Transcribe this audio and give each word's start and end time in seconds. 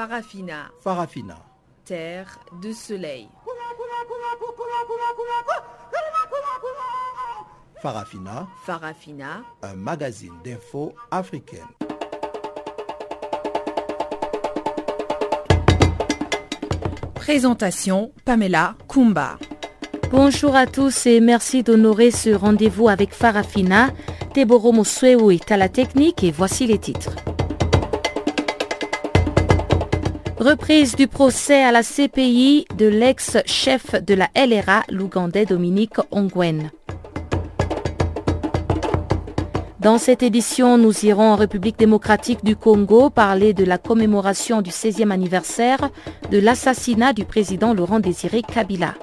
Farafina. 0.00 0.70
Farafina. 0.82 1.36
Terre 1.84 2.40
de 2.62 2.72
soleil. 2.72 3.28
Farafina. 7.82 8.48
Farafina. 8.64 9.42
Un 9.60 9.74
magazine 9.74 10.32
d'infos 10.42 10.94
africaine. 11.10 11.68
Présentation 17.14 18.10
Pamela 18.24 18.76
Kumba. 18.88 19.36
Bonjour 20.10 20.56
à 20.56 20.66
tous 20.66 21.04
et 21.04 21.20
merci 21.20 21.62
d'honorer 21.62 22.10
ce 22.10 22.30
rendez-vous 22.30 22.88
avec 22.88 23.12
Farafina. 23.12 23.90
Teboro 24.32 24.72
Mosweu 24.72 25.34
est 25.34 25.52
à 25.52 25.58
la 25.58 25.68
technique 25.68 26.24
et 26.24 26.30
voici 26.30 26.66
les 26.66 26.78
titres. 26.78 27.16
Reprise 30.40 30.96
du 30.96 31.06
procès 31.06 31.62
à 31.62 31.70
la 31.70 31.82
CPI 31.82 32.64
de 32.74 32.86
l'ex-chef 32.86 34.02
de 34.02 34.14
la 34.14 34.30
LRA, 34.34 34.84
l'Ougandais 34.88 35.44
Dominique 35.44 35.98
Ongwen. 36.10 36.70
Dans 39.80 39.98
cette 39.98 40.22
édition, 40.22 40.78
nous 40.78 41.04
irons 41.04 41.32
en 41.32 41.36
République 41.36 41.78
démocratique 41.78 42.42
du 42.42 42.56
Congo 42.56 43.10
parler 43.10 43.52
de 43.52 43.66
la 43.66 43.76
commémoration 43.76 44.62
du 44.62 44.70
16e 44.70 45.10
anniversaire 45.10 45.90
de 46.30 46.38
l'assassinat 46.38 47.12
du 47.12 47.26
président 47.26 47.74
Laurent 47.74 48.00
Désiré 48.00 48.40
Kabila. 48.40 48.94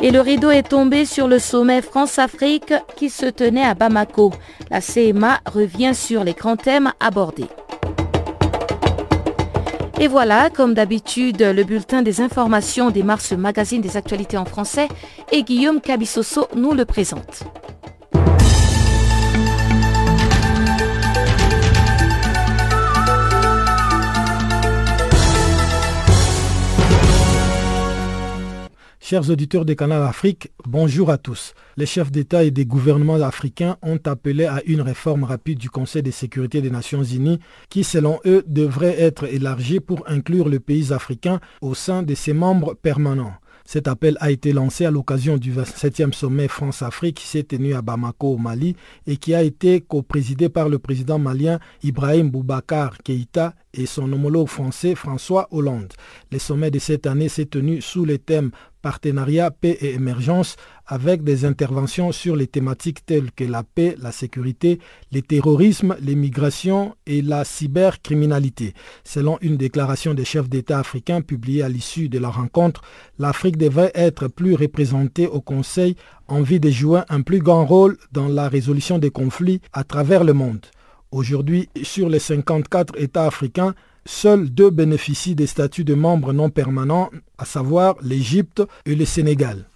Et 0.00 0.10
le 0.10 0.22
rideau 0.22 0.50
est 0.50 0.70
tombé 0.70 1.04
sur 1.04 1.28
le 1.28 1.38
sommet 1.38 1.82
France-Afrique 1.82 2.72
qui 2.96 3.10
se 3.10 3.26
tenait 3.26 3.62
à 3.62 3.74
Bamako. 3.74 4.32
La 4.70 4.80
CMA 4.80 5.40
revient 5.44 5.94
sur 5.94 6.24
les 6.24 6.32
grands 6.32 6.56
thèmes 6.56 6.92
abordés. 6.98 7.48
Et 10.02 10.08
voilà, 10.08 10.48
comme 10.48 10.72
d'habitude, 10.72 11.42
le 11.42 11.62
bulletin 11.62 12.00
des 12.00 12.22
informations 12.22 12.88
des 12.88 13.02
Mars 13.02 13.32
Magazine 13.32 13.82
des 13.82 13.98
actualités 13.98 14.38
en 14.38 14.46
français 14.46 14.88
et 15.30 15.42
Guillaume 15.42 15.82
Cabissoso 15.82 16.48
nous 16.56 16.72
le 16.72 16.86
présente. 16.86 17.44
Chers 29.10 29.28
auditeurs 29.28 29.64
des 29.64 29.74
Canal 29.74 30.04
Afrique, 30.04 30.52
bonjour 30.68 31.10
à 31.10 31.18
tous. 31.18 31.54
Les 31.76 31.84
chefs 31.84 32.12
d'État 32.12 32.44
et 32.44 32.52
des 32.52 32.64
gouvernements 32.64 33.20
africains 33.20 33.76
ont 33.82 33.98
appelé 34.04 34.44
à 34.44 34.62
une 34.66 34.82
réforme 34.82 35.24
rapide 35.24 35.58
du 35.58 35.68
Conseil 35.68 36.04
de 36.04 36.12
sécurité 36.12 36.62
des 36.62 36.70
Nations 36.70 37.02
Unies 37.02 37.40
qui, 37.70 37.82
selon 37.82 38.20
eux, 38.24 38.44
devrait 38.46 39.00
être 39.00 39.24
élargie 39.24 39.80
pour 39.80 40.08
inclure 40.08 40.48
le 40.48 40.60
pays 40.60 40.92
africain 40.92 41.40
au 41.60 41.74
sein 41.74 42.04
de 42.04 42.14
ses 42.14 42.32
membres 42.32 42.74
permanents. 42.74 43.34
Cet 43.72 43.86
appel 43.86 44.16
a 44.18 44.32
été 44.32 44.52
lancé 44.52 44.84
à 44.84 44.90
l'occasion 44.90 45.36
du 45.36 45.52
27e 45.52 46.12
sommet 46.12 46.48
France-Afrique 46.48 47.18
qui 47.18 47.26
s'est 47.28 47.44
tenu 47.44 47.72
à 47.72 47.82
Bamako 47.82 48.34
au 48.34 48.36
Mali 48.36 48.74
et 49.06 49.16
qui 49.16 49.32
a 49.32 49.44
été 49.44 49.80
co-présidé 49.80 50.48
par 50.48 50.68
le 50.68 50.80
président 50.80 51.20
malien 51.20 51.60
Ibrahim 51.84 52.30
Boubacar 52.30 52.98
Keïta 52.98 53.54
et 53.72 53.86
son 53.86 54.12
homologue 54.12 54.48
français 54.48 54.96
François 54.96 55.46
Hollande. 55.52 55.92
Le 56.32 56.40
sommet 56.40 56.72
de 56.72 56.80
cette 56.80 57.06
année 57.06 57.28
s'est 57.28 57.46
tenu 57.46 57.80
sous 57.80 58.04
le 58.04 58.18
thème 58.18 58.50
partenariat, 58.82 59.52
paix 59.52 59.78
et 59.80 59.94
émergence 59.94 60.56
avec 60.90 61.22
des 61.22 61.44
interventions 61.44 62.10
sur 62.10 62.34
les 62.34 62.48
thématiques 62.48 63.06
telles 63.06 63.30
que 63.30 63.44
la 63.44 63.62
paix, 63.62 63.94
la 64.02 64.10
sécurité, 64.10 64.80
le 65.12 65.22
terrorisme, 65.22 65.96
l'immigration 66.00 66.96
et 67.06 67.22
la 67.22 67.44
cybercriminalité. 67.44 68.74
Selon 69.04 69.38
une 69.40 69.56
déclaration 69.56 70.14
des 70.14 70.24
chefs 70.24 70.48
d'État 70.48 70.80
africains 70.80 71.22
publiée 71.22 71.62
à 71.62 71.68
l'issue 71.68 72.08
de 72.08 72.18
la 72.18 72.28
rencontre, 72.28 72.82
l'Afrique 73.20 73.56
devrait 73.56 73.92
être 73.94 74.26
plus 74.26 74.56
représentée 74.56 75.28
au 75.28 75.40
Conseil 75.40 75.94
en 76.26 76.42
vue 76.42 76.58
de 76.58 76.70
jouer 76.70 77.02
un 77.08 77.22
plus 77.22 77.38
grand 77.38 77.64
rôle 77.64 77.96
dans 78.10 78.26
la 78.26 78.48
résolution 78.48 78.98
des 78.98 79.10
conflits 79.10 79.60
à 79.72 79.84
travers 79.84 80.24
le 80.24 80.32
monde. 80.32 80.66
Aujourd'hui, 81.12 81.68
sur 81.84 82.08
les 82.08 82.18
54 82.18 83.00
États 83.00 83.26
africains, 83.26 83.74
seuls 84.06 84.50
deux 84.50 84.70
bénéficient 84.70 85.36
des 85.36 85.46
statuts 85.46 85.84
de 85.84 85.94
membres 85.94 86.32
non 86.32 86.50
permanents, 86.50 87.10
à 87.38 87.44
savoir 87.44 87.94
l'Égypte 88.02 88.62
et 88.86 88.96
le 88.96 89.04
Sénégal. 89.04 89.69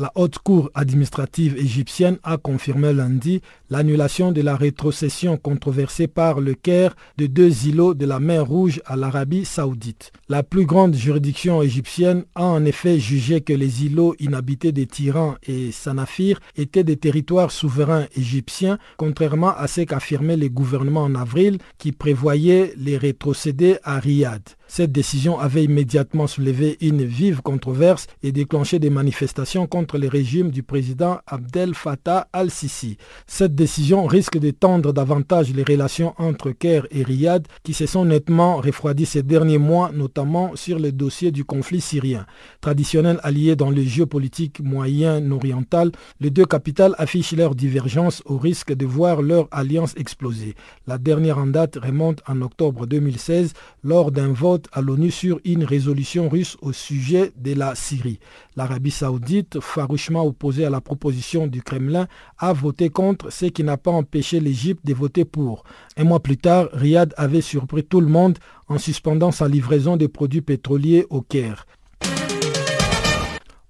La 0.00 0.12
haute 0.14 0.38
cour 0.38 0.70
administrative 0.74 1.56
égyptienne 1.58 2.18
a 2.22 2.36
confirmé 2.36 2.92
lundi 2.92 3.40
l'annulation 3.68 4.30
de 4.30 4.40
la 4.42 4.54
rétrocession 4.54 5.36
controversée 5.36 6.06
par 6.06 6.38
le 6.38 6.54
Caire 6.54 6.94
de 7.16 7.26
deux 7.26 7.66
îlots 7.66 7.94
de 7.94 8.06
la 8.06 8.20
mer 8.20 8.46
Rouge 8.46 8.80
à 8.86 8.94
l'Arabie 8.94 9.44
saoudite. 9.44 10.12
La 10.28 10.44
plus 10.44 10.66
grande 10.66 10.94
juridiction 10.94 11.62
égyptienne 11.62 12.24
a 12.36 12.44
en 12.44 12.64
effet 12.64 13.00
jugé 13.00 13.40
que 13.40 13.52
les 13.52 13.86
îlots 13.86 14.14
inhabités 14.20 14.70
des 14.70 14.86
tyrans 14.86 15.34
et 15.42 15.72
Sanafir 15.72 16.38
étaient 16.54 16.84
des 16.84 16.96
territoires 16.96 17.50
souverains 17.50 18.06
égyptiens, 18.14 18.78
contrairement 18.98 19.56
à 19.56 19.66
ce 19.66 19.80
qu'affirmait 19.80 20.36
le 20.36 20.48
gouvernement 20.48 21.02
en 21.02 21.16
avril 21.16 21.58
qui 21.76 21.90
prévoyait 21.90 22.72
les 22.76 22.98
rétrocéder 22.98 23.78
à 23.82 23.98
Riyad. 23.98 24.42
Cette 24.70 24.92
décision 24.92 25.38
avait 25.38 25.64
immédiatement 25.64 26.26
soulevé 26.26 26.76
une 26.82 27.02
vive 27.02 27.40
controverse 27.40 28.06
et 28.22 28.32
déclenché 28.32 28.78
des 28.78 28.90
manifestations 28.90 29.66
contre 29.66 29.96
le 29.96 30.08
régime 30.08 30.50
du 30.50 30.62
président 30.62 31.20
Abdel 31.26 31.74
Fattah 31.74 32.28
al-Sisi. 32.34 32.98
Cette 33.26 33.54
décision 33.54 34.04
risque 34.04 34.38
de 34.38 34.50
tendre 34.50 34.92
davantage 34.92 35.54
les 35.54 35.62
relations 35.62 36.14
entre 36.18 36.50
Caire 36.50 36.86
et 36.90 37.02
Riyad 37.02 37.48
qui 37.62 37.72
se 37.72 37.86
sont 37.86 38.04
nettement 38.04 38.58
refroidies 38.58 39.06
ces 39.06 39.22
derniers 39.22 39.58
mois, 39.58 39.90
notamment 39.92 40.54
sur 40.54 40.78
le 40.78 40.92
dossier 40.92 41.32
du 41.32 41.44
conflit 41.44 41.80
syrien. 41.80 42.26
Traditionnel 42.60 43.20
allié 43.22 43.56
dans 43.56 43.70
le 43.70 43.82
géopolitique 43.82 44.60
moyen-oriental, 44.60 45.92
les 46.20 46.30
deux 46.30 46.44
capitales 46.44 46.94
affichent 46.98 47.32
leur 47.32 47.54
divergence 47.54 48.22
au 48.26 48.36
risque 48.36 48.74
de 48.74 48.84
voir 48.84 49.22
leur 49.22 49.48
alliance 49.50 49.94
exploser. 49.96 50.54
La 50.86 50.98
dernière 50.98 51.38
en 51.38 51.46
date 51.46 51.76
remonte 51.76 52.22
en 52.28 52.42
octobre 52.42 52.86
2016 52.86 53.54
lors 53.82 54.12
d'un 54.12 54.32
vote 54.32 54.57
à 54.72 54.80
l'ONU 54.80 55.10
sur 55.10 55.40
une 55.44 55.64
résolution 55.64 56.28
russe 56.28 56.56
au 56.60 56.72
sujet 56.72 57.32
de 57.36 57.54
la 57.54 57.74
Syrie. 57.74 58.18
L'Arabie 58.56 58.90
saoudite, 58.90 59.60
farouchement 59.60 60.24
opposée 60.24 60.64
à 60.64 60.70
la 60.70 60.80
proposition 60.80 61.46
du 61.46 61.62
Kremlin, 61.62 62.08
a 62.38 62.52
voté 62.52 62.88
contre, 62.90 63.30
ce 63.30 63.46
qui 63.46 63.62
n'a 63.62 63.76
pas 63.76 63.90
empêché 63.90 64.40
l'Égypte 64.40 64.84
de 64.84 64.94
voter 64.94 65.24
pour. 65.24 65.64
Un 65.96 66.04
mois 66.04 66.20
plus 66.20 66.36
tard, 66.36 66.68
Riyad 66.72 67.14
avait 67.16 67.40
surpris 67.40 67.84
tout 67.84 68.00
le 68.00 68.08
monde 68.08 68.38
en 68.68 68.78
suspendant 68.78 69.30
sa 69.30 69.48
livraison 69.48 69.96
de 69.96 70.06
produits 70.06 70.42
pétroliers 70.42 71.06
au 71.10 71.22
Caire. 71.22 71.66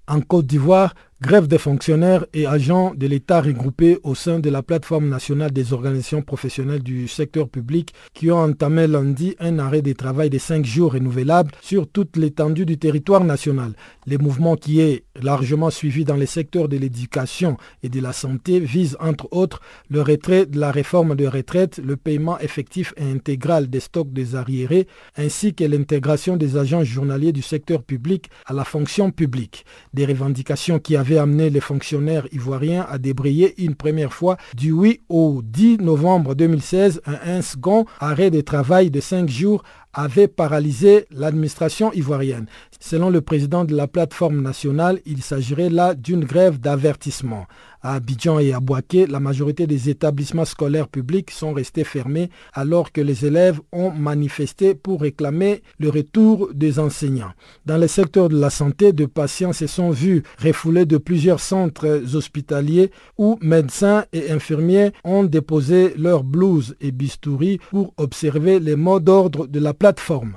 En 0.07 0.23
Côte 0.23 0.47
d'Ivoire, 0.47 0.95
Grève 1.21 1.49
des 1.49 1.59
fonctionnaires 1.59 2.25
et 2.33 2.47
agents 2.47 2.95
de 2.95 3.09
l'État 3.09 3.41
regroupés 3.41 3.99
au 4.05 4.15
sein 4.15 4.39
de 4.39 4.51
la 4.51 4.63
plateforme 4.63 5.09
nationale 5.09 5.51
des 5.51 5.73
organisations 5.73 6.23
professionnelles 6.23 6.85
du 6.85 7.09
secteur 7.09 7.49
public 7.49 7.93
qui 8.15 8.31
ont 8.31 8.39
entamé 8.39 8.87
lundi 8.87 9.35
un 9.41 9.59
arrêt 9.59 9.83
de 9.83 9.93
travail 9.95 10.31
de 10.31 10.39
cinq 10.39 10.65
jours 10.65 10.93
renouvelable 10.93 11.51
sur 11.61 11.91
toute 11.91 12.17
l'étendue 12.17 12.65
du 12.65 12.79
territoire 12.79 13.25
national. 13.25 13.73
Le 14.07 14.17
mouvement 14.19 14.55
qui 14.55 14.81
est 14.81 15.07
largement 15.21 15.71
suivi 15.71 16.05
dans 16.05 16.15
les 16.15 16.25
secteurs 16.25 16.69
de 16.69 16.77
l'éducation 16.77 17.57
et 17.83 17.89
de 17.89 18.01
la 18.01 18.13
santé 18.13 18.61
vise 18.61 18.97
entre 19.01 19.27
autres 19.33 19.61
le 19.91 20.03
retrait 20.03 20.47
de 20.47 20.61
la 20.61 20.71
réforme 20.71 21.17
de 21.17 21.27
retraite, 21.27 21.81
le 21.85 21.97
paiement 21.97 22.39
effectif 22.39 22.95
et 22.97 23.11
intégral 23.11 23.69
des 23.69 23.81
stocks 23.81 24.13
des 24.13 24.37
arriérés 24.37 24.87
ainsi 25.17 25.53
que 25.53 25.65
l'intégration 25.65 26.37
des 26.37 26.57
agents 26.57 26.85
journaliers 26.85 27.33
du 27.33 27.43
secteur 27.43 27.83
public 27.83 28.31
à 28.47 28.53
la 28.53 28.63
fonction 28.63 29.11
publique. 29.11 29.65
Des 29.95 30.07
revendications 30.07 30.79
qui 30.79 30.95
avaient 30.95 31.08
avait 31.09 31.19
amené 31.19 31.49
les 31.49 31.61
fonctionnaires 31.61 32.27
ivoiriens 32.33 32.87
à 32.87 32.99
débrayer 32.99 33.55
une 33.63 33.75
première 33.75 34.13
fois 34.13 34.37
du 34.55 34.73
8 34.73 35.01
au 35.09 35.41
10 35.43 35.79
novembre 35.79 36.35
2016 36.35 37.01
un, 37.07 37.41
second 37.41 37.87
arrêt 37.99 38.31
de 38.31 38.43
travail 38.43 38.91
de 38.91 39.01
5 39.01 39.27
jours 39.27 39.63
avait 39.95 40.29
paralysé 40.29 41.07
l'administration 41.11 41.91
ivoirienne. 41.95 42.47
Selon 42.79 43.09
le 43.09 43.23
président 43.23 43.65
de 43.65 43.75
la 43.75 43.89
plateforme 43.89 44.43
nationale, 44.43 45.01
il 45.07 45.23
s'agirait 45.23 45.71
là 45.71 45.95
d'une 45.95 46.25
grève 46.25 46.61
d'avertissement. 46.61 47.47
À 47.89 47.95
Abidjan 47.95 48.39
et 48.39 48.53
à 48.53 48.61
Boaké, 48.61 49.07
la 49.07 49.19
majorité 49.19 49.67
des 49.67 49.89
établissements 49.89 50.45
scolaires 50.45 50.89
publics 50.89 51.31
sont 51.31 51.55
restés 51.55 51.85
fermés 51.85 52.29
alors 52.53 52.93
que 52.93 53.01
les 53.01 53.25
élèves 53.25 53.61
ont 53.73 53.91
manifesté 53.91 54.75
pour 54.75 55.01
réclamer 55.01 55.63
le 55.79 55.89
retour 55.89 56.51
des 56.53 56.81
enseignants. 56.81 57.33
Dans 57.65 57.79
le 57.79 57.87
secteur 57.87 58.29
de 58.29 58.39
la 58.39 58.51
santé, 58.51 58.93
de 58.93 59.07
patients 59.07 59.55
se 59.55 59.67
sont 59.67 59.89
vus 59.89 60.23
refoulés 60.39 60.85
de 60.85 60.99
plusieurs 60.99 61.41
centres 61.41 62.15
hospitaliers 62.15 62.91
où 63.17 63.39
médecins 63.41 64.05
et 64.13 64.31
infirmiers 64.33 64.91
ont 65.03 65.25
déposé 65.25 65.95
leurs 65.97 66.25
blouses 66.25 66.77
et 66.83 66.93
bistouris 66.93 67.59
pour 67.71 67.95
observer 67.97 68.61
les 68.61 68.77
mots 68.77 69.01
d'ordre 69.01 69.47
de 69.47 69.61
la 69.61 69.73
plateforme. 69.73 70.37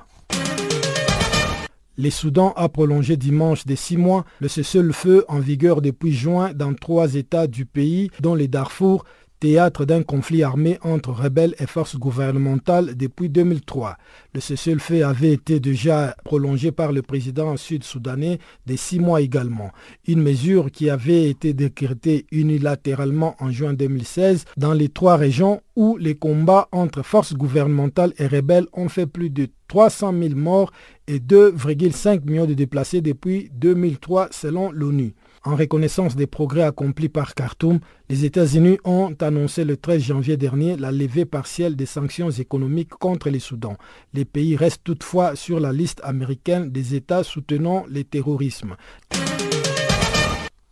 Les 2.01 2.09
Soudan 2.09 2.53
a 2.56 2.68
prolongé 2.68 3.15
dimanche 3.15 3.68
de 3.68 3.75
six 3.75 3.95
mois 3.95 4.25
le 4.39 4.48
cessez-le-feu 4.48 5.24
en 5.27 5.38
vigueur 5.38 5.83
depuis 5.83 6.13
juin 6.13 6.51
dans 6.51 6.74
trois 6.74 7.13
États 7.13 7.45
du 7.45 7.68
pays, 7.68 8.09
dont 8.19 8.33
les 8.33 8.48
Darfour, 8.48 9.06
théâtre 9.41 9.85
d'un 9.85 10.03
conflit 10.03 10.43
armé 10.43 10.77
entre 10.83 11.11
rebelles 11.11 11.55
et 11.59 11.65
forces 11.65 11.97
gouvernementales 11.97 12.95
depuis 12.95 13.27
2003. 13.27 13.97
Le 14.35 14.39
cessez-le-feu 14.39 15.03
avait 15.03 15.33
été 15.33 15.59
déjà 15.59 16.15
prolongé 16.23 16.71
par 16.71 16.91
le 16.91 17.01
président 17.01 17.57
sud-soudanais 17.57 18.38
de 18.67 18.75
six 18.75 18.99
mois 18.99 19.19
également. 19.19 19.71
Une 20.07 20.21
mesure 20.21 20.71
qui 20.71 20.91
avait 20.91 21.27
été 21.27 21.53
décrétée 21.53 22.27
unilatéralement 22.31 23.35
en 23.39 23.49
juin 23.49 23.73
2016 23.73 24.45
dans 24.57 24.73
les 24.73 24.89
trois 24.89 25.17
régions 25.17 25.61
où 25.75 25.97
les 25.97 26.15
combats 26.15 26.69
entre 26.71 27.01
forces 27.01 27.33
gouvernementales 27.33 28.13
et 28.19 28.27
rebelles 28.27 28.67
ont 28.73 28.89
fait 28.89 29.07
plus 29.07 29.31
de 29.31 29.47
300 29.69 30.13
000 30.21 30.35
morts 30.35 30.71
et 31.07 31.17
2,5 31.17 32.29
millions 32.29 32.45
de 32.45 32.53
déplacés 32.53 33.01
depuis 33.01 33.49
2003 33.53 34.27
selon 34.31 34.71
l'ONU. 34.71 35.15
En 35.43 35.55
reconnaissance 35.55 36.15
des 36.15 36.27
progrès 36.27 36.61
accomplis 36.61 37.09
par 37.09 37.33
Khartoum, 37.33 37.79
les 38.09 38.25
États-Unis 38.25 38.77
ont 38.83 39.15
annoncé 39.21 39.63
le 39.63 39.75
13 39.75 39.99
janvier 40.03 40.38
dernier 40.38 40.77
la 40.77 40.91
levée 40.91 41.25
partielle 41.25 41.75
des 41.75 41.88
sanctions 41.88 42.29
économiques 42.29 42.89
contre 42.91 43.31
les 43.31 43.39
Soudans. 43.39 43.75
Les 44.13 44.23
pays 44.23 44.55
restent 44.55 44.83
toutefois 44.83 45.35
sur 45.35 45.59
la 45.59 45.73
liste 45.73 45.99
américaine 46.03 46.69
des 46.71 46.93
États 46.93 47.23
soutenant 47.23 47.85
le 47.89 48.03
terrorisme. 48.03 48.75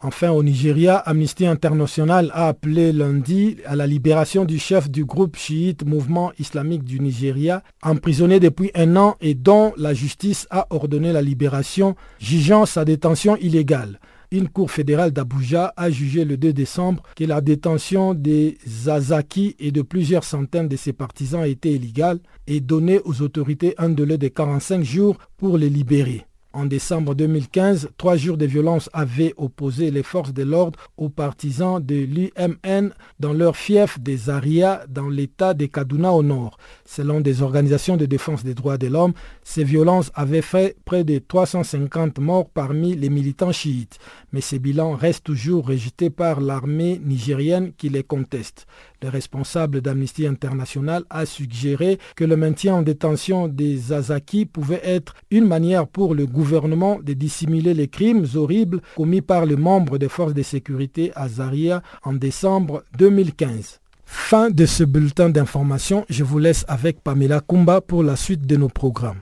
Enfin, 0.01 0.29
au 0.29 0.43
Nigeria, 0.43 0.97
Amnesty 0.97 1.47
International 1.47 2.31
a 2.35 2.47
appelé 2.47 2.93
lundi 2.93 3.57
à 3.65 3.75
la 3.75 3.87
libération 3.87 4.45
du 4.45 4.59
chef 4.59 4.87
du 4.89 5.03
groupe 5.03 5.35
chiite 5.35 5.83
Mouvement 5.83 6.31
islamique 6.37 6.83
du 6.83 6.99
Nigeria, 6.99 7.63
emprisonné 7.81 8.39
depuis 8.39 8.69
un 8.75 8.95
an 8.97 9.15
et 9.19 9.33
dont 9.33 9.73
la 9.77 9.95
justice 9.95 10.47
a 10.51 10.67
ordonné 10.69 11.11
la 11.11 11.23
libération, 11.23 11.95
jugeant 12.19 12.67
sa 12.67 12.85
détention 12.85 13.35
illégale. 13.37 13.99
Une 14.31 14.47
cour 14.47 14.69
fédérale 14.69 15.09
d'Abuja 15.09 15.73
a 15.75 15.89
jugé 15.89 16.23
le 16.23 16.37
2 16.37 16.53
décembre 16.53 17.01
que 17.15 17.23
la 17.23 17.41
détention 17.41 18.13
des 18.13 18.59
Zazaki 18.67 19.55
et 19.57 19.71
de 19.71 19.81
plusieurs 19.81 20.23
centaines 20.23 20.67
de 20.67 20.75
ses 20.75 20.93
partisans 20.93 21.43
était 21.43 21.71
illégale 21.71 22.19
et 22.45 22.59
donné 22.59 22.99
aux 23.05 23.23
autorités 23.23 23.73
un 23.79 23.89
délai 23.89 24.19
de 24.19 24.27
45 24.27 24.83
jours 24.83 25.17
pour 25.37 25.57
les 25.57 25.69
libérer. 25.69 26.27
En 26.51 26.65
décembre 26.65 27.13
2015, 27.13 27.89
trois 27.97 28.17
jours 28.17 28.35
de 28.37 28.45
violence 28.45 28.89
avaient 28.93 29.35
opposé 29.37 29.91
les 29.91 30.01
forces 30.01 30.33
de 30.33 30.41
l'ordre 30.41 30.79
aux 30.97 31.09
partisans 31.09 31.83
de 31.83 31.95
l'UMN 31.95 32.89
dans 33.19 33.33
leur 33.33 33.55
fief 33.55 33.99
des 33.99 34.17
Zaria 34.17 34.83
dans 34.89 35.09
l'état 35.09 35.53
de 35.53 35.67
Kaduna 35.67 36.11
au 36.11 36.23
nord. 36.23 36.57
Selon 36.91 37.21
des 37.21 37.43
organisations 37.43 37.97
de 37.97 38.07
défense 38.07 38.43
des 38.43 38.55
droits 38.55 38.79
de 38.79 38.87
l'homme, 38.87 39.13
ces 39.43 39.63
violences 39.63 40.09
avaient 40.15 40.41
fait 40.41 40.75
près 40.85 41.03
de 41.03 41.19
350 41.19 42.17
morts 42.17 42.49
parmi 42.49 42.95
les 42.95 43.11
militants 43.11 43.51
chiites. 43.51 43.99
Mais 44.33 44.41
ces 44.41 44.57
bilans 44.57 44.95
restent 44.95 45.25
toujours 45.25 45.67
rejetés 45.67 46.09
par 46.09 46.41
l'armée 46.41 46.99
nigérienne 47.05 47.73
qui 47.77 47.89
les 47.89 48.01
conteste. 48.01 48.65
Le 49.03 49.09
responsable 49.09 49.81
d'Amnesty 49.81 50.25
International 50.25 51.03
a 51.11 51.27
suggéré 51.27 51.99
que 52.15 52.23
le 52.23 52.35
maintien 52.35 52.73
en 52.73 52.81
détention 52.81 53.47
des 53.47 53.93
Azaki 53.93 54.47
pouvait 54.47 54.81
être 54.83 55.13
une 55.29 55.45
manière 55.45 55.85
pour 55.87 56.15
le 56.15 56.25
gouvernement 56.25 56.97
de 57.03 57.13
dissimuler 57.13 57.75
les 57.75 57.87
crimes 57.87 58.25
horribles 58.33 58.81
commis 58.95 59.21
par 59.21 59.45
les 59.45 59.57
membres 59.57 59.99
des 59.99 60.09
forces 60.09 60.33
de 60.33 60.41
sécurité 60.41 61.11
Azaria 61.13 61.83
en 62.01 62.13
décembre 62.13 62.83
2015. 62.97 63.79
Fin 64.11 64.49
de 64.49 64.65
ce 64.65 64.83
bulletin 64.83 65.29
d'information. 65.29 66.03
Je 66.09 66.23
vous 66.23 66.39
laisse 66.39 66.65
avec 66.67 67.03
Pamela 67.03 67.41
Kumba 67.41 67.79
pour 67.79 68.01
la 68.03 68.15
suite 68.15 68.45
de 68.47 68.55
nos 68.55 68.67
programmes. 68.67 69.21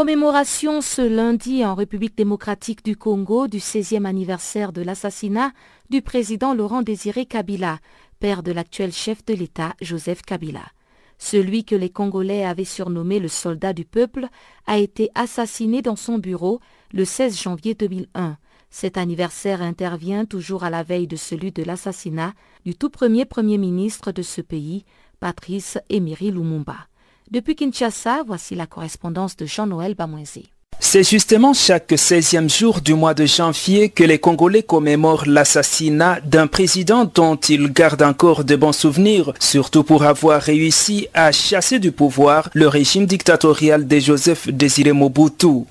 Commémoration 0.00 0.80
ce 0.80 1.02
lundi 1.02 1.62
en 1.62 1.74
République 1.74 2.16
démocratique 2.16 2.82
du 2.82 2.96
Congo 2.96 3.48
du 3.48 3.58
16e 3.58 4.06
anniversaire 4.06 4.72
de 4.72 4.80
l'assassinat 4.80 5.52
du 5.90 6.00
président 6.00 6.54
Laurent 6.54 6.80
Désiré 6.80 7.26
Kabila, 7.26 7.80
père 8.18 8.42
de 8.42 8.50
l'actuel 8.50 8.92
chef 8.92 9.22
de 9.26 9.34
l'État 9.34 9.74
Joseph 9.82 10.22
Kabila. 10.22 10.62
Celui 11.18 11.66
que 11.66 11.74
les 11.74 11.90
Congolais 11.90 12.46
avaient 12.46 12.64
surnommé 12.64 13.18
le 13.18 13.28
soldat 13.28 13.74
du 13.74 13.84
peuple 13.84 14.28
a 14.66 14.78
été 14.78 15.10
assassiné 15.14 15.82
dans 15.82 15.96
son 15.96 16.16
bureau 16.16 16.60
le 16.94 17.04
16 17.04 17.38
janvier 17.38 17.74
2001. 17.74 18.38
Cet 18.70 18.96
anniversaire 18.96 19.60
intervient 19.60 20.24
toujours 20.24 20.64
à 20.64 20.70
la 20.70 20.82
veille 20.82 21.08
de 21.08 21.16
celui 21.16 21.52
de 21.52 21.62
l'assassinat 21.62 22.32
du 22.64 22.74
tout 22.74 22.88
premier 22.88 23.26
Premier 23.26 23.58
ministre 23.58 24.12
de 24.12 24.22
ce 24.22 24.40
pays, 24.40 24.86
Patrice 25.20 25.76
Emery 25.90 26.30
Lumumba. 26.30 26.89
Depuis 27.30 27.54
Kinshasa, 27.54 28.24
voici 28.26 28.56
la 28.56 28.66
correspondance 28.66 29.36
de 29.36 29.46
Jean-Noël 29.46 29.94
Bamouézi. 29.94 30.50
C'est 30.80 31.08
justement 31.08 31.52
chaque 31.52 31.92
16e 31.92 32.52
jour 32.52 32.80
du 32.80 32.94
mois 32.94 33.14
de 33.14 33.24
janvier 33.24 33.88
que 33.88 34.02
les 34.02 34.18
Congolais 34.18 34.64
commémorent 34.64 35.26
l'assassinat 35.26 36.18
d'un 36.22 36.48
président 36.48 37.04
dont 37.04 37.36
ils 37.36 37.72
gardent 37.72 38.02
encore 38.02 38.42
de 38.42 38.56
bons 38.56 38.72
souvenirs, 38.72 39.32
surtout 39.38 39.84
pour 39.84 40.02
avoir 40.02 40.42
réussi 40.42 41.06
à 41.14 41.30
chasser 41.30 41.78
du 41.78 41.92
pouvoir 41.92 42.50
le 42.52 42.66
régime 42.66 43.06
dictatorial 43.06 43.86
de 43.86 44.00
Joseph 44.00 44.48
Désiré 44.48 44.92
Mobutu. 44.92 45.66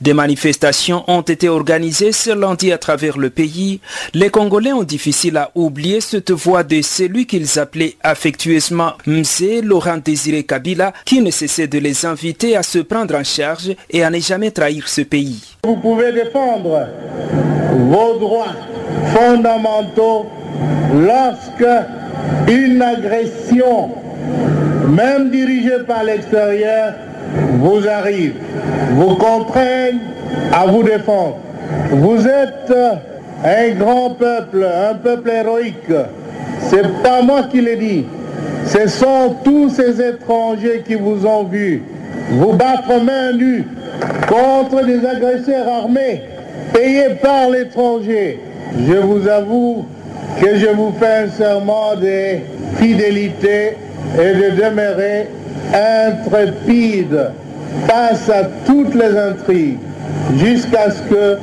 Des 0.00 0.14
manifestations 0.14 1.04
ont 1.08 1.22
été 1.22 1.48
organisées 1.48 2.12
ce 2.12 2.30
lundi 2.30 2.72
à 2.72 2.78
travers 2.78 3.18
le 3.18 3.30
pays. 3.30 3.80
Les 4.14 4.30
Congolais 4.30 4.72
ont 4.72 4.82
difficile 4.82 5.36
à 5.36 5.50
oublier 5.54 6.00
cette 6.00 6.30
voix 6.30 6.62
de 6.62 6.82
celui 6.82 7.26
qu'ils 7.26 7.58
appelaient 7.58 7.96
affectueusement 8.02 8.92
Mzé 9.06 9.62
Laurent 9.62 9.98
Désiré 9.98 10.44
Kabila 10.44 10.92
qui 11.04 11.20
ne 11.20 11.30
cessait 11.30 11.68
de 11.68 11.78
les 11.78 12.06
inviter 12.06 12.56
à 12.56 12.62
se 12.62 12.78
prendre 12.78 13.14
en 13.14 13.24
charge 13.24 13.74
et 13.90 14.02
à 14.02 14.10
ne 14.10 14.18
jamais 14.18 14.50
trahir 14.50 14.88
ce 14.88 15.02
pays. 15.02 15.42
Vous 15.64 15.76
pouvez 15.76 16.12
défendre 16.12 16.88
vos 17.72 18.18
droits 18.18 18.54
fondamentaux 19.14 20.26
lorsque 20.94 21.66
une 22.48 22.82
agression, 22.82 23.90
même 24.88 25.30
dirigée 25.30 25.84
par 25.86 26.04
l'extérieur, 26.04 26.94
vous 27.60 27.86
arrive, 27.88 28.34
vous 28.92 29.14
contraignent 29.16 30.00
à 30.52 30.66
vous 30.66 30.82
défendre. 30.82 31.36
Vous 31.90 32.26
êtes 32.26 32.72
un 33.44 33.74
grand 33.74 34.10
peuple, 34.10 34.64
un 34.64 34.94
peuple 34.94 35.30
héroïque. 35.30 35.92
C'est 36.60 37.02
pas 37.02 37.22
moi 37.22 37.44
qui 37.50 37.60
l'ai 37.60 37.76
dit. 37.76 38.04
Ce 38.66 38.88
sont 38.88 39.36
tous 39.44 39.70
ces 39.70 40.00
étrangers 40.00 40.82
qui 40.86 40.94
vous 40.94 41.24
ont 41.26 41.44
vu 41.44 41.82
vous 42.30 42.52
battre 42.52 43.00
main 43.02 43.32
nue 43.32 43.64
contre 44.28 44.84
des 44.84 45.06
agresseurs 45.06 45.68
armés 45.68 46.22
payés 46.72 47.14
par 47.22 47.50
l'étranger. 47.50 48.40
Je 48.88 48.94
vous 48.94 49.28
avoue 49.28 49.86
que 50.40 50.56
je 50.56 50.66
vous 50.66 50.92
fais 50.98 51.24
un 51.24 51.28
serment 51.28 51.94
de 51.96 52.38
fidélité 52.78 53.76
et 54.14 54.34
de 54.34 54.60
demeurer 54.60 55.28
intrépide 55.72 57.30
face 57.86 58.28
à 58.28 58.44
toutes 58.66 58.94
les 58.94 59.16
intrigues 59.16 59.78
jusqu'à 60.36 60.90
ce 60.90 61.02
que 61.02 61.38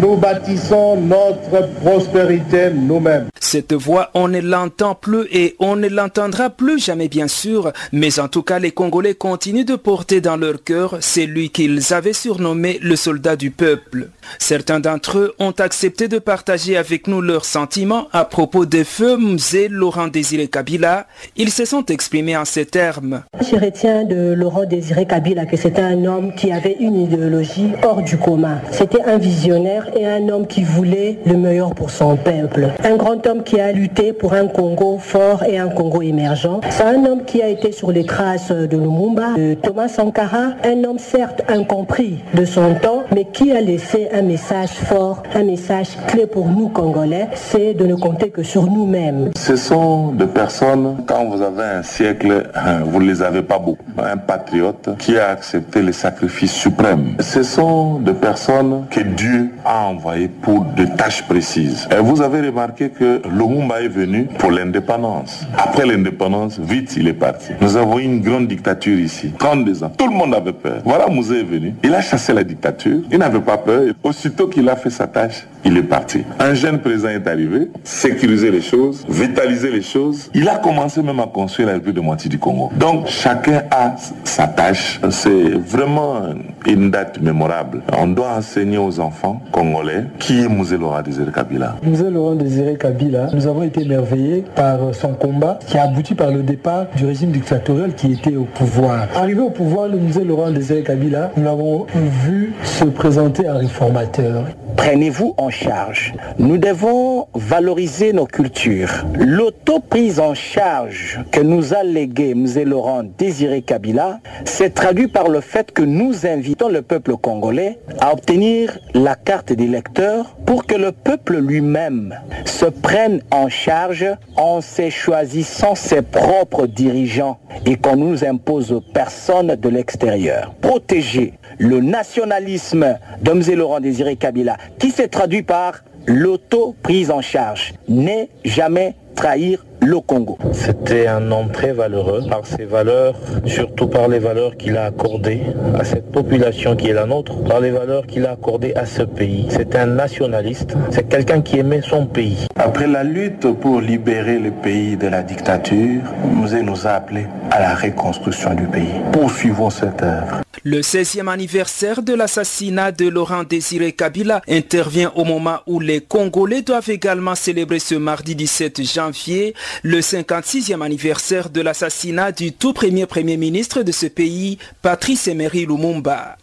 nous 0.00 0.16
bâtissons 0.16 0.96
notre 0.96 1.68
prospérité 1.82 2.70
nous-mêmes. 2.74 3.31
Cette 3.52 3.74
voix, 3.74 4.08
on 4.14 4.28
ne 4.28 4.40
l'entend 4.40 4.94
plus 4.94 5.26
et 5.30 5.56
on 5.58 5.76
ne 5.76 5.86
l'entendra 5.86 6.48
plus 6.48 6.78
jamais 6.78 7.08
bien 7.08 7.28
sûr, 7.28 7.70
mais 7.92 8.18
en 8.18 8.26
tout 8.26 8.42
cas 8.42 8.58
les 8.58 8.70
Congolais 8.70 9.14
continuent 9.14 9.66
de 9.66 9.76
porter 9.76 10.22
dans 10.22 10.38
leur 10.38 10.64
cœur 10.64 10.96
celui 11.02 11.50
qu'ils 11.50 11.92
avaient 11.92 12.14
surnommé 12.14 12.78
le 12.80 12.96
soldat 12.96 13.36
du 13.36 13.50
peuple. 13.50 14.08
Certains 14.38 14.80
d'entre 14.80 15.18
eux 15.18 15.34
ont 15.38 15.52
accepté 15.58 16.08
de 16.08 16.18
partager 16.18 16.78
avec 16.78 17.08
nous 17.08 17.20
leurs 17.20 17.44
sentiments 17.44 18.08
à 18.14 18.24
propos 18.24 18.64
des 18.64 18.84
feux 18.84 19.18
Mzé 19.18 19.68
Laurent 19.68 20.08
Désiré 20.08 20.48
Kabila. 20.48 21.06
Ils 21.36 21.50
se 21.50 21.66
sont 21.66 21.84
exprimés 21.84 22.38
en 22.38 22.46
ces 22.46 22.64
termes. 22.64 23.22
Je 23.38 23.56
retiens 23.56 24.04
de 24.04 24.32
Laurent 24.32 24.64
Désiré 24.64 25.04
Kabila 25.04 25.44
que 25.44 25.58
c'était 25.58 25.82
un 25.82 26.06
homme 26.06 26.34
qui 26.34 26.52
avait 26.52 26.78
une 26.80 26.98
idéologie 27.02 27.72
hors 27.82 28.00
du 28.00 28.16
commun. 28.16 28.62
C'était 28.70 29.02
un 29.02 29.18
visionnaire 29.18 29.90
et 29.94 30.06
un 30.06 30.30
homme 30.30 30.46
qui 30.46 30.64
voulait 30.64 31.18
le 31.26 31.36
meilleur 31.36 31.74
pour 31.74 31.90
son 31.90 32.16
peuple. 32.16 32.70
Un 32.82 32.96
grand 32.96 33.26
homme 33.26 33.41
qui 33.42 33.60
a 33.60 33.72
lutté 33.72 34.12
pour 34.12 34.34
un 34.34 34.46
Congo 34.46 34.98
fort 34.98 35.42
et 35.44 35.58
un 35.58 35.68
Congo 35.68 36.02
émergent. 36.02 36.60
C'est 36.70 36.84
un 36.84 37.04
homme 37.04 37.24
qui 37.24 37.42
a 37.42 37.48
été 37.48 37.72
sur 37.72 37.92
les 37.92 38.04
traces 38.04 38.50
de 38.50 38.76
Lumumba, 38.76 39.34
de 39.36 39.54
Thomas 39.54 39.88
Sankara, 39.88 40.54
un 40.64 40.84
homme 40.84 40.98
certes 40.98 41.42
incompris 41.48 42.22
de 42.34 42.44
son 42.44 42.74
temps, 42.74 43.04
mais 43.14 43.24
qui 43.24 43.52
a 43.52 43.60
laissé 43.60 44.08
un 44.12 44.22
message 44.22 44.70
fort, 44.70 45.22
un 45.34 45.44
message 45.44 45.88
clé 46.08 46.26
pour 46.26 46.46
nous 46.46 46.68
Congolais, 46.68 47.28
c'est 47.34 47.74
de 47.74 47.86
ne 47.86 47.94
compter 47.94 48.30
que 48.30 48.42
sur 48.42 48.64
nous-mêmes. 48.64 49.30
Ce 49.36 49.56
sont 49.56 50.12
des 50.12 50.26
personnes, 50.26 50.96
quand 51.06 51.24
vous 51.26 51.42
avez 51.42 51.64
un 51.64 51.82
siècle, 51.82 52.50
hein, 52.54 52.80
vous 52.84 53.00
ne 53.02 53.08
les 53.08 53.22
avez 53.22 53.42
pas 53.42 53.58
beaucoup. 53.58 53.82
Un 53.98 54.16
patriote 54.16 54.90
qui 54.98 55.18
a 55.18 55.28
accepté 55.28 55.82
les 55.82 55.92
sacrifices 55.92 56.52
suprêmes. 56.52 57.16
Ce 57.20 57.42
sont 57.42 57.98
des 57.98 58.14
personnes 58.14 58.86
que 58.90 59.00
Dieu 59.00 59.50
a 59.64 59.86
envoyées 59.86 60.28
pour 60.28 60.64
des 60.76 60.88
tâches 60.96 61.22
précises. 61.26 61.88
Et 61.90 62.00
vous 62.00 62.22
avez 62.22 62.40
remarqué 62.40 62.90
que 62.90 63.20
Lumumba 63.32 63.80
est 63.82 63.88
venu 63.88 64.28
pour 64.38 64.50
l'indépendance. 64.50 65.44
Après 65.56 65.86
l'indépendance, 65.86 66.58
vite 66.60 66.94
il 66.96 67.08
est 67.08 67.12
parti. 67.14 67.52
Nous 67.60 67.76
avons 67.76 67.98
une 67.98 68.20
grande 68.20 68.46
dictature 68.46 68.98
ici. 68.98 69.32
32 69.38 69.84
ans. 69.84 69.92
Tout 69.96 70.08
le 70.08 70.14
monde 70.14 70.34
avait 70.34 70.52
peur. 70.52 70.82
Voilà 70.84 71.06
Mouzé 71.08 71.40
est 71.40 71.44
venu. 71.44 71.74
Il 71.82 71.94
a 71.94 72.00
chassé 72.02 72.32
la 72.32 72.44
dictature. 72.44 73.00
Il 73.10 73.18
n'avait 73.18 73.40
pas 73.40 73.56
peur. 73.56 73.94
Aussitôt 74.02 74.48
qu'il 74.48 74.68
a 74.68 74.76
fait 74.76 74.90
sa 74.90 75.06
tâche, 75.06 75.46
il 75.64 75.76
est 75.76 75.82
parti. 75.82 76.24
Un 76.38 76.54
jeune 76.54 76.80
président 76.80 77.08
est 77.10 77.26
arrivé, 77.26 77.68
sécuriser 77.84 78.50
les 78.50 78.60
choses, 78.60 79.04
vitaliser 79.08 79.70
les 79.70 79.82
choses. 79.82 80.30
Il 80.34 80.48
a 80.48 80.56
commencé 80.56 81.02
même 81.02 81.20
à 81.20 81.26
construire 81.26 81.68
la 81.68 81.74
République 81.74 81.96
de 81.96 82.00
moitié 82.00 82.28
du 82.28 82.38
Congo. 82.38 82.70
Donc 82.76 83.06
chacun 83.06 83.62
a 83.70 83.94
sa 84.24 84.46
tâche. 84.48 85.00
C'est 85.10 85.50
vraiment 85.54 86.20
une 86.66 86.90
date 86.90 87.20
mémorable. 87.20 87.82
On 87.96 88.08
doit 88.08 88.34
enseigner 88.36 88.78
aux 88.78 88.98
enfants 89.00 89.40
congolais 89.52 90.04
qui 90.18 90.42
est 90.42 90.48
Mouzé 90.48 90.76
Laurent 90.76 91.02
Désiré 91.02 91.30
Kabila. 91.32 91.76
Mouzé 91.82 92.10
Laurent 92.10 92.34
Désiré 92.34 92.76
Kabila, 92.76 93.21
nous 93.32 93.46
avons 93.46 93.62
été 93.62 93.82
émerveillés 93.82 94.44
par 94.54 94.94
son 94.94 95.14
combat 95.14 95.58
qui 95.66 95.78
a 95.78 95.84
abouti 95.84 96.14
par 96.14 96.30
le 96.30 96.42
départ 96.42 96.86
du 96.96 97.06
régime 97.06 97.30
dictatorial 97.30 97.94
qui 97.94 98.12
était 98.12 98.36
au 98.36 98.44
pouvoir. 98.44 99.08
Arrivé 99.14 99.40
au 99.40 99.50
pouvoir, 99.50 99.88
le 99.88 99.98
Mouzé 99.98 100.24
Laurent 100.24 100.50
Désiré 100.50 100.82
Kabila, 100.82 101.30
nous 101.36 101.44
l'avons 101.44 101.86
vu 101.94 102.54
se 102.64 102.84
présenter 102.84 103.46
un 103.46 103.58
réformateur. 103.58 104.44
Prenez-vous 104.76 105.34
en 105.36 105.50
charge. 105.50 106.14
Nous 106.38 106.58
devons 106.58 107.26
valoriser 107.34 108.12
nos 108.12 108.26
cultures. 108.26 109.04
L'auto-prise 109.18 110.18
en 110.18 110.34
charge 110.34 111.20
que 111.30 111.40
nous 111.40 111.74
a 111.74 111.82
légué 111.84 112.34
Mzé 112.34 112.64
Laurent 112.64 113.02
Désiré 113.18 113.62
Kabila 113.62 114.20
s'est 114.44 114.70
traduit 114.70 115.08
par 115.08 115.28
le 115.28 115.40
fait 115.40 115.72
que 115.72 115.82
nous 115.82 116.26
invitons 116.26 116.68
le 116.68 116.82
peuple 116.82 117.16
congolais 117.16 117.78
à 118.00 118.12
obtenir 118.12 118.78
la 118.94 119.14
carte 119.14 119.52
d'électeur 119.52 120.36
pour 120.46 120.66
que 120.66 120.74
le 120.74 120.92
peuple 120.92 121.38
lui-même 121.38 122.14
se 122.44 122.66
prenne 122.66 123.11
en 123.30 123.48
charge 123.48 124.06
en 124.36 124.60
se 124.60 124.90
choisissant 124.90 125.74
ses 125.74 126.02
propres 126.02 126.66
dirigeants 126.66 127.38
et 127.66 127.76
qu'on 127.76 127.96
nous 127.96 128.24
impose 128.24 128.80
personne 128.94 129.56
de 129.56 129.68
l'extérieur. 129.68 130.54
Protéger 130.60 131.34
le 131.58 131.80
nationalisme 131.80 132.98
de 133.20 133.32
Mzé 133.32 133.54
Laurent 133.54 133.80
Désiré 133.80 134.16
Kabila 134.16 134.56
qui 134.78 134.90
s'est 134.90 135.08
traduit 135.08 135.42
par 135.42 135.84
l'auto-prise 136.06 137.10
en 137.10 137.20
charge. 137.20 137.74
N'est 137.88 138.28
jamais 138.44 138.94
trahir 139.14 139.64
le 139.82 140.00
Congo. 140.00 140.38
C'était 140.52 141.06
un 141.08 141.30
homme 141.32 141.50
très 141.50 141.72
valeureux 141.72 142.22
par 142.28 142.46
ses 142.46 142.64
valeurs, 142.64 143.14
surtout 143.46 143.88
par 143.88 144.08
les 144.08 144.20
valeurs 144.20 144.56
qu'il 144.56 144.76
a 144.76 144.84
accordées 144.86 145.42
à 145.78 145.84
cette 145.84 146.10
population 146.12 146.76
qui 146.76 146.88
est 146.88 146.92
la 146.92 147.06
nôtre, 147.06 147.42
par 147.44 147.60
les 147.60 147.70
valeurs 147.70 148.06
qu'il 148.06 148.24
a 148.26 148.32
accordées 148.32 148.74
à 148.74 148.86
ce 148.86 149.02
pays. 149.02 149.46
C'est 149.50 149.74
un 149.74 149.86
nationaliste, 149.86 150.74
c'est 150.90 151.08
quelqu'un 151.08 151.40
qui 151.42 151.58
aimait 151.58 151.82
son 151.82 152.06
pays. 152.06 152.46
Après 152.56 152.86
la 152.86 153.02
lutte 153.02 153.52
pour 153.60 153.80
libérer 153.80 154.38
le 154.38 154.52
pays 154.52 154.96
de 154.96 155.08
la 155.08 155.22
dictature, 155.22 156.02
Mzé 156.24 156.62
nous 156.62 156.86
a 156.86 156.90
appelés 156.90 157.26
à 157.50 157.60
la 157.60 157.74
reconstruction 157.74 158.54
du 158.54 158.66
pays. 158.66 159.00
Poursuivons 159.12 159.70
cette 159.70 160.02
œuvre. 160.02 160.42
Le 160.64 160.80
16e 160.80 161.26
anniversaire 161.28 162.02
de 162.02 162.14
l'assassinat 162.14 162.92
de 162.92 163.08
Laurent 163.08 163.42
Désiré 163.42 163.90
Kabila 163.90 164.42
intervient 164.48 165.10
au 165.16 165.24
moment 165.24 165.58
où 165.66 165.80
les 165.80 166.00
Congolais 166.00 166.62
doivent 166.62 166.88
également 166.88 167.34
célébrer 167.34 167.80
ce 167.80 167.96
mardi 167.96 168.36
17 168.36 168.80
janvier 168.84 169.54
le 169.82 170.00
56e 170.00 170.80
anniversaire 170.82 171.50
de 171.50 171.60
l'assassinat 171.60 172.32
du 172.32 172.52
tout 172.52 172.72
premier 172.72 173.06
Premier 173.06 173.36
ministre 173.36 173.82
de 173.82 173.92
ce 173.92 174.06
pays, 174.06 174.58
Patrice 174.82 175.28
Emery 175.28 175.66
Lumumba. 175.66 176.36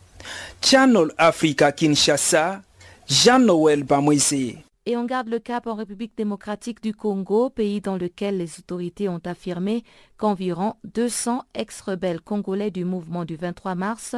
Channel 0.62 1.10
Africa 1.18 1.72
Kinshasa, 1.72 2.62
Jean-Noël 3.08 3.84
Bamouizé. 3.84 4.58
Et 4.86 4.98
on 4.98 5.06
garde 5.06 5.30
le 5.30 5.40
cap 5.40 5.68
en 5.68 5.76
République 5.76 6.18
démocratique 6.18 6.82
du 6.82 6.94
Congo, 6.94 7.50
pays 7.50 7.80
dans 7.80 7.98
lequel 7.98 8.38
les 8.38 8.60
autorités 8.60 9.08
ont 9.08 9.22
affirmé 9.24 9.84
qu'environ 10.18 10.74
200 10.96 11.44
ex-rebelles 11.54 12.22
congolais 12.22 12.72
du 12.72 12.86
mouvement 12.86 13.26
du 13.26 13.36
23 13.36 13.76
mars 13.76 14.16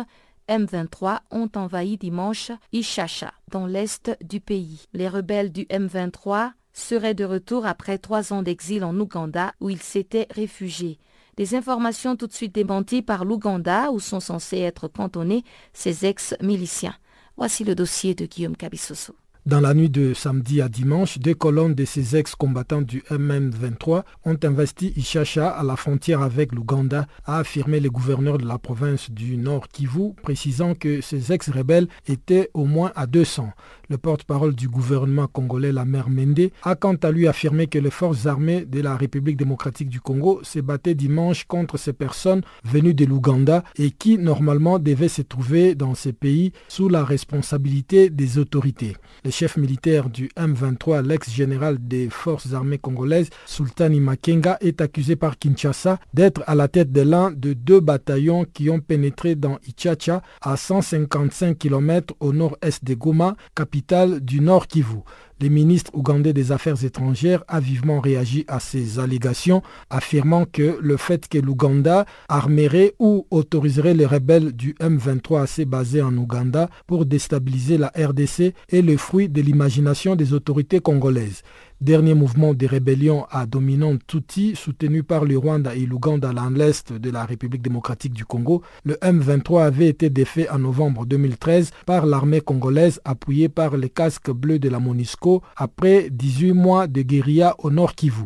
M23 0.50 1.20
ont 1.32 1.50
envahi 1.56 1.98
dimanche 1.98 2.52
Ishasha, 2.74 3.32
dans 3.50 3.66
l'est 3.66 4.12
du 4.22 4.42
pays. 4.42 4.86
Les 4.94 5.08
rebelles 5.08 5.52
du 5.52 5.64
M23 5.64 6.52
seraient 6.74 7.14
de 7.14 7.26
retour 7.26 7.66
après 7.66 7.98
trois 7.98 8.34
ans 8.34 8.42
d'exil 8.42 8.84
en 8.84 8.98
Ouganda 9.00 9.54
où 9.60 9.70
ils 9.70 9.82
s'étaient 9.82 10.28
réfugiés. 10.32 11.00
Des 11.38 11.56
informations 11.56 12.16
tout 12.16 12.28
de 12.28 12.34
suite 12.34 12.54
démenties 12.54 13.02
par 13.02 13.26
l'Ouganda 13.26 13.92
où 13.92 14.00
sont 14.00 14.20
censés 14.20 14.60
être 14.60 14.88
cantonnés 14.88 15.44
ces 15.74 16.06
ex-miliciens. 16.06 16.96
Voici 17.38 17.64
le 17.64 17.76
dossier 17.76 18.14
de 18.14 18.26
Guillaume 18.26 18.58
Cabissoso. 18.58 19.16
Dans 19.48 19.60
la 19.60 19.74
nuit 19.74 19.90
de 19.90 20.14
samedi 20.14 20.62
à 20.62 20.70
dimanche, 20.70 21.18
deux 21.18 21.34
colonnes 21.34 21.74
de 21.74 21.84
ces 21.84 22.16
ex-combattants 22.16 22.84
du 22.84 23.00
MM23 23.10 24.04
ont 24.26 24.38
investi 24.44 24.94
Ishasha 24.96 25.50
à 25.50 25.64
la 25.64 25.76
frontière 25.76 26.22
avec 26.22 26.52
l'Ouganda, 26.52 27.08
a 27.26 27.40
affirmé 27.40 27.80
le 27.80 27.90
gouverneur 27.90 28.38
de 28.38 28.46
la 28.46 28.60
province 28.60 29.10
du 29.10 29.38
Nord 29.38 29.68
Kivu, 29.70 30.14
précisant 30.22 30.76
que 30.76 31.02
ces 31.02 31.34
ex-rebelles 31.34 31.88
étaient 32.06 32.52
au 32.54 32.66
moins 32.66 32.92
à 32.96 33.08
200. 33.08 33.50
Le 33.92 33.98
porte-parole 33.98 34.56
du 34.56 34.70
gouvernement 34.70 35.28
congolais, 35.28 35.74
la 35.74 35.84
mère 35.84 36.10
Mende, 36.10 36.50
a 36.64 36.76
quant 36.76 36.96
à 36.96 37.12
lui 37.12 37.28
affirmé 37.28 37.68
que 37.68 37.78
les 37.78 37.90
forces 37.90 38.26
armées 38.26 38.64
de 38.64 38.80
la 38.80 38.96
République 38.96 39.36
démocratique 39.36 39.90
du 39.90 40.00
Congo 40.00 40.40
se 40.44 40.60
battaient 40.60 40.96
dimanche 40.96 41.44
contre 41.44 41.76
ces 41.76 41.92
personnes 41.92 42.42
venues 42.64 42.94
de 42.94 43.04
l'Ouganda 43.04 43.66
et 43.76 43.92
qui 43.92 44.18
normalement 44.18 44.80
devaient 44.80 45.10
se 45.10 45.22
trouver 45.22 45.76
dans 45.76 45.94
ces 45.94 46.14
pays 46.14 46.54
sous 46.70 46.88
la 46.88 47.04
responsabilité 47.04 48.10
des 48.10 48.38
autorités. 48.38 48.96
Le 49.26 49.30
chef 49.30 49.58
militaire 49.58 50.10
du 50.10 50.30
M23, 50.38 51.06
l'ex-général 51.06 51.78
des 51.86 52.10
forces 52.10 52.54
armées 52.54 52.78
congolaises, 52.78 53.30
Sultani 53.46 54.00
Makenga, 54.00 54.58
est 54.62 54.80
accusé 54.80 55.18
par 55.18 55.38
Kinshasa 55.38 56.00
d'être 56.14 56.44
à 56.48 56.56
la 56.56 56.70
tête 56.70 56.94
de 56.94 57.02
l'un 57.02 57.30
de 57.32 57.52
deux 57.52 57.82
bataillons 57.82 58.46
qui 58.54 58.70
ont 58.70 58.80
pénétré 58.80 59.36
dans 59.36 59.60
Ichacha, 59.68 60.22
à 60.42 60.56
155 60.56 61.58
km 61.58 62.16
au 62.22 62.32
nord-est 62.32 62.86
de 62.86 62.94
Goma, 62.94 63.36
capitale 63.54 63.81
du 64.22 64.42
Nord 64.42 64.68
Kivu. 64.68 65.00
Le 65.42 65.50
ministre 65.50 65.90
ougandais 65.96 66.34
des 66.34 66.52
Affaires 66.52 66.84
étrangères 66.84 67.44
a 67.48 67.60
vivement 67.60 68.00
réagi 68.00 68.46
à 68.48 68.60
ces 68.60 69.00
allégations, 69.00 69.64
affirmant 69.90 70.46
que 70.46 70.78
le 70.80 70.98
fait 70.98 71.28
que 71.28 71.40
l'Ouganda 71.40 72.06
armerait 72.30 72.94
ou 73.00 73.26
autoriserait 73.32 73.96
les 73.96 74.06
rebelles 74.06 74.52
du 74.52 74.76
M23 74.76 75.42
à 75.42 75.48
se 75.48 75.64
baser 75.64 76.04
en 76.04 76.16
Ouganda 76.16 76.70
pour 76.86 77.08
déstabiliser 77.08 77.80
la 77.80 77.92
RDC 77.98 78.54
est 78.70 78.82
le 78.84 78.98
fruit 78.98 79.30
de 79.30 79.42
l'imagination 79.42 80.16
des 80.16 80.34
autorités 80.34 80.80
congolaises. 80.80 81.42
Dernier 81.82 82.14
mouvement 82.14 82.54
de 82.54 82.68
rébellion 82.68 83.26
à 83.32 83.48
dominante 83.48 84.02
Tutsi, 84.06 84.56
soutenu 84.56 85.02
par 85.02 85.26
le 85.26 85.36
Rwanda 85.36 85.74
et 85.74 85.88
l'Ouganda 85.88 86.32
dans 86.32 86.52
l'est 86.52 86.94
de 86.94 87.10
la 87.10 87.26
République 87.26 87.64
démocratique 87.64 88.14
du 88.14 88.24
Congo, 88.24 88.62
le 88.86 88.94
M23 89.02 89.64
avait 89.64 89.88
été 89.88 90.12
défait 90.12 90.48
en 90.52 90.60
novembre 90.60 91.08
2013 91.08 91.72
par 91.88 92.06
l'armée 92.06 92.42
congolaise 92.42 93.02
appuyée 93.04 93.50
par 93.50 93.78
les 93.78 93.90
casques 93.90 94.30
bleus 94.30 94.60
de 94.60 94.70
la 94.70 94.78
MONUSCO 94.78 95.42
après 95.58 96.10
18 96.12 96.54
mois 96.54 96.86
de 96.86 97.02
guérilla 97.02 97.56
au 97.58 97.72
nord 97.72 97.96
Kivu. 97.96 98.26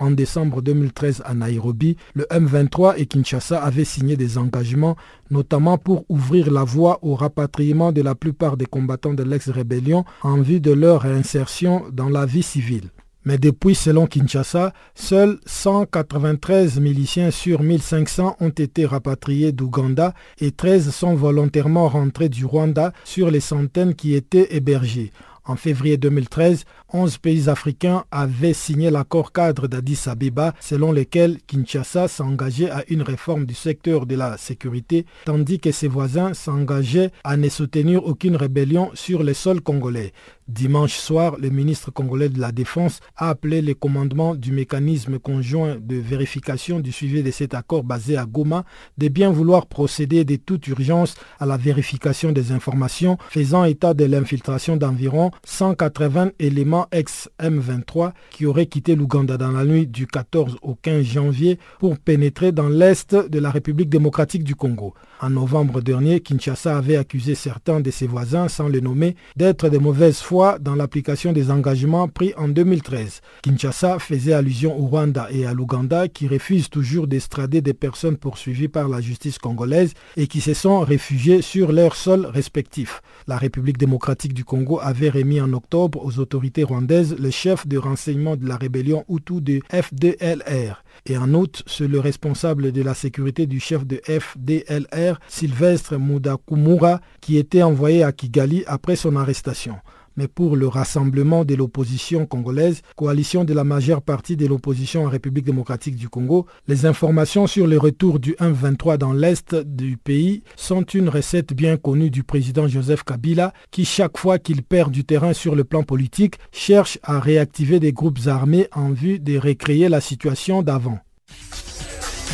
En 0.00 0.10
décembre 0.10 0.62
2013 0.62 1.22
à 1.26 1.34
Nairobi, 1.34 1.98
le 2.14 2.24
M23 2.30 2.94
et 2.96 3.04
Kinshasa 3.04 3.62
avaient 3.62 3.84
signé 3.84 4.16
des 4.16 4.38
engagements, 4.38 4.96
notamment 5.30 5.76
pour 5.76 6.06
ouvrir 6.08 6.50
la 6.50 6.64
voie 6.64 6.98
au 7.02 7.14
rapatriement 7.14 7.92
de 7.92 8.00
la 8.00 8.14
plupart 8.14 8.56
des 8.56 8.64
combattants 8.64 9.12
de 9.12 9.22
l'ex-rébellion 9.22 10.06
en 10.22 10.40
vue 10.40 10.58
de 10.58 10.72
leur 10.72 11.02
réinsertion 11.02 11.84
dans 11.92 12.08
la 12.08 12.24
vie 12.24 12.42
civile. 12.42 12.88
Mais 13.26 13.36
depuis, 13.36 13.74
selon 13.74 14.06
Kinshasa, 14.06 14.72
seuls 14.94 15.38
193 15.44 16.80
miliciens 16.80 17.30
sur 17.30 17.62
1500 17.62 18.36
ont 18.40 18.48
été 18.48 18.86
rapatriés 18.86 19.52
d'Ouganda 19.52 20.14
et 20.40 20.52
13 20.52 20.88
sont 20.88 21.14
volontairement 21.14 21.88
rentrés 21.88 22.30
du 22.30 22.46
Rwanda 22.46 22.94
sur 23.04 23.30
les 23.30 23.40
centaines 23.40 23.94
qui 23.94 24.14
étaient 24.14 24.56
hébergés. 24.56 25.12
En 25.44 25.56
février 25.56 25.96
2013, 25.96 26.64
11 26.92 27.18
pays 27.18 27.48
africains 27.48 28.04
avaient 28.10 28.52
signé 28.52 28.90
l'accord 28.90 29.32
cadre 29.32 29.68
d'Addis 29.68 30.02
Abeba 30.06 30.54
selon 30.60 30.92
lequel 30.92 31.38
Kinshasa 31.46 32.08
s'engageait 32.08 32.70
à 32.70 32.84
une 32.88 33.02
réforme 33.02 33.46
du 33.46 33.54
secteur 33.54 34.06
de 34.06 34.16
la 34.16 34.36
sécurité, 34.36 35.06
tandis 35.24 35.60
que 35.60 35.72
ses 35.72 35.88
voisins 35.88 36.34
s'engageaient 36.34 37.10
à 37.24 37.36
ne 37.36 37.48
soutenir 37.48 38.04
aucune 38.04 38.36
rébellion 38.36 38.90
sur 38.94 39.22
le 39.22 39.34
sol 39.34 39.60
congolais. 39.60 40.12
Dimanche 40.50 40.96
soir, 40.96 41.36
le 41.38 41.48
ministre 41.48 41.92
congolais 41.92 42.28
de 42.28 42.40
la 42.40 42.50
Défense 42.50 42.98
a 43.16 43.28
appelé 43.28 43.62
le 43.62 43.72
commandement 43.72 44.34
du 44.34 44.50
mécanisme 44.50 45.20
conjoint 45.20 45.76
de 45.80 45.94
vérification 45.94 46.80
du 46.80 46.90
suivi 46.90 47.22
de 47.22 47.30
cet 47.30 47.54
accord 47.54 47.84
basé 47.84 48.16
à 48.16 48.26
Goma 48.26 48.64
de 48.98 49.06
bien 49.06 49.30
vouloir 49.30 49.66
procéder 49.66 50.24
de 50.24 50.34
toute 50.34 50.66
urgence 50.66 51.14
à 51.38 51.46
la 51.46 51.56
vérification 51.56 52.32
des 52.32 52.50
informations 52.50 53.16
faisant 53.28 53.62
état 53.62 53.94
de 53.94 54.04
l'infiltration 54.04 54.76
d'environ 54.76 55.30
180 55.44 56.32
éléments 56.40 56.88
ex-M23 56.90 58.10
qui 58.30 58.44
auraient 58.44 58.66
quitté 58.66 58.96
l'Ouganda 58.96 59.36
dans 59.36 59.52
la 59.52 59.64
nuit 59.64 59.86
du 59.86 60.08
14 60.08 60.56
au 60.62 60.74
15 60.74 61.04
janvier 61.04 61.60
pour 61.78 61.96
pénétrer 61.96 62.50
dans 62.50 62.68
l'est 62.68 63.14
de 63.14 63.38
la 63.38 63.52
République 63.52 63.88
démocratique 63.88 64.42
du 64.42 64.56
Congo. 64.56 64.94
En 65.20 65.30
novembre 65.30 65.80
dernier, 65.80 66.20
Kinshasa 66.20 66.76
avait 66.76 66.96
accusé 66.96 67.34
certains 67.34 67.80
de 67.80 67.90
ses 67.90 68.06
voisins, 68.06 68.48
sans 68.48 68.68
les 68.68 68.80
nommer, 68.80 69.16
d'être 69.36 69.68
de 69.68 69.76
mauvaise 69.78 70.18
foi 70.18 70.39
dans 70.40 70.74
l'application 70.74 71.32
des 71.32 71.50
engagements 71.50 72.08
pris 72.08 72.32
en 72.36 72.48
2013. 72.48 73.20
Kinshasa 73.42 73.98
faisait 73.98 74.32
allusion 74.32 74.78
au 74.78 74.86
Rwanda 74.86 75.28
et 75.30 75.44
à 75.44 75.52
l'Ouganda 75.52 76.08
qui 76.08 76.28
refusent 76.28 76.70
toujours 76.70 77.06
d'estrader 77.06 77.60
des 77.60 77.74
personnes 77.74 78.16
poursuivies 78.16 78.68
par 78.68 78.88
la 78.88 79.00
justice 79.00 79.38
congolaise 79.38 79.92
et 80.16 80.26
qui 80.26 80.40
se 80.40 80.54
sont 80.54 80.80
réfugiées 80.80 81.42
sur 81.42 81.72
leur 81.72 81.94
sol 81.94 82.26
respectif. 82.26 83.02
La 83.26 83.36
République 83.36 83.78
démocratique 83.78 84.32
du 84.32 84.44
Congo 84.44 84.80
avait 84.80 85.10
remis 85.10 85.40
en 85.40 85.52
octobre 85.52 86.04
aux 86.04 86.18
autorités 86.18 86.64
rwandaises 86.64 87.14
le 87.18 87.30
chef 87.30 87.66
de 87.66 87.76
renseignement 87.76 88.36
de 88.36 88.48
la 88.48 88.56
rébellion 88.56 89.04
Hutu 89.08 89.40
de 89.40 89.60
FDLR. 89.70 90.82
Et 91.06 91.16
en 91.16 91.32
août, 91.34 91.62
c'est 91.66 91.88
le 91.88 92.00
responsable 92.00 92.72
de 92.72 92.82
la 92.82 92.94
sécurité 92.94 93.46
du 93.46 93.60
chef 93.60 93.86
de 93.86 94.00
FDLR, 94.04 95.20
Sylvestre 95.28 95.98
Mudakumura, 95.98 97.00
qui 97.20 97.36
était 97.36 97.62
envoyé 97.62 98.02
à 98.02 98.12
Kigali 98.12 98.64
après 98.66 98.96
son 98.96 99.16
arrestation 99.16 99.76
mais 100.20 100.28
pour 100.28 100.54
le 100.54 100.68
rassemblement 100.68 101.46
de 101.46 101.54
l'opposition 101.54 102.26
congolaise, 102.26 102.82
coalition 102.94 103.44
de 103.44 103.54
la 103.54 103.64
majeure 103.64 104.02
partie 104.02 104.36
de 104.36 104.46
l'opposition 104.46 105.06
en 105.06 105.08
République 105.08 105.46
démocratique 105.46 105.96
du 105.96 106.10
Congo, 106.10 106.44
les 106.68 106.84
informations 106.84 107.46
sur 107.46 107.66
le 107.66 107.78
retour 107.78 108.20
du 108.20 108.32
1-23 108.34 108.98
dans 108.98 109.14
l'est 109.14 109.54
du 109.54 109.96
pays 109.96 110.42
sont 110.56 110.82
une 110.82 111.08
recette 111.08 111.54
bien 111.54 111.78
connue 111.78 112.10
du 112.10 112.22
président 112.22 112.68
Joseph 112.68 113.02
Kabila 113.02 113.54
qui, 113.70 113.86
chaque 113.86 114.18
fois 114.18 114.38
qu'il 114.38 114.62
perd 114.62 114.92
du 114.92 115.04
terrain 115.04 115.32
sur 115.32 115.54
le 115.54 115.64
plan 115.64 115.84
politique, 115.84 116.34
cherche 116.52 116.98
à 117.02 117.18
réactiver 117.18 117.80
des 117.80 117.94
groupes 117.94 118.18
armés 118.26 118.68
en 118.74 118.90
vue 118.90 119.20
de 119.20 119.38
recréer 119.38 119.88
la 119.88 120.02
situation 120.02 120.62
d'avant. 120.62 120.98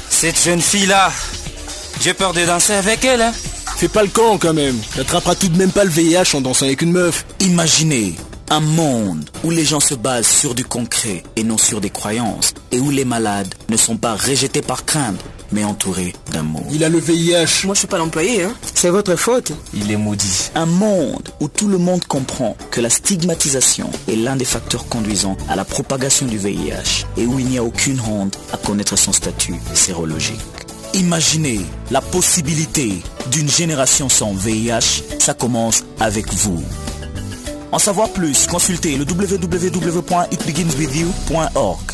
Cette 0.09 0.43
jeune 0.43 0.61
fille-là, 0.61 1.13
j'ai 2.01 2.15
peur 2.15 2.33
de 2.33 2.45
danser 2.45 2.73
avec 2.73 3.05
elle. 3.05 3.23
Hein 3.23 3.33
Fais 3.77 3.89
pas 3.89 4.03
le 4.03 4.09
camp 4.09 4.39
quand 4.39 4.55
même. 4.55 4.79
T'attraperas 4.95 5.35
tout 5.35 5.49
de 5.49 5.59
même 5.59 5.71
pas 5.71 5.85
le 5.85 5.91
VIH 5.91 6.35
en 6.35 6.41
dansant 6.41 6.65
avec 6.65 6.81
une 6.81 6.93
meuf. 6.93 7.27
Imaginez 7.41 8.15
un 8.49 8.61
monde 8.61 9.29
où 9.45 9.51
les 9.51 9.67
gens 9.67 9.81
se 9.81 9.95
basent 9.95 10.27
sur 10.27 10.55
du 10.55 10.65
concret 10.65 11.23
et 11.37 11.45
non 11.45 11.59
sur 11.59 11.83
des 11.83 11.91
croyances 11.91 12.55
et 12.73 12.81
où 12.81 12.91
les 12.91 13.05
malades 13.05 13.55
ne 13.69 13.77
sont 13.77 13.99
pas 13.99 14.15
rejetés 14.15 14.63
par 14.63 14.87
crainte 14.87 15.21
mais 15.53 15.63
entourés 15.63 16.15
d'amour. 16.33 16.65
Il 16.73 16.85
a 16.85 16.89
le 16.89 16.99
VIH. 16.99 17.67
Moi 17.67 17.75
je 17.75 17.81
suis 17.81 17.87
pas 17.87 17.99
l'employé, 17.99 18.45
hein. 18.45 18.55
C'est 18.75 18.89
votre 18.89 19.15
faute. 19.15 19.53
Il 19.75 19.91
est 19.93 19.99
maudit. 19.99 20.51
Un 20.55 20.67
monde 20.67 21.29
où 21.41 21.49
tout 21.49 21.69
le 21.69 21.77
monde 21.77 22.05
comprend 22.07 22.57
que 22.71 22.81
la 22.81 22.89
stigmatisation 22.89 23.91
est 24.09 24.17
l'un 24.17 24.37
des 24.37 24.47
facteurs 24.47 24.89
conduisant 24.89 25.37
à 25.51 25.55
la 25.55 25.67
propagation 25.67 26.25
du 26.25 26.39
VIH 26.39 27.05
et 27.19 27.27
où 27.27 27.39
il 27.39 27.47
n'y 27.47 27.59
a 27.59 27.63
aucune 27.63 28.01
honte 28.01 28.39
à 28.55 28.57
connaître 28.57 28.97
son 28.97 29.13
statut 29.13 29.57
sérologique. 29.75 30.41
Imaginez 30.97 31.61
la 31.91 32.01
possibilité 32.01 33.03
d'une 33.31 33.51
génération 33.51 34.09
sans 34.09 34.33
VIH, 34.33 35.03
ça 35.19 35.35
commence 35.35 35.85
avec 36.01 36.33
vous. 36.33 36.65
En 37.71 37.79
savoir 37.79 38.11
plus, 38.15 38.47
consultez 38.47 38.97
le 38.97 39.05
www.itbeginswithyou.org. 39.05 41.93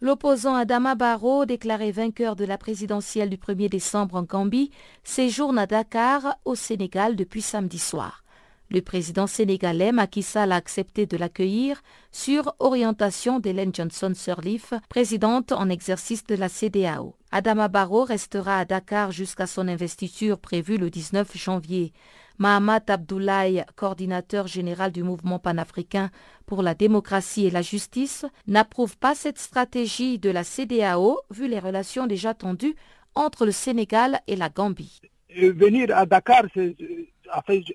L'opposant 0.00 0.54
Adama 0.54 0.94
Barrow, 0.94 1.46
déclaré 1.46 1.90
vainqueur 1.90 2.36
de 2.36 2.44
la 2.44 2.58
présidentielle 2.58 3.28
du 3.28 3.38
1er 3.38 3.68
décembre 3.68 4.14
en 4.14 4.22
Gambie, 4.22 4.70
séjourne 5.02 5.58
à 5.58 5.66
Dakar, 5.66 6.38
au 6.44 6.54
Sénégal, 6.54 7.16
depuis 7.16 7.42
samedi 7.42 7.80
soir. 7.80 8.23
Le 8.70 8.80
président 8.80 9.26
sénégalais 9.26 9.92
Macky 9.92 10.22
Sall 10.22 10.50
a 10.50 10.56
accepté 10.56 11.06
de 11.06 11.16
l'accueillir 11.16 11.82
sur 12.12 12.54
orientation 12.58 13.38
d'Hélène 13.38 13.74
Johnson 13.74 14.12
Sirleaf, 14.14 14.72
présidente 14.88 15.52
en 15.52 15.68
exercice 15.68 16.24
de 16.24 16.34
la 16.34 16.48
CDAO. 16.48 17.14
Adama 17.30 17.68
Barrow 17.68 18.04
restera 18.04 18.58
à 18.58 18.64
Dakar 18.64 19.12
jusqu'à 19.12 19.46
son 19.46 19.68
investiture 19.68 20.38
prévue 20.38 20.78
le 20.78 20.88
19 20.88 21.36
janvier. 21.36 21.92
Mahamat 22.38 22.84
Abdoulaye, 22.88 23.64
coordinateur 23.76 24.46
général 24.48 24.92
du 24.92 25.02
mouvement 25.02 25.38
panafricain 25.38 26.10
pour 26.46 26.62
la 26.62 26.74
démocratie 26.74 27.46
et 27.46 27.50
la 27.50 27.62
justice, 27.62 28.24
n'approuve 28.46 28.96
pas 28.96 29.14
cette 29.14 29.38
stratégie 29.38 30.18
de 30.18 30.30
la 30.30 30.42
CDAO 30.42 31.20
vu 31.30 31.46
les 31.48 31.60
relations 31.60 32.06
déjà 32.06 32.34
tendues 32.34 32.74
entre 33.14 33.46
le 33.46 33.52
Sénégal 33.52 34.20
et 34.26 34.36
la 34.36 34.48
Gambie. 34.48 35.00
Venir 35.36 35.96
à 35.96 36.06
Dakar, 36.06 36.44
c'est 36.54 36.74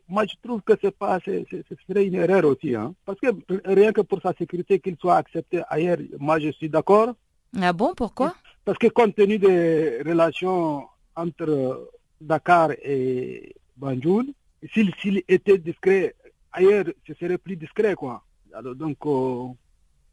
moi, 0.08 0.26
je 0.26 0.36
trouve 0.41 0.62
que 0.62 0.74
c'est 0.82 0.95
pas, 0.95 1.19
ce 1.26 1.43
serait 1.88 2.06
une 2.06 2.15
erreur 2.15 2.45
aussi, 2.45 2.76
hein. 2.76 2.93
parce 3.06 3.19
que 3.19 3.28
rien 3.65 3.91
que 3.91 4.02
pour 4.02 4.22
sa 4.22 4.34
sécurité, 4.34 4.80
qu'il 4.80 4.98
soit 4.98 5.15
accepté 5.17 5.62
ailleurs, 5.69 5.98
moi, 6.19 6.39
je 6.39 6.50
suis 6.52 6.69
d'accord. 6.69 7.13
Ah 7.60 7.74
bon, 7.74 7.93
pourquoi? 7.95 8.34
Parce 8.63 8.78
que 8.78 8.88
compte 8.88 9.15
tenu 9.15 9.38
des 9.39 10.02
relations 10.06 10.86
entre 11.15 11.89
Dakar 12.22 12.72
et 12.84 13.56
Banjul, 13.76 14.34
s'il 14.74 15.24
était 15.28 15.58
discret 15.58 16.15
ailleurs, 16.52 16.86
ce 17.08 17.13
serait 17.15 17.38
plus 17.38 17.56
discret, 17.56 17.95
quoi. 17.95 18.24
Alors 18.54 18.76
donc, 18.76 18.98
euh, 19.06 19.48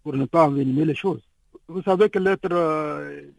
pour 0.03 0.15
ne 0.15 0.25
pas 0.25 0.47
envenimer 0.47 0.85
les 0.85 0.95
choses. 0.95 1.23
Vous 1.69 1.83
savez 1.83 2.09
que 2.09 2.19
l'être, 2.19 2.49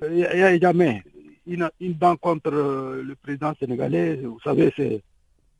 il 0.09 0.15
n'y 0.15 0.23
a 0.25 0.59
jamais 0.59 1.03
une, 1.45 1.69
une 1.79 1.93
dent 1.93 2.15
contre 2.17 2.51
le 2.51 3.15
président 3.15 3.53
sénégalais, 3.59 4.17
vous 4.17 4.39
savez, 4.43 4.73
c'est 4.75 5.01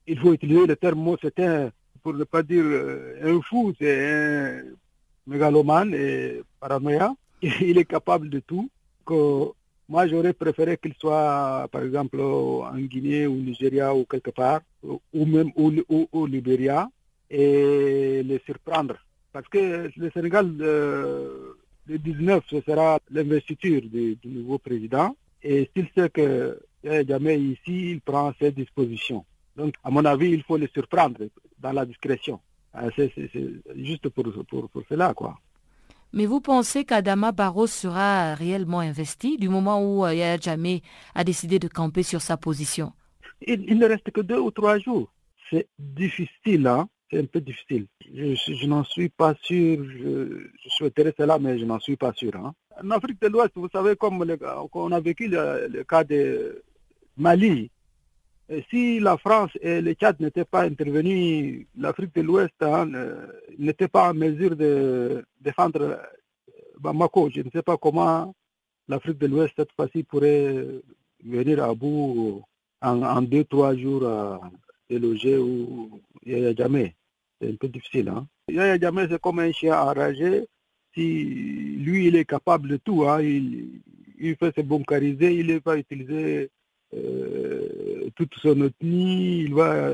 il 0.08 0.20
faut 0.20 0.34
utiliser 0.34 0.66
le 0.66 0.76
terme 0.76 1.16
c'est 1.22 1.40
un, 1.40 1.70
pour 2.02 2.14
ne 2.14 2.24
pas 2.24 2.42
dire 2.42 2.66
un 3.22 3.42
fou, 3.42 3.74
c'est 3.80 4.12
un 4.12 4.62
mégalomane 5.28 5.94
et 5.94 6.42
paranoïa. 6.60 7.14
Il 7.42 7.78
est 7.78 7.86
capable 7.86 8.30
de 8.30 8.40
tout. 8.40 8.70
Que 9.06 9.52
moi, 9.90 10.08
j'aurais 10.08 10.34
préféré 10.34 10.78
qu'il 10.78 10.94
soit, 11.00 11.68
par 11.72 11.84
exemple, 11.84 12.20
en 12.20 12.78
Guinée 12.78 13.28
ou 13.28 13.36
Nigeria 13.36 13.94
ou 13.94 14.06
quelque 14.06 14.32
part, 14.32 14.62
ou 14.84 15.26
même 15.26 15.52
au, 15.56 15.72
au, 16.12 16.26
Libéria, 16.26 16.90
et 17.30 18.22
les 18.24 18.42
surprendre. 18.46 18.96
Parce 19.32 19.48
que 19.48 19.90
le 19.96 20.12
Sénégal, 20.12 20.52
euh, 20.62 21.54
le 21.86 21.98
19, 22.00 22.44
ce 22.50 22.62
sera 22.62 23.00
l'investiture 23.12 23.82
du, 23.82 24.16
du, 24.16 24.28
nouveau 24.28 24.58
président. 24.58 25.16
Et 25.44 25.70
s'il 25.76 25.88
sait 25.96 26.10
que 26.10 26.60
jamais 26.84 27.40
ici, 27.40 27.92
il 27.92 28.02
prend 28.02 28.34
ses 28.40 28.52
dispositions. 28.52 29.24
Donc, 29.58 29.74
à 29.84 29.90
mon 29.90 30.06
avis, 30.06 30.30
il 30.32 30.44
faut 30.44 30.58
les 30.58 30.70
surprendre 30.74 31.20
dans 31.60 31.72
la 31.72 31.86
discrétion. 31.86 32.40
C'est 32.96 33.12
juste 33.76 34.08
pour, 34.10 34.26
pour, 34.48 34.70
pour, 34.70 34.84
cela, 34.88 35.14
quoi. 35.14 35.38
Mais 36.14 36.26
vous 36.26 36.40
pensez 36.40 36.86
qu'Adama 36.86 37.32
Barros 37.32 37.68
sera 37.68 38.36
réellement 38.36 38.80
investi 38.80 39.38
du 39.38 39.50
moment 39.50 39.82
où 39.82 40.06
euh, 40.06 40.14
Yaya 40.14 40.38
Jamé 40.38 40.82
a 41.16 41.24
décidé 41.24 41.60
de 41.60 41.68
camper 41.68 42.04
sur 42.04 42.22
sa 42.22 42.38
position? 42.38 42.94
Il, 43.46 43.66
il, 43.68 43.78
ne 43.78 43.88
reste 43.88 44.12
que 44.12 44.22
deux 44.22 44.40
ou 44.40 44.52
trois 44.52 44.78
jours. 44.80 45.12
C'est 45.50 45.68
difficile, 45.78 46.68
hein 46.68 46.88
c'est 47.10 47.20
un 47.20 47.26
peu 47.26 47.42
difficile. 47.42 47.88
Je, 48.14 48.36
je 48.36 48.68
n'en 48.68 48.84
suis 48.84 49.10
pas 49.10 49.34
sûr. 49.42 49.84
Je, 49.84 50.50
je, 50.64 50.70
souhaiterais 50.70 51.14
cela, 51.18 51.40
mais 51.40 51.58
je 51.58 51.66
n'en 51.66 51.80
suis 51.80 51.96
pas 51.96 52.14
sûr. 52.14 52.36
Hein. 52.36 52.54
En 52.84 52.92
Afrique 52.92 53.22
de 53.22 53.28
l'Ouest, 53.28 53.52
vous 53.56 53.70
savez, 53.72 53.96
comme 53.96 54.24
le, 54.24 54.38
on 54.74 54.92
a 54.92 55.00
vécu 55.00 55.28
le, 55.28 55.68
le 55.68 55.84
cas 55.84 56.04
de 56.04 56.64
Mali, 57.18 57.72
et 58.50 58.64
si 58.70 59.00
la 59.00 59.18
France 59.18 59.52
et 59.62 59.82
le 59.82 59.94
Tchad 59.94 60.20
n'étaient 60.22 60.46
pas 60.46 60.64
intervenus, 60.64 61.68
l'Afrique 61.78 62.16
de 62.16 62.22
l'Ouest 62.22 62.54
hein, 62.62 62.90
n'était 63.58 63.90
pas 63.90 64.12
en 64.12 64.14
mesure 64.14 64.56
de 64.56 65.26
défendre 65.42 66.00
Bamako. 66.80 67.30
Je 67.30 67.42
ne 67.42 67.50
sais 67.50 67.62
pas 67.62 67.76
comment 67.78 68.34
l'Afrique 68.88 69.18
de 69.18 69.28
l'Ouest, 69.28 69.54
cette 69.58 69.74
fois-ci, 69.74 70.04
pourrait 70.04 70.66
venir 71.26 71.62
à 71.62 71.74
bout 71.74 72.42
en, 72.82 73.22
deux, 73.22 73.44
trois 73.44 73.76
jours 73.76 74.08
à 74.08 74.40
déloger 74.90 75.38
ou 75.38 76.02
Yaya 76.26 76.56
Jamais. 76.56 76.96
C'est 77.42 77.52
un 77.52 77.56
peu 77.56 77.68
difficile. 77.68 78.08
Hein? 78.08 78.28
Yaya 78.48 78.80
Jamais, 78.80 79.08
c'est 79.10 79.20
comme 79.20 79.40
un 79.40 79.52
chien 79.52 79.78
enragé. 79.78 80.46
si 80.94 81.04
lui, 81.80 82.08
il 82.08 82.16
est 82.16 82.26
capable 82.26 82.70
de 82.70 82.78
tout. 82.78 83.06
Hein. 83.06 83.22
Il, 83.22 83.82
il 84.20 84.36
fait 84.38 84.56
se 84.56 84.62
bunkeriser, 84.62 85.36
il 85.36 85.60
va 85.60 85.78
utiliser 85.78 86.50
euh, 86.96 88.10
toute 88.16 88.34
son 88.42 88.70
il 88.82 89.54
va, 89.54 89.92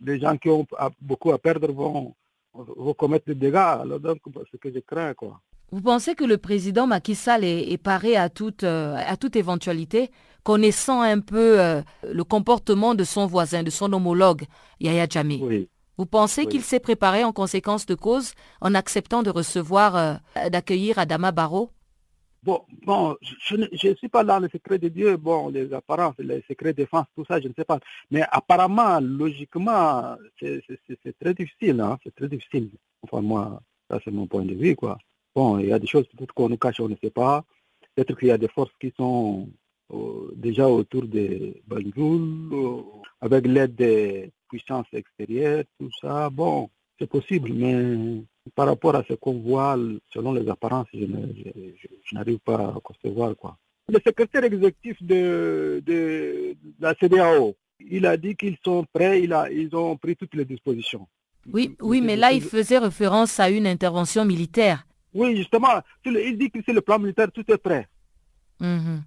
les 0.00 0.20
gens 0.20 0.36
qui 0.36 0.48
ont 0.48 0.66
beaucoup 1.00 1.32
à 1.32 1.38
perdre 1.38 1.72
vont, 1.72 2.14
vont 2.52 2.94
commettre 2.94 3.26
des 3.26 3.34
dégâts. 3.34 3.56
Alors 3.56 4.00
donc, 4.00 4.18
ce 4.50 4.56
que 4.56 4.72
je 4.72 4.80
crains, 4.80 5.14
quoi. 5.14 5.40
Vous 5.70 5.80
pensez 5.80 6.14
que 6.14 6.24
le 6.24 6.38
président 6.38 6.86
Macky 6.86 7.14
Sall 7.14 7.42
est, 7.42 7.82
paré 7.82 8.16
à 8.16 8.28
toute, 8.28 8.62
euh, 8.62 8.96
à 8.96 9.16
toute 9.16 9.34
éventualité, 9.34 10.10
connaissant 10.44 11.00
un 11.00 11.20
peu 11.20 11.60
euh, 11.60 11.82
le 12.12 12.22
comportement 12.22 12.94
de 12.94 13.02
son 13.02 13.26
voisin, 13.26 13.62
de 13.62 13.70
son 13.70 13.92
homologue, 13.92 14.44
Yaya 14.78 15.06
Jammeh 15.08 15.40
oui. 15.42 15.68
Vous 15.96 16.06
pensez 16.06 16.46
qu'il 16.46 16.62
s'est 16.62 16.80
préparé 16.80 17.22
en 17.22 17.32
conséquence 17.32 17.86
de 17.86 17.94
cause 17.94 18.32
en 18.60 18.74
acceptant 18.74 19.22
de 19.22 19.30
recevoir, 19.30 20.18
d'accueillir 20.50 20.98
Adama 20.98 21.30
Barrow? 21.30 21.70
Bon, 22.44 22.62
bon, 22.84 23.16
je 23.22 23.56
ne 23.56 23.94
suis 23.94 24.08
pas 24.10 24.22
dans 24.22 24.38
le 24.38 24.50
secret 24.50 24.78
de 24.78 24.88
Dieu, 24.88 25.16
bon, 25.16 25.48
les 25.48 25.72
apparences, 25.72 26.14
les 26.18 26.42
secrets 26.46 26.74
de 26.74 26.82
défense, 26.82 27.06
tout 27.16 27.24
ça, 27.24 27.40
je 27.40 27.48
ne 27.48 27.54
sais 27.54 27.64
pas. 27.64 27.78
Mais 28.10 28.22
apparemment, 28.30 29.00
logiquement, 29.00 30.16
c'est 30.38 31.18
très 31.18 31.32
difficile, 31.32 31.80
hein, 31.80 31.98
c'est 32.04 32.14
très 32.14 32.28
difficile. 32.28 32.68
Enfin, 33.02 33.22
moi, 33.22 33.62
ça 33.90 33.98
c'est 34.04 34.10
mon 34.10 34.26
point 34.26 34.44
de 34.44 34.54
vue, 34.54 34.76
quoi. 34.76 34.98
Bon, 35.34 35.58
il 35.58 35.68
y 35.68 35.72
a 35.72 35.78
des 35.78 35.86
choses 35.86 36.06
peut-être 36.08 36.34
qu'on 36.34 36.50
nous 36.50 36.58
cache, 36.58 36.80
on 36.80 36.88
ne 36.88 36.96
sait 37.02 37.10
pas. 37.10 37.44
Peut-être 37.94 38.14
qu'il 38.18 38.28
y 38.28 38.30
a 38.30 38.38
des 38.38 38.48
forces 38.48 38.74
qui 38.78 38.92
sont 38.94 39.48
euh, 39.94 40.30
déjà 40.36 40.68
autour 40.68 41.06
de 41.06 41.54
Banjul, 41.66 42.52
euh, 42.52 42.82
avec 43.22 43.46
l'aide 43.46 43.74
des 43.74 44.30
puissances 44.50 44.92
extérieures, 44.92 45.64
tout 45.78 45.90
ça. 45.98 46.28
Bon, 46.28 46.68
c'est 46.98 47.08
possible, 47.08 47.54
mais 47.54 48.22
par 48.54 48.66
rapport 48.66 48.94
à 48.94 49.04
ce 49.08 49.14
qu'on 49.14 49.38
voit, 49.40 49.76
selon 50.12 50.32
les 50.32 50.48
apparences, 50.48 50.86
je, 50.92 51.06
n'arrive 52.12 52.38
pas 52.38 52.56
à 52.56 52.80
concevoir. 52.82 53.34
Quoi. 53.36 53.56
Le 53.88 53.98
secrétaire 54.04 54.44
exécutif 54.44 55.02
de, 55.02 55.82
de, 55.84 56.56
la 56.80 56.94
CDAO, 56.94 57.54
il 57.80 58.06
a 58.06 58.16
dit 58.16 58.36
qu'ils 58.36 58.56
sont 58.64 58.84
prêts, 58.92 59.22
il 59.22 59.32
a, 59.32 59.50
ils 59.50 59.74
ont 59.74 59.96
pris 59.96 60.16
toutes 60.16 60.34
les 60.34 60.44
dispositions. 60.44 61.06
Oui, 61.52 61.76
oui, 61.80 62.00
mais 62.00 62.16
là, 62.16 62.32
il 62.32 62.40
faisait 62.42 62.78
référence 62.78 63.38
à 63.38 63.50
une 63.50 63.66
intervention 63.66 64.24
militaire. 64.24 64.86
Oui, 65.12 65.36
justement, 65.36 65.80
il 66.04 66.38
dit 66.38 66.50
que 66.50 66.60
c'est 66.64 66.72
le 66.72 66.80
plan 66.80 66.98
militaire, 66.98 67.30
tout 67.30 67.44
est 67.50 67.58
prêt. 67.58 67.86
Mhm. 68.60 69.02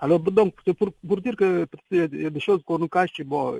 Alors, 0.00 0.20
donc, 0.20 0.54
c'est 0.66 0.74
pour, 0.74 0.92
pour, 1.06 1.20
dire 1.20 1.36
que 1.36 1.66
y 1.92 2.26
a 2.26 2.30
des 2.30 2.40
choses 2.40 2.62
qu'on 2.64 2.78
nous 2.78 2.88
cache, 2.88 3.20
bon, 3.24 3.58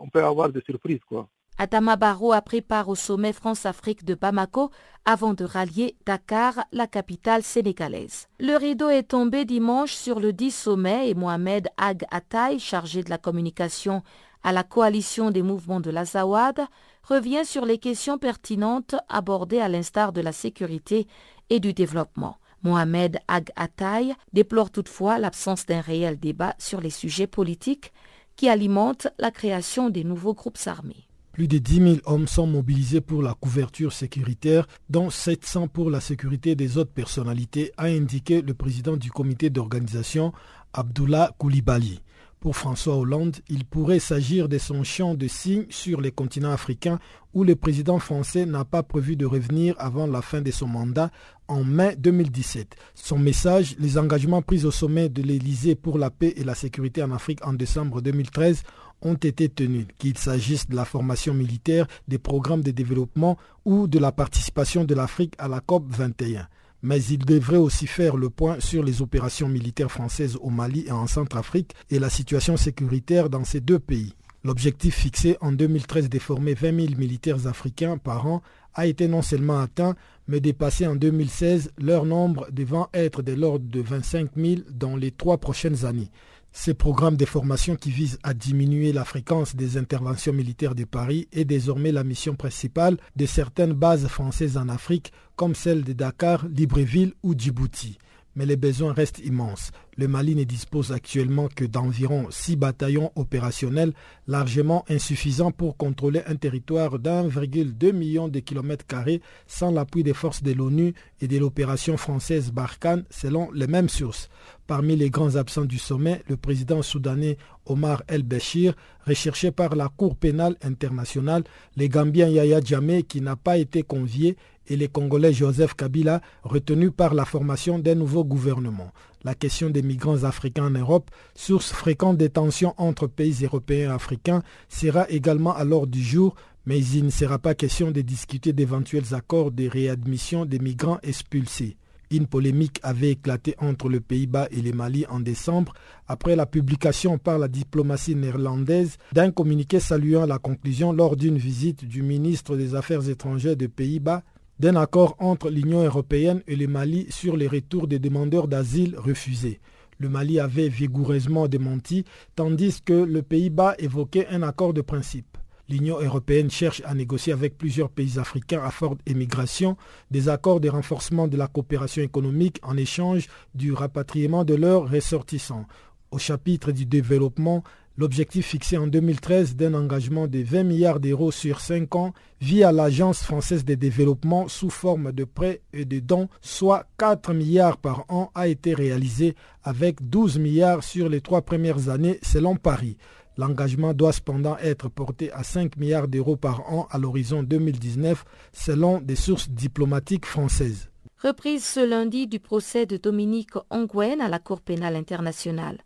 on 0.00 0.08
peut 0.08 0.22
avoir 0.22 0.50
des 0.50 0.60
surprises, 0.62 1.04
quoi. 1.06 1.28
Adama 1.58 1.96
Barrow 1.96 2.32
a 2.32 2.42
pris 2.42 2.60
part 2.60 2.90
au 2.90 2.94
sommet 2.94 3.32
France-Afrique 3.32 4.04
de 4.04 4.14
Bamako 4.14 4.70
avant 5.06 5.32
de 5.32 5.44
rallier 5.44 5.96
Dakar, 6.04 6.66
la 6.70 6.86
capitale 6.86 7.42
sénégalaise. 7.42 8.28
Le 8.38 8.56
rideau 8.56 8.90
est 8.90 9.04
tombé 9.04 9.46
dimanche 9.46 9.92
sur 9.94 10.20
le 10.20 10.34
dit 10.34 10.50
sommet 10.50 11.08
et 11.08 11.14
Mohamed 11.14 11.68
Ag 11.78 12.04
Ataï, 12.10 12.58
chargé 12.58 13.02
de 13.02 13.08
la 13.08 13.16
communication 13.16 14.02
à 14.42 14.52
la 14.52 14.64
coalition 14.64 15.30
des 15.30 15.40
mouvements 15.40 15.80
de 15.80 15.90
l'Azawad, 15.90 16.60
revient 17.02 17.46
sur 17.46 17.64
les 17.64 17.78
questions 17.78 18.18
pertinentes 18.18 18.94
abordées 19.08 19.60
à 19.60 19.68
l'instar 19.68 20.12
de 20.12 20.20
la 20.20 20.32
sécurité 20.32 21.06
et 21.48 21.58
du 21.58 21.72
développement. 21.72 22.36
Mohamed 22.64 23.18
Ag 23.28 23.50
Ataï 23.56 24.14
déplore 24.34 24.70
toutefois 24.70 25.18
l'absence 25.18 25.64
d'un 25.64 25.80
réel 25.80 26.18
débat 26.18 26.54
sur 26.58 26.82
les 26.82 26.90
sujets 26.90 27.26
politiques 27.26 27.94
qui 28.36 28.50
alimentent 28.50 29.08
la 29.18 29.30
création 29.30 29.88
des 29.88 30.04
nouveaux 30.04 30.34
groupes 30.34 30.58
armés. 30.66 31.05
Plus 31.36 31.48
de 31.48 31.58
10 31.58 31.74
000 31.74 31.96
hommes 32.06 32.26
sont 32.26 32.46
mobilisés 32.46 33.02
pour 33.02 33.20
la 33.20 33.34
couverture 33.34 33.92
sécuritaire, 33.92 34.66
dont 34.88 35.10
700 35.10 35.68
pour 35.68 35.90
la 35.90 36.00
sécurité 36.00 36.54
des 36.54 36.78
autres 36.78 36.94
personnalités, 36.94 37.72
a 37.76 37.88
indiqué 37.88 38.40
le 38.40 38.54
président 38.54 38.96
du 38.96 39.10
comité 39.10 39.50
d'organisation, 39.50 40.32
Abdullah 40.72 41.32
Koulibaly. 41.36 42.00
Pour 42.40 42.56
François 42.56 42.96
Hollande, 42.96 43.36
il 43.50 43.66
pourrait 43.66 43.98
s'agir 43.98 44.48
de 44.48 44.56
son 44.56 44.82
champ 44.82 45.14
de 45.14 45.28
signes 45.28 45.66
sur 45.68 46.00
les 46.00 46.10
continents 46.10 46.52
africains 46.52 46.98
où 47.34 47.44
le 47.44 47.54
président 47.54 47.98
français 47.98 48.46
n'a 48.46 48.64
pas 48.64 48.82
prévu 48.82 49.14
de 49.14 49.26
revenir 49.26 49.74
avant 49.78 50.06
la 50.06 50.22
fin 50.22 50.40
de 50.40 50.50
son 50.50 50.66
mandat 50.66 51.10
en 51.48 51.64
mai 51.64 51.96
2017. 51.96 52.76
Son 52.94 53.18
message, 53.18 53.76
les 53.78 53.98
engagements 53.98 54.40
pris 54.40 54.64
au 54.64 54.70
sommet 54.70 55.10
de 55.10 55.20
l'Élysée 55.20 55.74
pour 55.74 55.98
la 55.98 56.08
paix 56.08 56.32
et 56.36 56.44
la 56.44 56.54
sécurité 56.54 57.02
en 57.02 57.12
Afrique 57.12 57.44
en 57.46 57.52
décembre 57.52 58.00
2013 58.00 58.62
ont 59.02 59.14
été 59.14 59.48
tenus, 59.48 59.86
qu'il 59.98 60.18
s'agisse 60.18 60.68
de 60.68 60.76
la 60.76 60.84
formation 60.84 61.34
militaire, 61.34 61.86
des 62.08 62.18
programmes 62.18 62.62
de 62.62 62.70
développement 62.70 63.36
ou 63.64 63.86
de 63.86 63.98
la 63.98 64.12
participation 64.12 64.84
de 64.84 64.94
l'Afrique 64.94 65.34
à 65.38 65.48
la 65.48 65.60
COP 65.60 65.84
21. 65.88 66.46
Mais 66.82 67.02
il 67.04 67.24
devrait 67.24 67.56
aussi 67.56 67.86
faire 67.86 68.16
le 68.16 68.30
point 68.30 68.60
sur 68.60 68.82
les 68.82 69.02
opérations 69.02 69.48
militaires 69.48 69.90
françaises 69.90 70.36
au 70.40 70.50
Mali 70.50 70.84
et 70.86 70.92
en 70.92 71.06
Centrafrique 71.06 71.74
et 71.90 71.98
la 71.98 72.10
situation 72.10 72.56
sécuritaire 72.56 73.30
dans 73.30 73.44
ces 73.44 73.60
deux 73.60 73.78
pays. 73.78 74.14
L'objectif 74.44 74.94
fixé 74.94 75.36
en 75.40 75.50
2013 75.50 76.08
de 76.08 76.18
former 76.20 76.54
20 76.54 76.88
000 76.88 76.98
militaires 76.98 77.48
africains 77.48 77.98
par 77.98 78.28
an 78.28 78.42
a 78.74 78.86
été 78.86 79.08
non 79.08 79.22
seulement 79.22 79.58
atteint, 79.58 79.96
mais 80.28 80.38
dépassé 80.38 80.86
en 80.86 80.94
2016, 80.94 81.72
leur 81.78 82.04
nombre 82.04 82.46
devant 82.52 82.88
être 82.94 83.22
de 83.22 83.32
l'ordre 83.32 83.66
de 83.68 83.80
25 83.80 84.30
000 84.36 84.60
dans 84.70 84.94
les 84.94 85.10
trois 85.10 85.38
prochaines 85.38 85.84
années. 85.84 86.10
Ce 86.58 86.70
programme 86.70 87.18
de 87.18 87.26
formation 87.26 87.76
qui 87.76 87.90
vise 87.90 88.18
à 88.22 88.32
diminuer 88.32 88.90
la 88.90 89.04
fréquence 89.04 89.54
des 89.54 89.76
interventions 89.76 90.32
militaires 90.32 90.74
de 90.74 90.84
Paris 90.84 91.28
est 91.30 91.44
désormais 91.44 91.92
la 91.92 92.02
mission 92.02 92.34
principale 92.34 92.96
de 93.14 93.26
certaines 93.26 93.74
bases 93.74 94.08
françaises 94.08 94.56
en 94.56 94.70
Afrique, 94.70 95.12
comme 95.36 95.54
celle 95.54 95.84
de 95.84 95.92
Dakar, 95.92 96.46
Libreville 96.48 97.12
ou 97.22 97.34
Djibouti 97.36 97.98
mais 98.36 98.46
les 98.46 98.56
besoins 98.56 98.92
restent 98.92 99.18
immenses. 99.24 99.72
Le 99.98 100.08
Mali 100.08 100.34
ne 100.34 100.44
dispose 100.44 100.92
actuellement 100.92 101.48
que 101.48 101.64
d'environ 101.64 102.26
six 102.30 102.54
bataillons 102.54 103.12
opérationnels, 103.16 103.94
largement 104.26 104.84
insuffisants 104.90 105.52
pour 105.52 105.78
contrôler 105.78 106.20
un 106.26 106.36
territoire 106.36 106.98
d'1,2 106.98 107.92
million 107.92 108.28
de 108.28 108.40
kilomètres 108.40 108.86
carrés 108.86 109.22
sans 109.46 109.70
l'appui 109.70 110.02
des 110.02 110.12
forces 110.12 110.42
de 110.42 110.52
l'ONU 110.52 110.92
et 111.22 111.28
de 111.28 111.38
l'opération 111.38 111.96
française 111.96 112.52
Barkhane, 112.52 113.04
selon 113.08 113.50
les 113.52 113.66
mêmes 113.66 113.88
sources. 113.88 114.28
Parmi 114.66 114.96
les 114.96 115.08
grands 115.08 115.36
absents 115.36 115.64
du 115.64 115.78
sommet, 115.78 116.22
le 116.28 116.36
président 116.36 116.82
soudanais 116.82 117.38
Omar 117.64 118.02
El-Béchir, 118.06 118.74
recherché 119.06 119.50
par 119.50 119.76
la 119.76 119.88
Cour 119.88 120.14
pénale 120.14 120.56
internationale, 120.62 121.44
les 121.76 121.88
Gambiens 121.88 122.28
Yaya 122.28 122.60
Djamé, 122.60 123.02
qui 123.02 123.22
n'a 123.22 123.36
pas 123.36 123.56
été 123.56 123.82
convié, 123.82 124.36
et 124.68 124.76
les 124.76 124.88
Congolais 124.88 125.32
Joseph 125.32 125.74
Kabila, 125.74 126.20
retenu 126.42 126.90
par 126.90 127.14
la 127.14 127.24
formation 127.24 127.78
d'un 127.78 127.94
nouveau 127.94 128.24
gouvernement. 128.24 128.92
La 129.26 129.34
question 129.34 129.70
des 129.70 129.82
migrants 129.82 130.22
africains 130.22 130.66
en 130.66 130.70
Europe, 130.70 131.10
source 131.34 131.72
fréquente 131.72 132.16
des 132.16 132.28
tensions 132.30 132.74
entre 132.76 133.08
pays 133.08 133.42
européens 133.42 133.90
et 133.90 133.92
africains, 133.92 134.44
sera 134.68 135.10
également 135.10 135.52
à 135.52 135.64
l'ordre 135.64 135.90
du 135.90 136.00
jour, 136.00 136.36
mais 136.64 136.78
il 136.78 137.04
ne 137.04 137.10
sera 137.10 137.40
pas 137.40 137.56
question 137.56 137.90
de 137.90 138.02
discuter 138.02 138.52
d'éventuels 138.52 139.16
accords 139.16 139.50
de 139.50 139.68
réadmission 139.68 140.44
des 140.44 140.60
migrants 140.60 141.00
expulsés. 141.02 141.76
Une 142.12 142.28
polémique 142.28 142.78
avait 142.84 143.10
éclaté 143.10 143.56
entre 143.58 143.88
le 143.88 143.98
Pays-Bas 143.98 144.46
et 144.52 144.62
le 144.62 144.70
Mali 144.70 145.04
en 145.08 145.18
décembre 145.18 145.72
après 146.06 146.36
la 146.36 146.46
publication 146.46 147.18
par 147.18 147.40
la 147.40 147.48
diplomatie 147.48 148.14
néerlandaise 148.14 148.96
d'un 149.12 149.32
communiqué 149.32 149.80
saluant 149.80 150.24
la 150.26 150.38
conclusion 150.38 150.92
lors 150.92 151.16
d'une 151.16 151.36
visite 151.36 151.84
du 151.84 152.04
ministre 152.04 152.56
des 152.56 152.76
Affaires 152.76 153.08
étrangères 153.08 153.56
des 153.56 153.66
Pays-Bas 153.66 154.22
d'un 154.58 154.76
accord 154.76 155.16
entre 155.18 155.50
l'Union 155.50 155.82
européenne 155.82 156.42
et 156.46 156.56
le 156.56 156.66
Mali 156.66 157.06
sur 157.10 157.36
les 157.36 157.48
retours 157.48 157.86
des 157.88 157.98
demandeurs 157.98 158.48
d'asile 158.48 158.96
refusés. 158.96 159.60
Le 159.98 160.08
Mali 160.08 160.40
avait 160.40 160.68
vigoureusement 160.68 161.48
démenti, 161.48 162.04
tandis 162.34 162.82
que 162.82 162.92
le 162.92 163.22
Pays-Bas 163.22 163.74
évoquait 163.78 164.26
un 164.28 164.42
accord 164.42 164.74
de 164.74 164.82
principe. 164.82 165.38
L'Union 165.68 165.98
européenne 166.00 166.50
cherche 166.50 166.80
à 166.84 166.94
négocier 166.94 167.32
avec 167.32 167.58
plusieurs 167.58 167.90
pays 167.90 168.18
africains 168.18 168.62
à 168.62 168.70
forte 168.70 169.00
émigration 169.06 169.76
des 170.12 170.28
accords 170.28 170.60
de 170.60 170.68
renforcement 170.68 171.26
de 171.26 171.36
la 171.36 171.48
coopération 171.48 172.02
économique 172.02 172.60
en 172.62 172.76
échange 172.76 173.26
du 173.54 173.72
rapatriement 173.72 174.44
de 174.44 174.54
leurs 174.54 174.88
ressortissants. 174.88 175.66
Au 176.12 176.18
chapitre 176.18 176.70
du 176.70 176.86
développement, 176.86 177.64
l'objectif 177.96 178.46
fixé 178.46 178.76
en 178.76 178.86
2013 178.86 179.56
d'un 179.56 179.74
engagement 179.74 180.26
de 180.26 180.40
20 180.40 180.62
milliards 180.64 181.00
d'euros 181.00 181.30
sur 181.30 181.60
5 181.60 181.94
ans 181.96 182.12
via 182.40 182.72
l'Agence 182.72 183.22
française 183.22 183.64
de 183.64 183.74
développement 183.74 184.48
sous 184.48 184.70
forme 184.70 185.12
de 185.12 185.24
prêts 185.24 185.62
et 185.72 185.84
de 185.84 186.00
dons, 186.00 186.28
soit 186.40 186.86
4 186.98 187.32
milliards 187.32 187.78
par 187.78 188.04
an, 188.08 188.30
a 188.34 188.48
été 188.48 188.74
réalisé 188.74 189.34
avec 189.62 190.08
12 190.08 190.38
milliards 190.38 190.84
sur 190.84 191.08
les 191.08 191.20
trois 191.20 191.42
premières 191.42 191.88
années 191.88 192.18
selon 192.22 192.56
Paris. 192.56 192.96
L'engagement 193.38 193.92
doit 193.92 194.12
cependant 194.12 194.56
être 194.58 194.88
porté 194.88 195.30
à 195.32 195.42
5 195.42 195.76
milliards 195.76 196.08
d'euros 196.08 196.36
par 196.36 196.72
an 196.72 196.88
à 196.90 196.98
l'horizon 196.98 197.42
2019 197.42 198.24
selon 198.52 199.00
des 199.00 199.16
sources 199.16 199.50
diplomatiques 199.50 200.24
françaises. 200.24 200.88
Reprise 201.22 201.64
ce 201.64 201.80
lundi 201.80 202.26
du 202.26 202.40
procès 202.40 202.86
de 202.86 202.96
Dominique 202.96 203.54
Ongwen 203.70 204.20
à 204.20 204.28
la 204.28 204.38
Cour 204.38 204.60
pénale 204.60 204.96
internationale. 204.96 205.78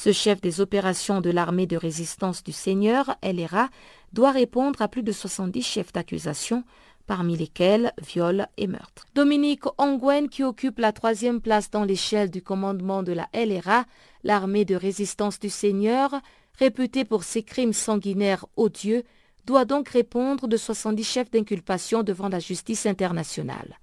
Ce 0.00 0.12
chef 0.12 0.40
des 0.40 0.60
opérations 0.60 1.20
de 1.20 1.28
l'armée 1.28 1.66
de 1.66 1.76
résistance 1.76 2.44
du 2.44 2.52
Seigneur, 2.52 3.16
LRA, 3.20 3.68
doit 4.12 4.30
répondre 4.30 4.80
à 4.80 4.86
plus 4.86 5.02
de 5.02 5.10
70 5.10 5.60
chefs 5.60 5.92
d'accusation 5.92 6.62
parmi 7.08 7.36
lesquels 7.36 7.92
viol 8.00 8.46
et 8.58 8.68
meurtre. 8.68 9.06
Dominique 9.16 9.64
Ongwen, 9.76 10.28
qui 10.28 10.44
occupe 10.44 10.78
la 10.78 10.92
troisième 10.92 11.40
place 11.40 11.72
dans 11.72 11.82
l'échelle 11.82 12.30
du 12.30 12.42
commandement 12.42 13.02
de 13.02 13.10
la 13.10 13.28
LRA, 13.34 13.86
l'armée 14.22 14.64
de 14.64 14.76
résistance 14.76 15.40
du 15.40 15.50
Seigneur, 15.50 16.14
réputée 16.60 17.04
pour 17.04 17.24
ses 17.24 17.42
crimes 17.42 17.72
sanguinaires 17.72 18.46
odieux, 18.56 19.02
doit 19.46 19.64
donc 19.64 19.88
répondre 19.88 20.46
de 20.46 20.56
70 20.56 21.02
chefs 21.02 21.30
d'inculpation 21.32 22.04
devant 22.04 22.28
la 22.28 22.38
justice 22.38 22.86
internationale. 22.86 23.80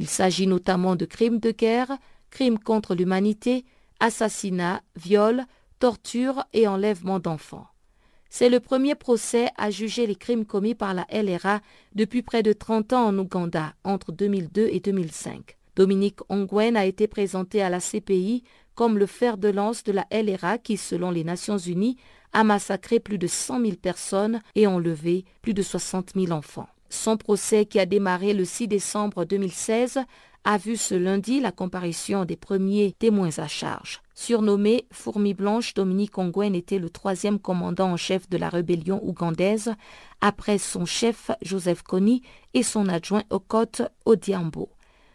Il 0.00 0.08
s'agit 0.08 0.48
notamment 0.48 0.96
de 0.96 1.04
crimes 1.04 1.38
de 1.38 1.52
guerre, 1.52 1.98
crimes 2.30 2.58
contre 2.58 2.96
l'humanité, 2.96 3.64
assassinat, 4.02 4.82
viol, 4.96 5.44
torture 5.78 6.44
et 6.52 6.66
enlèvement 6.66 7.20
d'enfants. 7.20 7.68
C'est 8.28 8.48
le 8.48 8.60
premier 8.60 8.94
procès 8.94 9.48
à 9.56 9.70
juger 9.70 10.06
les 10.06 10.16
crimes 10.16 10.44
commis 10.44 10.74
par 10.74 10.92
la 10.92 11.06
LRA 11.12 11.60
depuis 11.94 12.22
près 12.22 12.42
de 12.42 12.52
30 12.52 12.92
ans 12.94 13.06
en 13.06 13.18
Ouganda, 13.18 13.74
entre 13.84 14.10
2002 14.10 14.68
et 14.72 14.80
2005. 14.80 15.56
Dominique 15.76 16.18
Ongwen 16.28 16.76
a 16.76 16.84
été 16.84 17.06
présenté 17.06 17.62
à 17.62 17.70
la 17.70 17.78
CPI 17.78 18.42
comme 18.74 18.98
le 18.98 19.06
fer 19.06 19.38
de 19.38 19.48
lance 19.48 19.84
de 19.84 19.92
la 19.92 20.06
LRA 20.10 20.58
qui, 20.58 20.76
selon 20.76 21.10
les 21.10 21.24
Nations 21.24 21.58
Unies, 21.58 21.96
a 22.32 22.42
massacré 22.42 22.98
plus 22.98 23.18
de 23.18 23.26
100 23.26 23.60
000 23.60 23.76
personnes 23.76 24.40
et 24.54 24.66
enlevé 24.66 25.24
plus 25.42 25.54
de 25.54 25.62
60 25.62 26.12
000 26.16 26.32
enfants. 26.32 26.68
Son 26.88 27.16
procès, 27.16 27.66
qui 27.66 27.78
a 27.78 27.86
démarré 27.86 28.34
le 28.34 28.44
6 28.44 28.68
décembre 28.68 29.24
2016, 29.24 30.00
a 30.44 30.58
vu 30.58 30.76
ce 30.76 30.94
lundi 30.94 31.40
la 31.40 31.52
comparution 31.52 32.24
des 32.24 32.36
premiers 32.36 32.92
témoins 32.98 33.38
à 33.38 33.46
charge. 33.46 34.00
Surnommé 34.14 34.86
Fourmi 34.90 35.34
Blanche, 35.34 35.74
Dominique 35.74 36.18
Ongwen 36.18 36.54
était 36.54 36.78
le 36.78 36.90
troisième 36.90 37.38
commandant 37.38 37.92
en 37.92 37.96
chef 37.96 38.28
de 38.28 38.36
la 38.36 38.48
rébellion 38.48 39.00
ougandaise, 39.04 39.74
après 40.20 40.58
son 40.58 40.84
chef 40.84 41.30
Joseph 41.42 41.82
Kony 41.82 42.22
et 42.54 42.62
son 42.62 42.88
adjoint 42.88 43.22
Okot 43.30 43.84
Odiambo. 44.04 44.68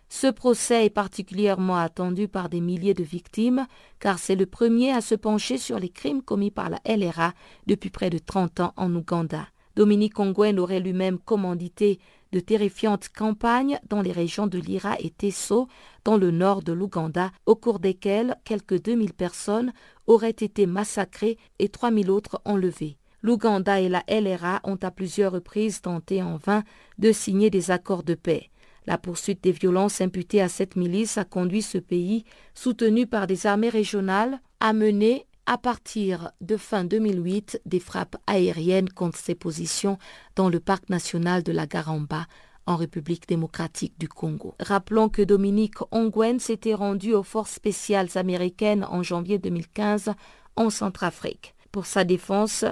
Ce 0.09 0.27
procès 0.27 0.85
est 0.85 0.89
particulièrement 0.89 1.75
attendu 1.75 2.29
par 2.29 2.47
des 2.47 2.61
milliers 2.61 2.93
de 2.93 3.03
victimes, 3.03 3.67
car 3.99 4.19
c'est 4.19 4.35
le 4.35 4.45
premier 4.45 4.93
à 4.93 5.01
se 5.01 5.15
pencher 5.15 5.57
sur 5.57 5.79
les 5.79 5.89
crimes 5.89 6.21
commis 6.21 6.51
par 6.51 6.69
la 6.69 6.79
LRA 6.87 7.33
depuis 7.65 7.89
près 7.89 8.09
de 8.09 8.17
30 8.17 8.61
ans 8.61 8.73
en 8.77 8.95
Ouganda. 8.95 9.47
Dominique 9.75 10.17
Ongwen 10.17 10.59
aurait 10.59 10.79
lui-même 10.79 11.19
commandité 11.19 11.99
de 12.31 12.39
terrifiantes 12.39 13.09
campagnes 13.09 13.79
dans 13.89 14.01
les 14.01 14.11
régions 14.11 14.47
de 14.47 14.57
Lira 14.57 14.95
et 14.99 15.09
Tesso, 15.09 15.67
dans 16.03 16.17
le 16.17 16.31
nord 16.31 16.63
de 16.63 16.73
l'Ouganda, 16.73 17.31
au 17.45 17.55
cours 17.55 17.79
desquelles 17.79 18.35
quelques 18.43 18.81
2000 18.81 19.13
personnes 19.13 19.73
auraient 20.07 20.29
été 20.29 20.65
massacrées 20.65 21.37
et 21.59 21.69
3000 21.69 22.09
autres 22.09 22.41
enlevées. 22.45 22.97
L'Ouganda 23.21 23.81
et 23.81 23.89
la 23.89 24.03
LRA 24.09 24.61
ont 24.63 24.79
à 24.81 24.91
plusieurs 24.91 25.33
reprises 25.33 25.81
tenté 25.81 26.23
en 26.23 26.37
vain 26.37 26.63
de 26.97 27.11
signer 27.11 27.49
des 27.49 27.71
accords 27.71 28.03
de 28.03 28.13
paix. 28.13 28.49
La 28.85 28.97
poursuite 28.97 29.43
des 29.43 29.51
violences 29.51 29.99
imputées 29.99 30.41
à 30.41 30.47
cette 30.47 30.77
milice 30.77 31.17
a 31.17 31.25
conduit 31.25 31.61
ce 31.61 31.77
pays, 31.77 32.23
soutenu 32.53 33.05
par 33.05 33.27
des 33.27 33.45
armées 33.45 33.69
régionales, 33.69 34.39
à 34.61 34.71
mener, 34.71 35.26
à 35.47 35.57
partir 35.57 36.31
de 36.41 36.57
fin 36.57 36.83
2008, 36.83 37.61
des 37.65 37.79
frappes 37.79 38.17
aériennes 38.27 38.89
contre 38.89 39.17
ses 39.17 39.33
positions 39.33 39.97
dans 40.35 40.49
le 40.49 40.59
parc 40.59 40.89
national 40.89 41.41
de 41.41 41.53
la 41.53 41.65
Garamba, 41.65 42.27
en 42.67 42.75
République 42.75 43.29
démocratique 43.29 43.97
du 43.97 44.09
Congo. 44.09 44.53
Rappelons 44.59 45.07
que 45.07 45.21
Dominique 45.21 45.77
Ongwen 45.91 46.39
s'était 46.39 46.73
rendu 46.73 47.13
aux 47.13 47.23
forces 47.23 47.53
spéciales 47.53 48.09
américaines 48.15 48.83
en 48.83 49.01
janvier 49.03 49.39
2015 49.39 50.11
en 50.57 50.69
Centrafrique. 50.69 51.55
Pour 51.71 51.85
sa 51.85 52.03
défense, 52.03 52.65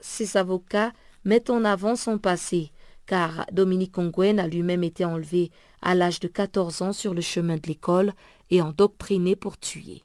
ses 0.00 0.36
avocats 0.36 0.92
mettent 1.24 1.50
en 1.50 1.64
avant 1.64 1.96
son 1.96 2.18
passé 2.18 2.70
car 3.06 3.46
Dominique 3.50 3.98
Ongwen 3.98 4.38
a 4.38 4.46
lui-même 4.46 4.84
été 4.84 5.04
enlevé 5.04 5.50
à 5.82 5.94
l'âge 5.94 6.20
de 6.20 6.28
14 6.28 6.82
ans 6.82 6.92
sur 6.92 7.14
le 7.14 7.22
chemin 7.22 7.56
de 7.56 7.66
l'école 7.66 8.12
et 8.50 8.60
endoctriné 8.62 9.34
pour 9.34 9.58
tuer. 9.58 10.04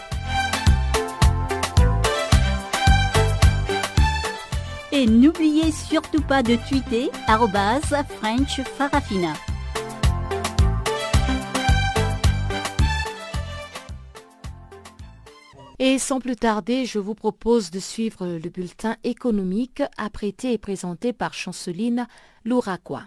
Et 4.93 5.05
n'oubliez 5.05 5.71
surtout 5.71 6.21
pas 6.21 6.43
de 6.43 6.57
tweeter 6.67 7.09
French 8.19 8.61
Farafina. 8.77 9.33
Et 15.79 15.97
sans 15.97 16.19
plus 16.19 16.35
tarder, 16.35 16.85
je 16.85 16.99
vous 16.99 17.15
propose 17.15 17.71
de 17.71 17.79
suivre 17.79 18.27
le 18.27 18.49
bulletin 18.49 18.97
économique 19.03 19.81
apprêté 19.97 20.53
et 20.53 20.57
présenté 20.59 21.13
par 21.13 21.33
Chanceline 21.33 22.05
Louraquois. 22.45 23.05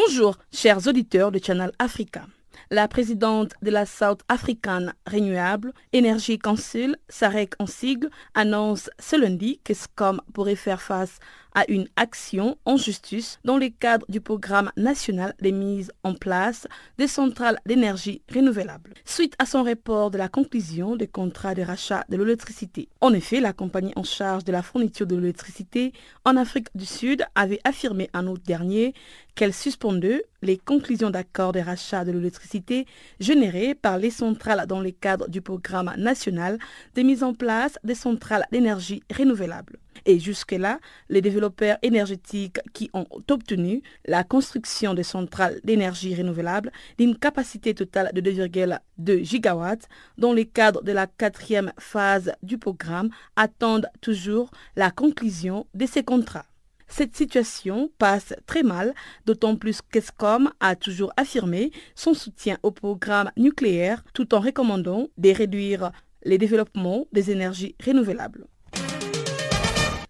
Bonjour, 0.00 0.38
chers 0.52 0.86
auditeurs 0.86 1.32
de 1.32 1.40
Channel 1.42 1.72
Africa. 1.80 2.26
La 2.70 2.86
présidente 2.86 3.54
de 3.62 3.70
la 3.72 3.84
South 3.84 4.20
African 4.28 4.92
Renewable 5.10 5.72
Energy 5.92 6.38
Council, 6.38 6.96
Sarek 7.08 7.54
Onsig, 7.58 8.06
annonce 8.32 8.90
ce 9.00 9.16
lundi 9.16 9.60
que 9.64 9.74
SCOM 9.74 10.20
pourrait 10.32 10.54
faire 10.54 10.80
face 10.80 11.18
à 11.54 11.64
une 11.68 11.88
action 11.96 12.56
en 12.64 12.76
justice 12.76 13.38
dans 13.44 13.58
le 13.58 13.68
cadre 13.68 14.06
du 14.08 14.20
programme 14.20 14.70
national 14.76 15.34
de 15.40 15.50
mise 15.50 15.92
en 16.04 16.14
place 16.14 16.66
des 16.98 17.06
centrales 17.06 17.58
d'énergie 17.66 18.22
renouvelable, 18.32 18.94
suite 19.04 19.34
à 19.38 19.46
son 19.46 19.62
report 19.62 20.10
de 20.10 20.18
la 20.18 20.28
conclusion 20.28 20.96
des 20.96 21.06
contrats 21.06 21.54
de 21.54 21.62
rachat 21.62 22.04
de 22.08 22.16
l'électricité. 22.16 22.88
En 23.00 23.12
effet, 23.12 23.40
la 23.40 23.52
compagnie 23.52 23.92
en 23.96 24.02
charge 24.02 24.44
de 24.44 24.52
la 24.52 24.62
fourniture 24.62 25.06
de 25.06 25.16
l'électricité 25.16 25.92
en 26.24 26.36
Afrique 26.36 26.68
du 26.74 26.86
Sud 26.86 27.24
avait 27.34 27.60
affirmé 27.64 28.10
en 28.14 28.26
août 28.26 28.40
dernier 28.46 28.94
qu'elle 29.34 29.54
suspendait 29.54 30.24
les 30.42 30.58
conclusions 30.58 31.10
d'accords 31.10 31.52
de 31.52 31.60
rachat 31.60 32.04
de 32.04 32.12
l'électricité 32.12 32.86
générés 33.20 33.74
par 33.74 33.98
les 33.98 34.10
centrales 34.10 34.66
dans 34.66 34.80
le 34.80 34.90
cadre 34.90 35.28
du 35.28 35.40
programme 35.40 35.92
national 35.96 36.58
de 36.94 37.02
mise 37.02 37.22
en 37.22 37.34
place 37.34 37.78
des 37.84 37.94
centrales 37.94 38.46
d'énergie 38.52 39.02
renouvelable. 39.16 39.78
Et 40.06 40.18
jusque-là, 40.18 40.78
les 41.08 41.20
développeurs 41.20 41.78
énergétiques 41.82 42.58
qui 42.72 42.90
ont 42.92 43.06
obtenu 43.30 43.82
la 44.06 44.24
construction 44.24 44.94
de 44.94 45.02
centrales 45.02 45.60
d'énergie 45.64 46.14
renouvelable 46.14 46.72
d'une 46.98 47.16
capacité 47.16 47.74
totale 47.74 48.10
de 48.12 48.20
2,2 48.20 49.24
gigawatts 49.24 49.88
dans 50.16 50.32
le 50.32 50.44
cadre 50.44 50.82
de 50.82 50.92
la 50.92 51.06
quatrième 51.06 51.72
phase 51.78 52.32
du 52.42 52.58
programme 52.58 53.10
attendent 53.36 53.88
toujours 54.00 54.50
la 54.76 54.90
conclusion 54.90 55.66
de 55.74 55.86
ces 55.86 56.02
contrats. 56.02 56.46
Cette 56.88 57.14
situation 57.14 57.90
passe 57.98 58.34
très 58.46 58.62
mal, 58.62 58.94
d'autant 59.26 59.56
plus 59.56 59.80
qu'ESCOM 59.82 60.50
a 60.58 60.74
toujours 60.74 61.12
affirmé 61.16 61.70
son 61.94 62.14
soutien 62.14 62.58
au 62.62 62.70
programme 62.70 63.30
nucléaire 63.36 64.02
tout 64.14 64.34
en 64.34 64.40
recommandant 64.40 65.08
de 65.18 65.30
réduire 65.30 65.92
les 66.24 66.38
développements 66.38 67.06
des 67.12 67.30
énergies 67.30 67.76
renouvelables. 67.84 68.46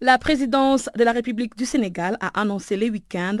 La 0.01 0.17
présidence 0.17 0.89
de 0.95 1.03
la 1.03 1.11
République 1.11 1.57
du 1.57 1.65
Sénégal 1.65 2.15
a 2.21 2.39
annoncé 2.39 2.77
le 2.77 2.87
week-end 2.89 3.39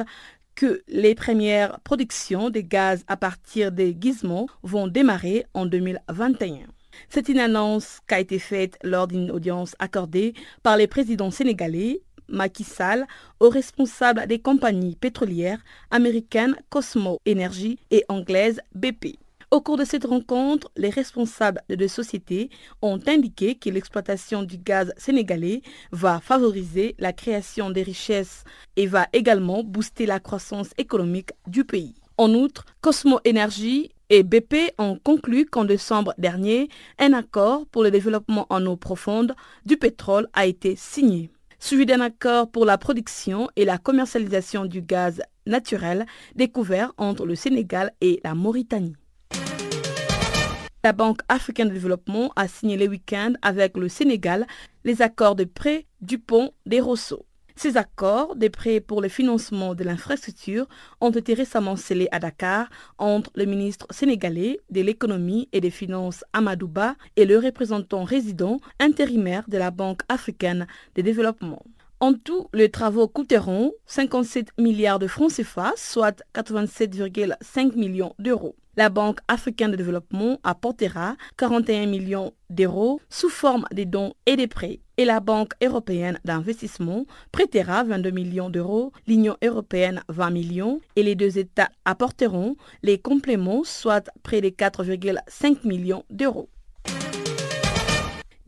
que 0.55 0.83
les 0.89 1.15
premières 1.15 1.79
productions 1.85 2.49
de 2.49 2.59
gaz 2.59 3.05
à 3.07 3.15
partir 3.15 3.71
des 3.71 3.95
gizmos 3.97 4.47
vont 4.61 4.87
démarrer 4.87 5.45
en 5.53 5.65
2021. 5.65 6.67
C'est 7.07 7.29
une 7.29 7.39
annonce 7.39 8.01
qui 8.05 8.13
a 8.13 8.19
été 8.19 8.39
faite 8.39 8.77
lors 8.83 9.07
d'une 9.07 9.31
audience 9.31 9.73
accordée 9.79 10.33
par 10.61 10.75
les 10.75 10.87
présidents 10.87 11.31
sénégalais 11.31 12.01
Macky 12.27 12.65
Sall 12.65 13.07
aux 13.39 13.49
responsables 13.49 14.27
des 14.27 14.39
compagnies 14.39 14.97
pétrolières 14.97 15.63
américaines 15.91 16.57
Cosmo 16.69 17.19
Energy 17.25 17.79
et 17.89 18.03
anglaises 18.09 18.59
BP. 18.75 19.17
Au 19.51 19.61
cours 19.61 19.77
de 19.77 19.83
cette 19.83 20.05
rencontre, 20.05 20.69
les 20.77 20.91
responsables 20.91 21.63
de 21.69 21.75
deux 21.75 21.87
sociétés 21.87 22.51
ont 22.83 22.99
indiqué 23.07 23.55
que 23.55 23.71
l'exploitation 23.71 24.43
du 24.43 24.59
gaz 24.59 24.93
sénégalais 24.95 25.63
va 25.91 26.19
favoriser 26.19 26.95
la 26.99 27.13
création 27.13 27.71
des 27.71 27.81
richesses 27.81 28.43
et 28.75 28.85
va 28.85 29.07
également 29.11 29.63
booster 29.63 30.05
la 30.05 30.19
croissance 30.19 30.69
économique 30.77 31.31
du 31.47 31.65
pays. 31.65 31.95
En 32.17 32.31
outre, 32.35 32.63
Cosmo 32.81 33.19
Energy 33.27 33.89
et 34.11 34.21
BP 34.21 34.75
ont 34.77 34.99
conclu 35.03 35.47
qu'en 35.47 35.65
décembre 35.65 36.13
dernier, 36.19 36.69
un 36.99 37.13
accord 37.13 37.65
pour 37.71 37.81
le 37.81 37.89
développement 37.89 38.45
en 38.51 38.63
eau 38.67 38.75
profonde 38.75 39.33
du 39.65 39.77
pétrole 39.77 40.27
a 40.33 40.45
été 40.45 40.75
signé, 40.75 41.31
suivi 41.57 41.87
d'un 41.87 42.01
accord 42.01 42.51
pour 42.51 42.65
la 42.65 42.77
production 42.77 43.49
et 43.55 43.65
la 43.65 43.79
commercialisation 43.79 44.65
du 44.65 44.83
gaz 44.83 45.23
naturel 45.47 46.05
découvert 46.35 46.93
entre 46.97 47.25
le 47.25 47.33
Sénégal 47.33 47.91
et 47.99 48.19
la 48.23 48.35
Mauritanie. 48.35 48.93
La 50.81 50.93
Banque 50.93 51.19
africaine 51.27 51.67
de 51.67 51.73
développement 51.73 52.31
a 52.37 52.47
signé 52.47 52.77
le 52.77 52.87
week-end 52.87 53.33
avec 53.41 53.75
le 53.75 53.89
Sénégal 53.89 54.47
les 54.85 55.01
accords 55.01 55.35
de 55.35 55.43
prêt 55.43 55.85
du 55.99 56.19
pont 56.19 56.51
des 56.65 56.79
Rousseaux. 56.79 57.25
Ces 57.57 57.75
accords 57.75 58.37
des 58.37 58.49
prêts 58.49 58.79
pour 58.79 59.01
le 59.01 59.09
financement 59.09 59.75
de 59.75 59.83
l'infrastructure 59.83 60.69
ont 61.01 61.09
été 61.09 61.33
récemment 61.33 61.75
scellés 61.75 62.07
à 62.13 62.19
Dakar 62.19 62.69
entre 62.97 63.29
le 63.35 63.43
ministre 63.43 63.87
sénégalais 63.89 64.61
de 64.69 64.79
l'économie 64.79 65.49
et 65.51 65.59
des 65.59 65.69
finances 65.69 66.23
Amadouba 66.31 66.95
et 67.17 67.25
le 67.25 67.37
représentant 67.37 68.05
résident 68.05 68.61
intérimaire 68.79 69.43
de 69.49 69.57
la 69.57 69.71
Banque 69.71 70.03
africaine 70.07 70.65
de 70.95 71.01
développement. 71.01 71.61
En 71.99 72.13
tout, 72.13 72.47
les 72.53 72.71
travaux 72.71 73.09
coûteront 73.09 73.73
57 73.87 74.51
milliards 74.57 74.99
de 74.99 75.07
francs 75.07 75.33
CFA, 75.33 75.73
soit 75.75 76.23
87,5 76.33 77.75
millions 77.75 78.15
d'euros. 78.17 78.55
La 78.79 78.87
Banque 78.87 79.19
africaine 79.27 79.71
de 79.71 79.75
développement 79.75 80.39
apportera 80.41 81.17
41 81.35 81.85
millions 81.87 82.31
d'euros 82.49 83.01
sous 83.09 83.27
forme 83.27 83.65
de 83.73 83.83
dons 83.83 84.13
et 84.25 84.37
de 84.37 84.45
prêts. 84.45 84.79
Et 84.95 85.03
la 85.03 85.19
Banque 85.19 85.51
européenne 85.61 86.17
d'investissement 86.23 87.03
prêtera 87.33 87.83
22 87.83 88.11
millions 88.11 88.49
d'euros, 88.49 88.93
l'Union 89.05 89.35
européenne 89.43 90.01
20 90.07 90.29
millions 90.29 90.79
et 90.95 91.03
les 91.03 91.15
deux 91.15 91.37
États 91.37 91.67
apporteront 91.83 92.55
les 92.81 92.97
compléments, 92.97 93.65
soit 93.65 94.09
près 94.23 94.39
de 94.39 94.47
4,5 94.47 95.67
millions 95.67 96.05
d'euros. 96.09 96.47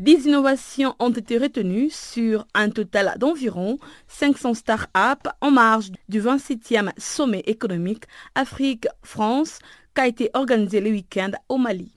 10 0.02 0.26
innovations 0.26 0.96
ont 0.98 1.12
été 1.12 1.38
retenues 1.38 1.92
sur 1.92 2.48
un 2.56 2.72
total 2.72 3.14
d'environ 3.20 3.78
500 4.08 4.56
start-up 4.56 5.28
en 5.42 5.52
marge 5.52 5.92
du 6.10 6.20
27e 6.20 6.90
sommet 6.98 7.44
économique 7.46 8.06
Afrique-France 8.34 9.60
qui 9.94 10.02
a 10.02 10.08
été 10.08 10.32
organisé 10.34 10.82
le 10.82 10.90
week-end 10.90 11.30
au 11.50 11.60
Mali. 11.60 11.92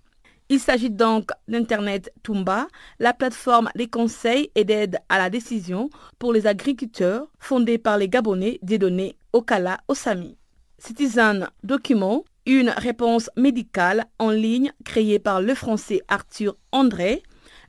Il 0.50 0.60
s'agit 0.60 0.90
donc 0.90 1.30
d'Internet 1.48 2.12
Tumba, 2.22 2.66
la 2.98 3.14
plateforme 3.14 3.70
des 3.74 3.88
conseils 3.88 4.50
et 4.54 4.64
d'aide 4.64 4.98
à 5.08 5.16
la 5.16 5.30
décision 5.30 5.88
pour 6.18 6.34
les 6.34 6.46
agriculteurs 6.46 7.26
fondée 7.38 7.78
par 7.78 7.96
les 7.96 8.10
Gabonais 8.10 8.58
des 8.60 8.76
données 8.76 9.16
Okala 9.32 9.78
Osami. 9.88 10.36
Citizen 10.76 11.48
Document, 11.62 12.22
une 12.44 12.68
réponse 12.68 13.30
médicale 13.38 14.04
en 14.18 14.28
ligne 14.28 14.74
créée 14.84 15.18
par 15.18 15.40
le 15.40 15.54
français 15.54 16.02
Arthur 16.08 16.54
André, 16.70 17.22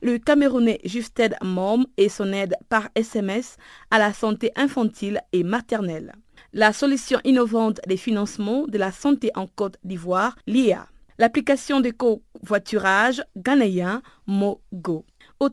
le 0.06 0.18
Camerounais 0.18 0.78
Justed 0.84 1.34
Mom 1.42 1.84
et 1.96 2.08
son 2.08 2.32
aide 2.32 2.54
par 2.68 2.88
SMS 2.94 3.56
à 3.90 3.98
la 3.98 4.12
santé 4.12 4.52
infantile 4.54 5.20
et 5.32 5.42
maternelle. 5.42 6.12
La 6.52 6.72
solution 6.72 7.18
innovante 7.24 7.80
des 7.88 7.96
financements 7.96 8.68
de 8.68 8.78
la 8.78 8.92
santé 8.92 9.32
en 9.34 9.48
Côte 9.48 9.78
d'Ivoire, 9.82 10.36
l'IA. 10.46 10.86
L'application 11.18 11.80
de 11.80 11.90
covoiturage 11.90 13.20
ghanéen 13.36 14.00
MoGo. 14.28 15.04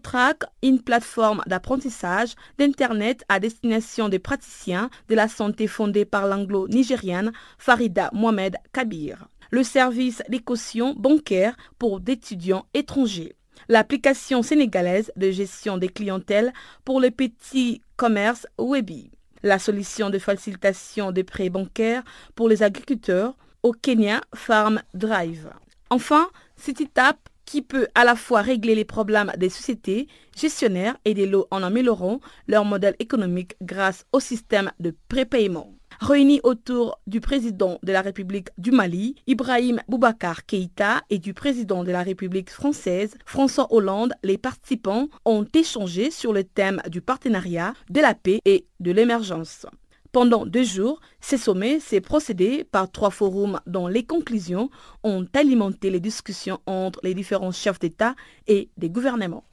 Track, 0.04 0.44
une 0.62 0.84
plateforme 0.84 1.42
d'apprentissage 1.48 2.36
d'Internet 2.60 3.26
à 3.30 3.40
destination 3.40 4.08
des 4.08 4.20
praticiens 4.20 4.92
de 5.10 5.16
la 5.16 5.30
santé 5.30 5.66
fondée 5.66 6.06
par 6.06 6.28
l'anglo-nigérienne 6.28 7.32
Farida 7.58 8.12
Mohamed 8.14 8.58
Kabir. 8.72 9.28
Le 9.50 9.64
service 9.64 10.22
des 10.30 10.40
cautions 10.40 10.94
bancaires 10.94 11.58
pour 11.80 12.00
d'étudiants 12.00 12.68
étrangers 12.76 13.36
l'application 13.70 14.44
sénégalaise 14.44 15.12
de 15.16 15.32
gestion 15.32 15.78
des 15.78 15.90
clientèles 15.90 16.54
pour 16.86 17.00
les 17.00 17.12
petits 17.12 17.82
commerces 17.96 18.48
Webi, 18.58 19.12
la 19.44 19.60
solution 19.60 20.10
de 20.10 20.20
facilitation 20.20 21.12
des 21.12 21.24
prêts 21.24 21.50
bancaires 21.50 22.04
pour 22.36 22.50
les 22.50 22.64
agriculteurs 22.64 23.36
au 23.62 23.72
Kenya 23.72 24.22
Farm 24.36 24.82
Drive. 24.94 25.50
Enfin, 25.90 26.28
CityTap 26.58 27.18
qui 27.46 27.62
peut 27.62 27.88
à 27.94 28.06
la 28.06 28.16
fois 28.16 28.42
régler 28.42 28.74
les 28.76 28.86
problèmes 28.86 29.32
des 29.38 29.50
sociétés 29.50 30.08
gestionnaires 30.36 30.98
et 31.06 31.14
des 31.14 31.26
lots 31.26 31.48
en 31.52 31.62
améliorant 31.62 32.20
leur 32.48 32.66
modèle 32.66 32.96
économique 33.00 33.56
grâce 33.62 34.06
au 34.12 34.20
système 34.20 34.72
de 34.80 34.96
prépaiement 35.10 35.74
réunis 36.00 36.40
autour 36.44 37.00
du 37.08 37.22
président 37.22 37.80
de 37.84 37.92
la 37.92 38.02
République 38.02 38.50
du 38.58 38.72
Mali, 38.72 39.16
Ibrahim 39.28 39.82
Boubacar 39.88 40.46
Keïta, 40.46 41.02
et 41.10 41.20
du 41.20 41.34
président 41.34 41.84
de 41.84 41.92
la 41.92 42.04
République 42.04 42.50
française, 42.50 43.16
François 43.26 43.74
Hollande, 43.74 44.14
les 44.24 44.38
participants 44.38 45.10
ont 45.26 45.46
échangé 45.54 46.12
sur 46.12 46.34
le 46.34 46.44
thème 46.44 46.82
du 46.88 47.02
partenariat, 47.02 47.74
de 47.90 48.02
la 48.02 48.14
paix 48.14 48.40
et 48.46 48.66
de 48.80 48.92
l'émergence. 48.92 49.66
Pendant 50.12 50.46
deux 50.46 50.64
jours, 50.64 51.00
ces 51.22 51.38
sommets 51.38 51.80
s'est 51.80 52.00
procédé 52.00 52.64
par 52.64 52.92
trois 52.92 53.10
forums 53.10 53.60
dont 53.66 53.88
les 53.88 54.04
conclusions 54.04 54.70
ont 55.04 55.26
alimenté 55.34 55.90
les 55.90 56.00
discussions 56.00 56.60
entre 56.68 57.00
les 57.02 57.16
différents 57.16 57.52
chefs 57.52 57.80
d'État 57.80 58.14
et 58.46 58.70
des 58.78 58.92
gouvernements. 58.92 59.44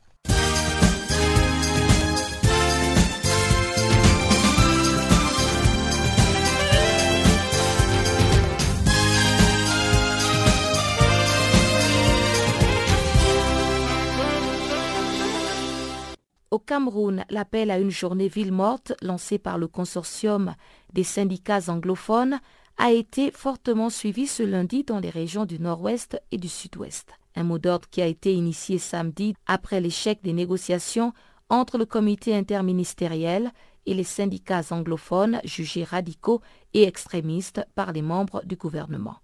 Au 16.50 16.58
Cameroun, 16.58 17.24
l'appel 17.30 17.70
à 17.70 17.78
une 17.78 17.92
journée 17.92 18.26
ville 18.26 18.50
morte 18.50 18.92
lancé 19.02 19.38
par 19.38 19.56
le 19.56 19.68
consortium 19.68 20.56
des 20.92 21.04
syndicats 21.04 21.68
anglophones 21.68 22.40
a 22.76 22.90
été 22.90 23.30
fortement 23.30 23.88
suivi 23.88 24.26
ce 24.26 24.42
lundi 24.42 24.82
dans 24.82 24.98
les 24.98 25.10
régions 25.10 25.44
du 25.44 25.60
nord-ouest 25.60 26.20
et 26.32 26.38
du 26.38 26.48
sud-ouest. 26.48 27.12
Un 27.36 27.44
mot 27.44 27.60
d'ordre 27.60 27.88
qui 27.88 28.02
a 28.02 28.06
été 28.06 28.34
initié 28.34 28.78
samedi 28.78 29.36
après 29.46 29.80
l'échec 29.80 30.24
des 30.24 30.32
négociations 30.32 31.12
entre 31.50 31.78
le 31.78 31.86
comité 31.86 32.34
interministériel 32.34 33.52
et 33.86 33.94
les 33.94 34.02
syndicats 34.02 34.72
anglophones 34.72 35.40
jugés 35.44 35.84
radicaux 35.84 36.40
et 36.74 36.82
extrémistes 36.82 37.64
par 37.76 37.92
les 37.92 38.02
membres 38.02 38.42
du 38.44 38.56
gouvernement. 38.56 39.18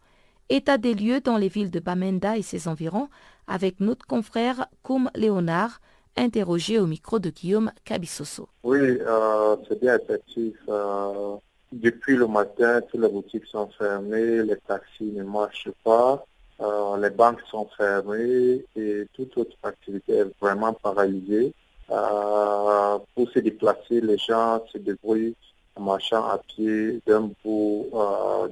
État 0.49 0.79
des 0.79 0.95
lieux 0.95 1.21
dans 1.21 1.39
les 1.39 1.49
villes 1.49 1.73
de 1.73 1.81
Bamenda 1.81 2.37
et 2.37 2.43
ses 2.43 2.69
environs 2.69 3.09
avec 3.49 3.81
notre 3.81 4.07
confrère 4.07 4.69
Koum 4.85 5.11
Léonard, 5.17 5.81
interrogé 6.17 6.79
au 6.79 6.87
micro 6.87 7.19
de 7.19 7.31
Guillaume 7.31 7.71
Cabissoso. 7.85 8.49
Oui, 8.63 8.79
euh, 8.81 9.57
c'est 9.69 9.81
bien 9.81 9.97
effectif. 9.97 10.55
Euh, 10.69 11.37
depuis 11.73 12.17
le 12.17 12.27
matin, 12.27 12.81
toutes 12.91 13.01
les 13.01 13.09
boutiques 13.09 13.47
sont 13.47 13.69
fermées, 13.79 14.43
les 14.43 14.57
taxis 14.67 15.05
ne 15.05 15.25
marchent 15.25 15.71
pas, 15.85 16.25
euh, 16.61 16.97
les 16.99 17.11
banques 17.11 17.43
sont 17.51 17.69
fermées 17.77 18.65
et 18.77 19.07
toute 19.13 19.37
autre 19.37 19.57
activité 19.63 20.19
est 20.19 20.41
vraiment 20.41 20.73
paralysée. 20.73 21.53
pour 21.89 23.31
se 23.31 23.39
déplacer, 23.39 24.01
les 24.01 24.19
gens 24.19 24.65
se 24.73 24.79
débrouillent 24.79 25.35
en 25.35 25.56
marchant 25.79 26.25
à 26.25 26.39
pied 26.39 27.01
d'un 27.07 27.31
bout 27.45 27.87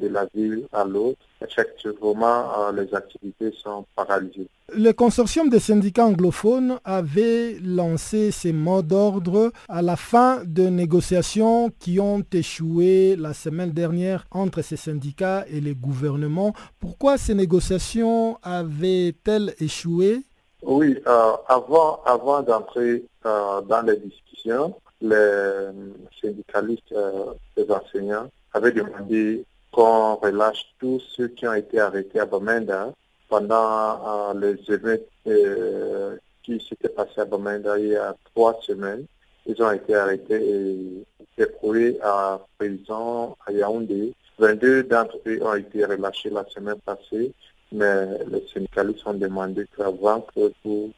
de 0.01 0.09
la 0.09 0.27
ville 0.35 0.67
à 0.73 0.85
l'autre. 0.85 1.19
Effectivement, 1.41 2.71
les 2.71 2.95
activités 2.95 3.53
sont 3.63 3.85
paralysées. 3.95 4.49
Le 4.73 4.93
consortium 4.93 5.51
des 5.51 5.61
syndicats 5.61 6.07
anglophones 6.07 6.79
avait 6.85 7.59
lancé 7.63 8.31
ces 8.31 8.53
mots 8.53 8.83
d'ordre 8.83 9.53
à 9.69 9.83
la 9.83 9.95
fin 9.95 10.43
de 10.45 10.65
négociations 10.65 11.71
qui 11.79 12.01
ont 12.01 12.25
échoué 12.33 13.15
la 13.17 13.35
semaine 13.35 13.73
dernière 13.73 14.25
entre 14.31 14.63
ces 14.63 14.77
syndicats 14.77 15.45
et 15.49 15.61
les 15.61 15.75
gouvernements. 15.75 16.55
Pourquoi 16.81 17.19
ces 17.19 17.35
négociations 17.35 18.39
avaient-elles 18.43 19.55
échoué? 19.61 20.23
Oui, 20.63 20.99
euh, 21.07 21.33
avant, 21.47 22.01
avant 22.07 22.43
d'entrer 22.43 23.05
euh, 23.27 23.61
dans 23.61 23.83
les 23.83 23.99
discussions, 23.99 24.75
les 25.05 25.71
syndicalistes 26.21 26.93
euh, 26.93 27.35
des 27.57 27.71
enseignants 27.71 28.31
avaient 28.53 28.73
demandé 28.73 29.45
qu'on 29.71 30.15
relâche 30.17 30.65
tous 30.79 31.01
ceux 31.15 31.29
qui 31.29 31.47
ont 31.47 31.55
été 31.55 31.79
arrêtés 31.79 32.21
à 32.21 32.27
Bamenda 32.27 32.93
pendant 33.29 34.33
euh, 34.33 34.35
les 34.41 34.73
événements 34.73 35.05
euh, 35.27 36.17
qui 36.43 36.65
s'étaient 36.67 36.89
passés 36.89 37.21
à 37.21 37.25
Bamenda 37.25 37.79
il 37.79 37.89
y 37.89 37.97
a 37.97 38.15
trois 38.35 38.59
semaines. 38.63 39.05
Ils 39.47 39.63
ont 39.63 39.73
été 39.73 39.95
arrêtés 39.95 40.41
et 40.43 41.05
déployés 41.37 41.99
à 42.03 42.41
prison 42.59 43.37
à 43.47 43.53
Yaoundé. 43.53 44.15
22 44.39 44.85
d'entre 44.85 45.19
eux 45.27 45.39
ont 45.43 45.55
été 45.55 45.85
relâchés 45.85 46.31
la 46.31 46.45
semaine 46.47 46.81
passée, 46.85 47.33
mais 47.73 48.07
les 48.31 48.47
syndicalistes 48.53 49.07
ont 49.07 49.15
demandé 49.15 49.67
qu'avant 49.77 50.21
que 50.35 50.53
tout 50.63 50.93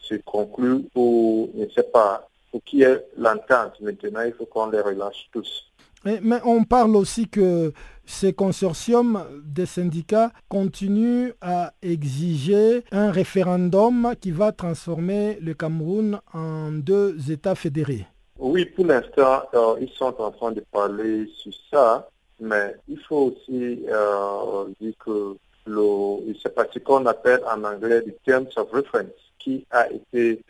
se 0.00 0.14
conclue 0.24 0.84
ou, 0.94 1.50
ne 1.54 1.66
sais 1.70 1.82
pas, 1.84 2.28
pour 2.56 2.64
qu'il 2.64 2.78
y 2.78 2.82
ait 2.84 3.06
l'entente 3.18 3.78
maintenant, 3.82 4.22
il 4.22 4.32
faut 4.32 4.46
qu'on 4.46 4.70
les 4.70 4.80
relâche 4.80 5.28
tous. 5.30 5.70
Mais, 6.06 6.20
mais, 6.22 6.38
on 6.42 6.64
parle 6.64 6.96
aussi 6.96 7.28
que 7.28 7.74
ces 8.06 8.32
consortiums 8.32 9.22
des 9.44 9.66
syndicats 9.66 10.30
continuent 10.48 11.32
à 11.42 11.74
exiger 11.82 12.82
un 12.92 13.10
référendum 13.10 14.14
qui 14.18 14.30
va 14.30 14.52
transformer 14.52 15.38
le 15.42 15.52
Cameroun 15.52 16.18
en 16.32 16.70
deux 16.72 17.30
États 17.30 17.54
fédérés. 17.56 18.06
Oui, 18.38 18.64
pour 18.64 18.86
l'instant, 18.86 19.42
euh, 19.52 19.76
ils 19.78 19.90
sont 19.90 20.14
en 20.18 20.30
train 20.30 20.52
de 20.52 20.64
parler 20.72 21.30
sur 21.36 21.52
ça, 21.70 22.08
mais 22.40 22.74
il 22.88 22.98
faut 23.00 23.34
aussi 23.34 23.84
euh, 23.86 24.64
dire 24.80 24.94
que 25.04 25.36
le, 25.66 26.34
c'est 26.42 26.54
ce 26.72 26.78
qu'on 26.78 27.04
appelle 27.04 27.40
en 27.44 27.64
anglais 27.64 28.02
le 28.06 28.14
terms 28.24 28.48
of 28.56 28.70
reference 28.70 29.10
qui 29.38 29.66
a 29.70 29.90
été 29.92 30.40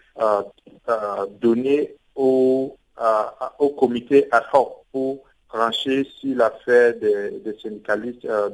donné 1.41 1.95
au, 2.14 2.77
au 3.59 3.69
comité 3.71 4.27
ad 4.31 4.45
hoc 4.53 4.85
pour 4.93 5.25
trancher 5.49 6.05
sur 6.19 6.37
l'affaire 6.37 6.95
des, 6.95 7.57
syndicalistes, 7.62 8.25
euh, 8.25 8.49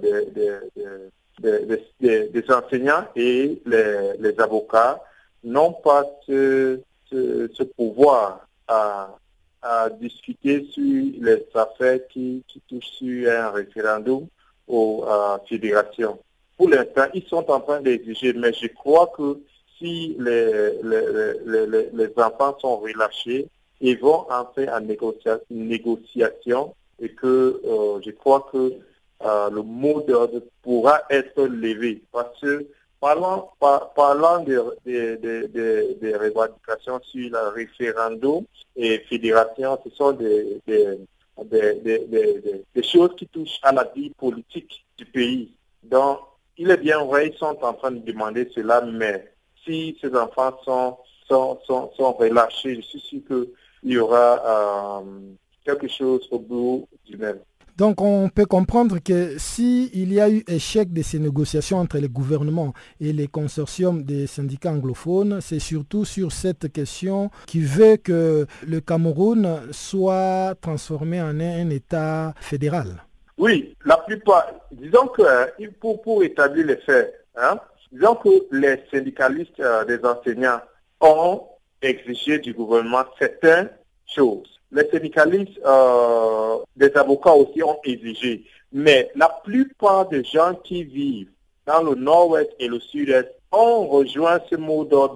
des, 1.40 2.28
des, 2.28 2.44
enseignants 2.50 3.04
et 3.16 3.60
les, 3.64 4.12
les 4.18 4.40
avocats 4.40 5.00
n'ont 5.44 5.72
pas 5.72 6.04
ce, 6.26 6.80
pouvoir 7.76 8.46
à, 8.68 9.08
discuter 10.00 10.66
sur 10.72 11.04
les 11.20 11.46
affaires 11.54 12.00
qui, 12.08 12.42
qui 12.48 12.60
touchent 12.68 12.98
sur 12.98 13.30
un 13.30 13.50
référendum 13.50 14.26
aux 14.66 15.04
fédérations. 15.48 16.18
Pour 16.56 16.68
l'instant, 16.68 17.06
ils 17.14 17.24
sont 17.24 17.48
en 17.48 17.60
train 17.60 17.80
d'exiger, 17.80 18.32
mais 18.32 18.52
je 18.52 18.66
crois 18.68 19.12
que 19.16 19.38
si 19.82 20.16
les, 20.18 20.80
les, 20.82 21.66
les, 21.66 21.90
les 21.92 22.12
enfants 22.16 22.56
sont 22.60 22.76
relâchés, 22.78 23.48
ils 23.80 23.98
vont 23.98 24.30
entrer 24.30 24.68
en 24.70 24.80
négocia 24.80 25.40
négociation 25.50 26.74
et 27.00 27.10
que 27.10 27.60
euh, 27.64 28.00
je 28.04 28.12
crois 28.12 28.48
que 28.52 28.72
euh, 29.24 29.50
le 29.50 29.62
mot 29.62 30.00
d'ordre 30.02 30.40
pourra 30.62 31.02
être 31.10 31.42
levé. 31.42 32.02
Parce 32.12 32.40
que 32.40 32.66
parlant, 33.00 33.50
par, 33.58 33.92
parlant 33.94 34.44
des 34.44 34.54
de, 34.86 35.16
de, 35.16 35.96
de, 36.00 36.16
revendications 36.16 37.00
sur 37.02 37.30
le 37.30 37.48
référendum 37.48 38.44
et 38.76 39.00
fédération, 39.08 39.78
ce 39.84 39.90
sont 39.90 40.12
des, 40.12 40.60
des 41.44 42.82
choses 42.82 43.16
qui 43.16 43.26
touchent 43.26 43.58
à 43.62 43.72
la 43.72 43.84
vie 43.84 44.10
politique 44.10 44.84
du 44.96 45.04
pays. 45.06 45.52
Donc, 45.82 46.20
il 46.56 46.70
est 46.70 46.76
bien 46.76 47.04
vrai, 47.04 47.28
ils 47.28 47.38
sont 47.38 47.58
en 47.62 47.72
train 47.72 47.90
de 47.90 47.98
demander 47.98 48.48
cela, 48.54 48.80
mais 48.82 49.31
si 49.64 49.96
ces 50.00 50.14
enfants 50.14 50.56
sont, 50.64 50.98
sont, 51.28 51.58
sont, 51.66 51.90
sont 51.96 52.12
relâchés, 52.12 52.76
je 52.76 52.80
suis 52.82 53.00
sûr 53.00 53.20
qu'il 53.26 53.90
y 53.90 53.98
aura 53.98 55.00
euh, 55.00 55.02
quelque 55.64 55.88
chose 55.88 56.26
au 56.30 56.38
bout 56.38 56.88
du 57.06 57.16
même. 57.16 57.38
Donc 57.76 58.02
on 58.02 58.28
peut 58.28 58.44
comprendre 58.44 58.98
que 59.02 59.38
s'il 59.38 60.12
y 60.12 60.20
a 60.20 60.28
eu 60.28 60.44
échec 60.46 60.92
de 60.92 61.00
ces 61.00 61.18
négociations 61.18 61.78
entre 61.78 61.96
les 61.98 62.08
gouvernements 62.08 62.74
et 63.00 63.14
les 63.14 63.28
consortiums 63.28 64.02
des 64.02 64.26
syndicats 64.26 64.72
anglophones, 64.72 65.40
c'est 65.40 65.58
surtout 65.58 66.04
sur 66.04 66.32
cette 66.32 66.70
question 66.70 67.30
qui 67.46 67.60
veut 67.60 67.96
que 67.96 68.46
le 68.66 68.80
Cameroun 68.80 69.62
soit 69.70 70.54
transformé 70.60 71.22
en 71.22 71.40
un 71.40 71.70
État 71.70 72.34
fédéral. 72.40 73.04
Oui, 73.38 73.74
la 73.86 73.96
plupart, 73.96 74.52
disons 74.70 75.06
que 75.06 75.22
pour, 75.80 76.02
pour 76.02 76.22
établir 76.22 76.66
les 76.66 76.76
faits, 76.76 77.26
hein, 77.36 77.58
disons 77.92 78.14
que 78.16 78.28
les 78.52 78.82
syndicalistes 78.90 79.60
euh, 79.60 79.84
des 79.84 80.04
enseignants 80.04 80.60
ont 81.00 81.42
exigé 81.80 82.38
du 82.38 82.54
gouvernement 82.54 83.04
certaines 83.18 83.70
choses. 84.06 84.48
Les 84.70 84.88
syndicalistes 84.90 85.58
euh, 85.64 86.58
des 86.76 86.92
avocats 86.96 87.34
aussi 87.34 87.62
ont 87.62 87.78
exigé. 87.84 88.44
Mais 88.72 89.10
la 89.14 89.28
plupart 89.44 90.08
des 90.08 90.24
gens 90.24 90.54
qui 90.64 90.84
vivent 90.84 91.30
dans 91.66 91.82
le 91.82 91.94
nord-ouest 91.94 92.50
et 92.58 92.68
le 92.68 92.80
sud-est 92.80 93.28
ont 93.52 93.86
rejoint 93.86 94.40
ce 94.50 94.56
mot 94.56 94.84
d'ordre 94.84 95.14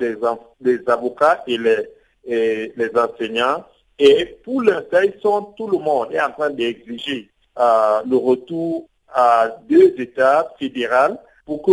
des, 0.61 0.79
avocats 0.87 1.43
et 1.47 1.57
les, 1.57 2.91
enseignants. 2.95 3.64
Et 3.99 4.39
pour 4.45 4.61
l'instant, 4.62 5.01
ils 5.03 5.18
sont, 5.22 5.55
tout 5.57 5.68
le 5.68 5.79
monde 5.79 6.12
est 6.12 6.20
en 6.20 6.31
train 6.33 6.51
d'exiger 6.51 7.31
euh, 7.59 8.03
le 8.09 8.16
retour 8.16 8.87
à 9.09 9.49
deux 9.66 9.95
États 9.99 10.53
fédéraux 10.59 11.16
pour 11.47 11.62
que, 11.62 11.72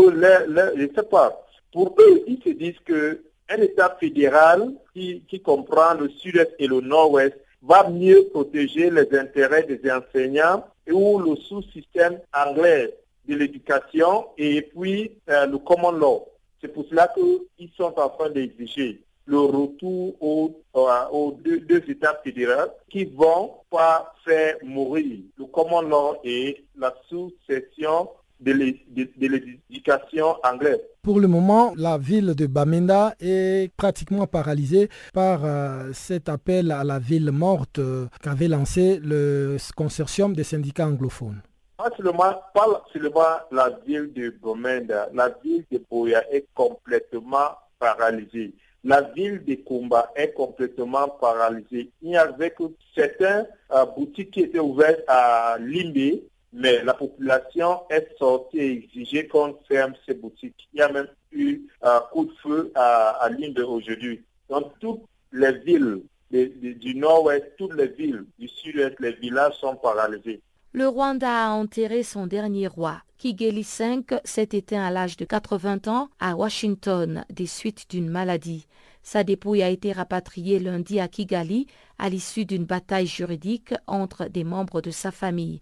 je 0.78 0.88
sais 0.96 1.04
pas, 1.04 1.46
pour 1.74 1.96
eux, 2.00 2.24
ils 2.28 2.42
se 2.44 2.50
disent 2.50 2.80
que 2.86 3.24
un 3.50 3.58
État 3.58 3.98
fédéral 4.00 4.72
qui, 4.94 5.42
comprend 5.44 5.96
le 5.96 6.10
sud-est 6.10 6.54
et 6.60 6.68
le 6.68 6.80
nord-ouest 6.80 7.36
va 7.62 7.90
mieux 7.90 8.30
protéger 8.32 8.90
les 8.90 9.18
intérêts 9.18 9.64
des 9.64 9.82
enseignants 9.92 10.64
ou 10.90 11.20
le 11.20 11.36
sous-système 11.36 12.20
anglais 12.34 12.94
de 13.28 13.36
l'éducation 13.36 14.28
et 14.38 14.62
puis 14.62 15.12
euh, 15.30 15.46
le 15.46 15.58
common 15.58 15.92
law. 15.92 16.28
C'est 16.62 16.68
pour 16.70 16.86
cela 16.90 17.10
qu'ils 17.14 17.70
sont 17.76 17.94
en 17.98 18.10
train 18.10 18.30
d'exiger 18.30 19.02
le 19.26 19.40
retour 19.40 20.16
aux, 20.22 20.62
aux 20.74 21.32
deux, 21.42 21.84
États 21.88 22.20
fédéraux 22.24 22.72
qui 22.90 23.06
vont 23.06 23.54
pas 23.70 24.14
faire 24.26 24.58
mourir 24.64 25.20
le 25.38 25.46
common 25.46 25.82
law 25.82 26.18
et 26.24 26.64
la 26.78 26.94
sous-section 27.10 28.10
de 28.44 29.28
l'éducation 29.28 30.36
anglaise. 30.44 30.82
Pour 31.02 31.20
le 31.20 31.28
moment, 31.28 31.74
la 31.76 31.98
ville 31.98 32.34
de 32.36 32.48
Bamenda 32.48 33.14
est 33.20 33.72
pratiquement 33.76 34.28
paralysée 34.28 34.90
par 35.14 35.44
euh, 35.44 35.92
cet 35.94 36.30
appel 36.30 36.72
à 36.72 36.84
la 36.84 37.00
ville 37.00 37.32
morte 37.32 37.80
euh, 37.80 38.06
qu'avait 38.22 38.48
lancé 38.48 39.00
le 39.04 39.58
consortium 39.76 40.34
des 40.34 40.44
syndicats 40.44 40.88
anglophones. 40.88 41.42
Pas 41.78 41.90
seulement, 41.98 42.36
pas 42.54 42.86
seulement 42.94 43.36
la 43.52 43.70
ville 43.86 44.14
de 44.14 44.34
Bamenda, 44.42 45.10
la 45.14 45.30
ville 45.44 45.66
de 45.72 45.82
Boya 45.90 46.24
est 46.32 46.46
complètement 46.54 47.50
paralysée. 47.80 48.54
La 48.86 49.02
ville 49.02 49.44
de 49.46 49.56
Kumba 49.56 50.12
est 50.16 50.34
complètement 50.34 51.08
paralysée. 51.08 51.90
Il 52.02 52.12
y 52.12 52.18
avait 52.18 52.52
que 52.52 52.64
certaines 52.94 53.48
euh, 53.72 53.86
boutiques 53.86 54.32
qui 54.32 54.42
étaient 54.42 54.60
ouvertes 54.60 55.04
à 55.08 55.58
Limbe, 55.58 56.20
mais 56.54 56.84
la 56.84 56.94
population 56.94 57.82
est 57.90 58.08
sortie 58.18 58.60
et 58.60 58.72
exigé 58.72 59.28
qu'on 59.28 59.58
ferme 59.68 59.94
ces 60.06 60.14
boutiques. 60.14 60.70
Il 60.74 60.80
y 60.80 60.82
a 60.82 60.92
même 60.92 61.08
eu 61.32 61.64
un 61.82 62.02
coup 62.12 62.26
de 62.26 62.34
feu 62.42 62.72
à, 62.76 63.10
à 63.22 63.30
Limbe 63.30 63.60
aujourd'hui. 63.60 64.22
Donc 64.50 64.72
toutes 64.80 65.02
les 65.32 65.54
villes 65.60 66.04
du 66.32 66.96
nord-ouest, 66.96 67.46
toutes 67.58 67.76
les 67.76 67.88
villes 67.88 68.26
du 68.40 68.48
sud-est, 68.48 69.00
les 69.00 69.14
villages 69.14 69.56
sont 69.60 69.76
paralysés. 69.76 70.42
Le 70.72 70.88
Rwanda 70.88 71.30
a 71.30 71.52
enterré 71.52 72.02
son 72.02 72.26
dernier 72.26 72.68
roi. 72.68 73.02
Kigeli 73.20 73.62
V 73.62 74.04
s'est 74.24 74.50
éteint 74.54 74.84
à 74.84 74.90
l'âge 74.90 75.18
de 75.18 75.26
80 75.26 75.88
ans 75.88 76.10
à 76.20 76.36
Washington 76.36 77.24
des 77.30 77.46
suites 77.46 77.86
d'une 77.90 78.10
maladie. 78.10 78.66
Sa 79.04 79.24
dépouille 79.24 79.62
a 79.62 79.70
été 79.70 79.92
rapatriée 79.92 80.60
lundi 80.60 81.00
à 81.00 81.08
Kigali 81.08 81.68
à 82.00 82.10
l'issue 82.10 82.46
d'une 82.46 82.66
bataille 82.66 83.06
juridique 83.06 83.74
entre 83.86 84.26
des 84.26 84.44
membres 84.44 84.82
de 84.82 84.92
sa 84.92 85.12
famille. 85.12 85.60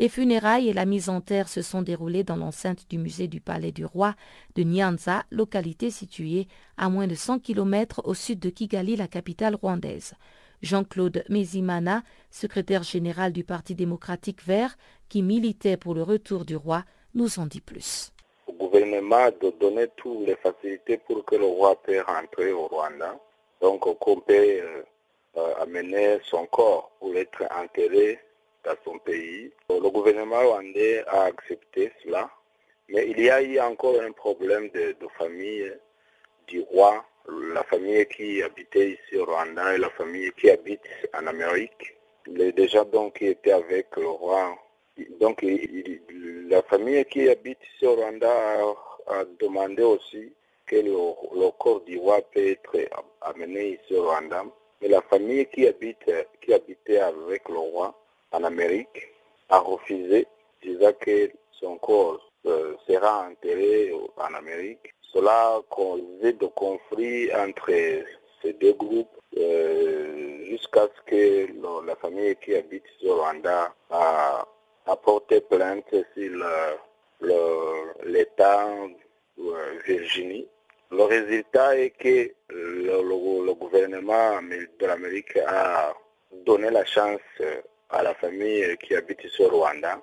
Les 0.00 0.08
funérailles 0.08 0.70
et 0.70 0.72
la 0.72 0.86
mise 0.86 1.10
en 1.10 1.20
terre 1.20 1.46
se 1.46 1.60
sont 1.60 1.82
déroulées 1.82 2.24
dans 2.24 2.36
l'enceinte 2.36 2.88
du 2.88 2.96
musée 2.96 3.28
du 3.28 3.42
Palais 3.42 3.70
du 3.70 3.84
Roi 3.84 4.14
de 4.54 4.62
Nyanza, 4.62 5.24
localité 5.30 5.90
située 5.90 6.48
à 6.78 6.88
moins 6.88 7.06
de 7.06 7.14
100 7.14 7.40
km 7.40 8.00
au 8.06 8.14
sud 8.14 8.38
de 8.38 8.48
Kigali, 8.48 8.96
la 8.96 9.08
capitale 9.08 9.56
rwandaise. 9.56 10.14
Jean-Claude 10.62 11.22
Mézimana, 11.28 12.02
secrétaire 12.30 12.82
général 12.82 13.34
du 13.34 13.44
Parti 13.44 13.74
démocratique 13.74 14.42
vert, 14.42 14.74
qui 15.10 15.20
militait 15.20 15.76
pour 15.76 15.94
le 15.94 16.02
retour 16.02 16.46
du 16.46 16.56
roi, 16.56 16.82
nous 17.14 17.38
en 17.38 17.44
dit 17.44 17.60
plus. 17.60 18.10
Au 18.46 18.54
gouvernement 18.54 19.28
de 19.42 19.50
donner 19.60 19.88
toutes 19.98 20.26
les 20.26 20.36
facilités 20.36 20.96
pour 20.96 21.26
que 21.26 21.36
le 21.36 21.44
roi 21.44 21.76
puisse 21.82 22.00
rentrer 22.00 22.52
au 22.52 22.68
Rwanda, 22.68 23.20
donc 23.60 23.80
qu'on 23.98 24.20
peut 24.20 24.32
euh, 24.32 24.82
euh, 25.36 25.54
amener 25.60 26.20
son 26.24 26.46
corps 26.46 26.90
pour 26.98 27.14
être 27.14 27.42
enterré 27.54 28.18
dans 28.64 28.76
son 28.84 28.98
pays. 28.98 29.52
Le 29.68 29.88
gouvernement 29.90 30.40
rwandais 30.40 31.04
a 31.06 31.24
accepté 31.24 31.92
cela, 32.02 32.30
mais 32.88 33.08
il 33.08 33.20
y 33.20 33.30
a 33.30 33.42
eu 33.42 33.58
encore 33.60 34.00
un 34.00 34.12
problème 34.12 34.68
de, 34.70 34.94
famille 35.18 35.72
du 36.46 36.60
roi 36.62 37.04
la 37.54 37.62
famille 37.64 38.06
qui 38.06 38.42
habitait 38.42 38.92
ici 38.92 39.16
au 39.16 39.24
Rwanda 39.24 39.74
et 39.74 39.78
la 39.78 39.90
famille 39.90 40.32
qui 40.32 40.50
habite 40.50 40.82
en 41.14 41.26
Amérique. 41.26 41.96
Les 42.26 42.52
déjà 42.52 42.84
donc 42.84 43.18
qui 43.18 43.26
étaient 43.26 43.52
avec 43.52 43.96
le 43.96 44.08
roi. 44.08 44.56
Donc 45.20 45.44
la 46.48 46.62
famille 46.62 47.04
qui 47.04 47.28
habite 47.28 47.58
ici 47.74 47.86
au 47.86 47.94
Rwanda 47.94 48.28
a, 49.06 49.24
demandé 49.38 49.82
aussi 49.82 50.32
que 50.66 50.76
le, 50.76 51.40
le, 51.40 51.50
corps 51.58 51.80
du 51.82 51.98
roi 51.98 52.20
peut 52.32 52.48
être 52.48 52.76
amené 53.20 53.80
ici 53.80 53.94
au 53.94 54.04
Rwanda. 54.08 54.44
Mais 54.80 54.88
la 54.88 55.02
famille 55.02 55.46
qui 55.46 55.66
habite 55.66 56.10
qui 56.40 56.54
habitait 56.54 56.98
avec 56.98 57.48
le 57.48 57.58
roi 57.58 57.94
en 58.32 58.44
Amérique 58.44 59.08
a 59.48 59.58
refusé, 59.58 60.26
disant 60.62 60.92
que 61.00 61.30
son 61.52 61.76
corps 61.78 62.20
sera 62.86 63.28
enterré 63.28 63.92
en 64.16 64.34
Amérique. 64.34 64.94
Cela 65.12 65.60
causait 65.68 66.34
de 66.34 66.46
conflits 66.46 67.34
entre 67.34 67.70
ces 68.42 68.52
deux 68.54 68.74
groupes 68.74 69.08
jusqu'à 70.44 70.88
ce 70.94 71.10
que 71.10 71.86
la 71.86 71.96
famille 71.96 72.36
qui 72.36 72.54
habite 72.54 72.84
au 73.04 73.16
Rwanda 73.16 73.74
a, 73.90 74.46
a 74.86 74.96
porté 74.96 75.40
plainte 75.40 75.94
sur 76.14 76.44
l'État 78.04 78.68
Virginie. 79.86 80.46
Le 80.90 81.02
résultat 81.04 81.78
est 81.78 81.90
que 81.90 82.32
le, 82.48 83.54
gouvernement 83.54 84.40
de 84.42 84.86
l'Amérique 84.86 85.36
a 85.46 85.94
donné 86.44 86.70
la 86.70 86.84
chance 86.84 87.20
à 87.90 88.02
la 88.02 88.14
famille 88.14 88.76
qui 88.78 88.94
habite 88.94 89.20
au 89.40 89.48
Rwanda 89.48 90.00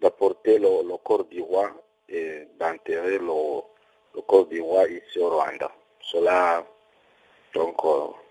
d'apporter 0.00 0.58
le, 0.58 0.96
corps 0.98 1.24
du 1.24 1.40
roi 1.40 1.70
et 2.08 2.48
d'enterrer 2.58 3.18
le, 3.18 3.60
le, 4.14 4.20
corps 4.22 4.46
du 4.46 4.60
roi 4.60 4.88
ici 4.88 5.18
au 5.18 5.30
Rwanda. 5.30 5.70
Cela, 6.00 6.64
donc, 7.54 7.80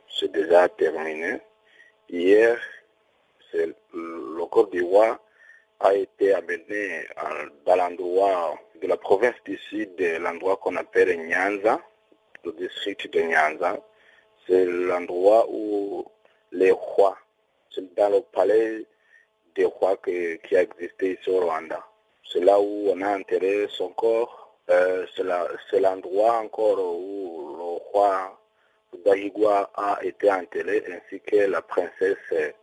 c'est 0.09 0.31
déjà 0.31 0.67
terminé. 0.69 1.39
Hier, 2.09 2.57
le 3.53 4.45
corps 4.45 4.67
du 4.67 4.81
roi 4.81 5.19
a 5.79 5.93
été 5.95 6.33
amené 6.33 7.05
dans 7.65 7.75
l'endroit 7.75 8.59
de 8.81 8.87
la 8.87 8.97
province 8.97 9.35
du 9.45 9.57
sud, 9.57 9.99
l'endroit 10.19 10.57
qu'on 10.57 10.75
appelle 10.75 11.17
Nyanza, 11.17 11.79
le 12.43 12.51
district 12.53 13.11
de 13.13 13.21
Nyanza. 13.21 13.79
C'est 14.47 14.65
l'endroit 14.65 15.45
où 15.49 16.05
les 16.51 16.71
rois, 16.71 17.17
dans 17.97 18.09
le 18.09 18.21
palais 18.21 18.85
des 19.55 19.65
rois 19.65 19.97
que, 19.97 20.35
qui 20.47 20.55
a 20.55 20.63
existé 20.63 21.17
ici 21.19 21.29
au 21.29 21.39
Rwanda. 21.39 21.83
C'est 22.31 22.43
là 22.43 22.59
où 22.59 22.89
on 22.89 23.01
a 23.01 23.17
enterré 23.17 23.67
son 23.69 23.89
corps. 23.89 24.55
Euh, 24.69 25.05
c'est 25.69 25.79
l'endroit 25.79 26.39
encore 26.39 26.79
où 26.79 27.55
le 27.57 27.91
roi 27.91 28.37
Dahigwa 29.05 29.69
a 29.75 29.99
été 30.03 30.31
enterré 30.31 30.83
ainsi 30.87 31.19
que 31.21 31.49
la 31.49 31.61
princesse 31.61 32.53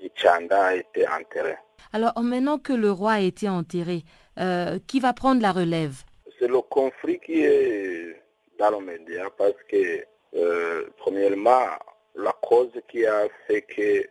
Ichanda 0.00 0.66
a 0.66 0.74
été 0.74 1.06
enterrée. 1.08 1.56
Alors 1.92 2.12
maintenant 2.22 2.58
que 2.58 2.72
le 2.72 2.90
roi 2.90 3.12
a 3.12 3.20
été 3.20 3.48
enterré, 3.48 4.02
euh, 4.38 4.78
qui 4.86 5.00
va 5.00 5.12
prendre 5.12 5.40
la 5.40 5.52
relève? 5.52 6.02
C'est 6.38 6.48
le 6.48 6.60
conflit 6.60 7.18
qui 7.20 7.42
est 7.42 8.22
dans 8.58 8.70
le 8.70 8.84
média 8.84 9.24
parce 9.36 9.54
que, 9.68 10.04
euh, 10.34 10.86
premièrement, 10.98 11.66
la 12.14 12.32
cause 12.42 12.72
qui 12.88 13.06
a 13.06 13.26
fait 13.46 13.62
que 13.62 14.06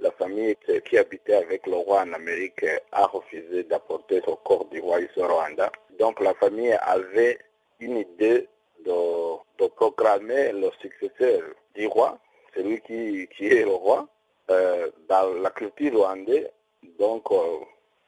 la 0.00 0.10
famille 0.12 0.56
qui 0.84 0.98
habitait 0.98 1.34
avec 1.34 1.66
le 1.66 1.76
roi 1.76 2.02
en 2.02 2.12
Amérique 2.12 2.64
a 2.92 3.06
refusé 3.06 3.64
d'apporter 3.64 4.20
son 4.24 4.36
corps 4.36 4.64
du 4.66 4.80
roi 4.80 4.98
au 5.16 5.26
Rwanda. 5.26 5.70
Donc 5.98 6.20
la 6.20 6.34
famille 6.34 6.72
avait 6.72 7.38
une 7.80 7.98
idée 7.98 8.48
de, 8.84 9.62
de 9.62 9.66
proclamer 9.68 10.52
le 10.52 10.70
successeur 10.80 11.42
du 11.74 11.86
roi, 11.86 12.18
celui 12.54 12.80
qui, 12.80 13.28
qui 13.36 13.46
est 13.46 13.64
le 13.64 13.74
roi, 13.74 14.08
euh, 14.50 14.90
dans 15.08 15.32
la 15.42 15.50
culture 15.50 15.92
rwandaise. 15.92 16.50
Donc 16.98 17.30
euh, 17.30 17.58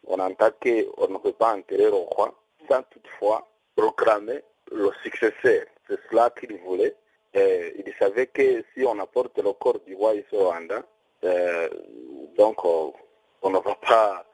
on 0.06 0.18
entend 0.18 0.50
qu'on 0.60 1.08
ne 1.08 1.18
peut 1.18 1.32
pas 1.32 1.54
enterrer 1.54 1.84
le 1.84 1.90
roi 2.16 2.34
sans 2.68 2.82
toutefois 2.84 3.46
proclamer 3.76 4.42
le 4.70 4.90
successeur. 5.02 5.66
C'est 5.88 5.98
cela 6.10 6.30
qu'il 6.30 6.56
voulait. 6.58 6.94
Il 7.34 7.94
savait 7.98 8.26
que 8.26 8.62
si 8.74 8.84
on 8.84 8.98
apporte 8.98 9.38
le 9.38 9.52
corps 9.52 9.80
du 9.86 9.94
roi 9.94 10.14
ici 10.14 10.26
Rwanda, 10.32 10.82
donc 11.22 12.64
euh, 12.64 12.90
on 13.42 13.50
ne 13.50 13.58
va 13.58 13.74
pas 13.76 14.24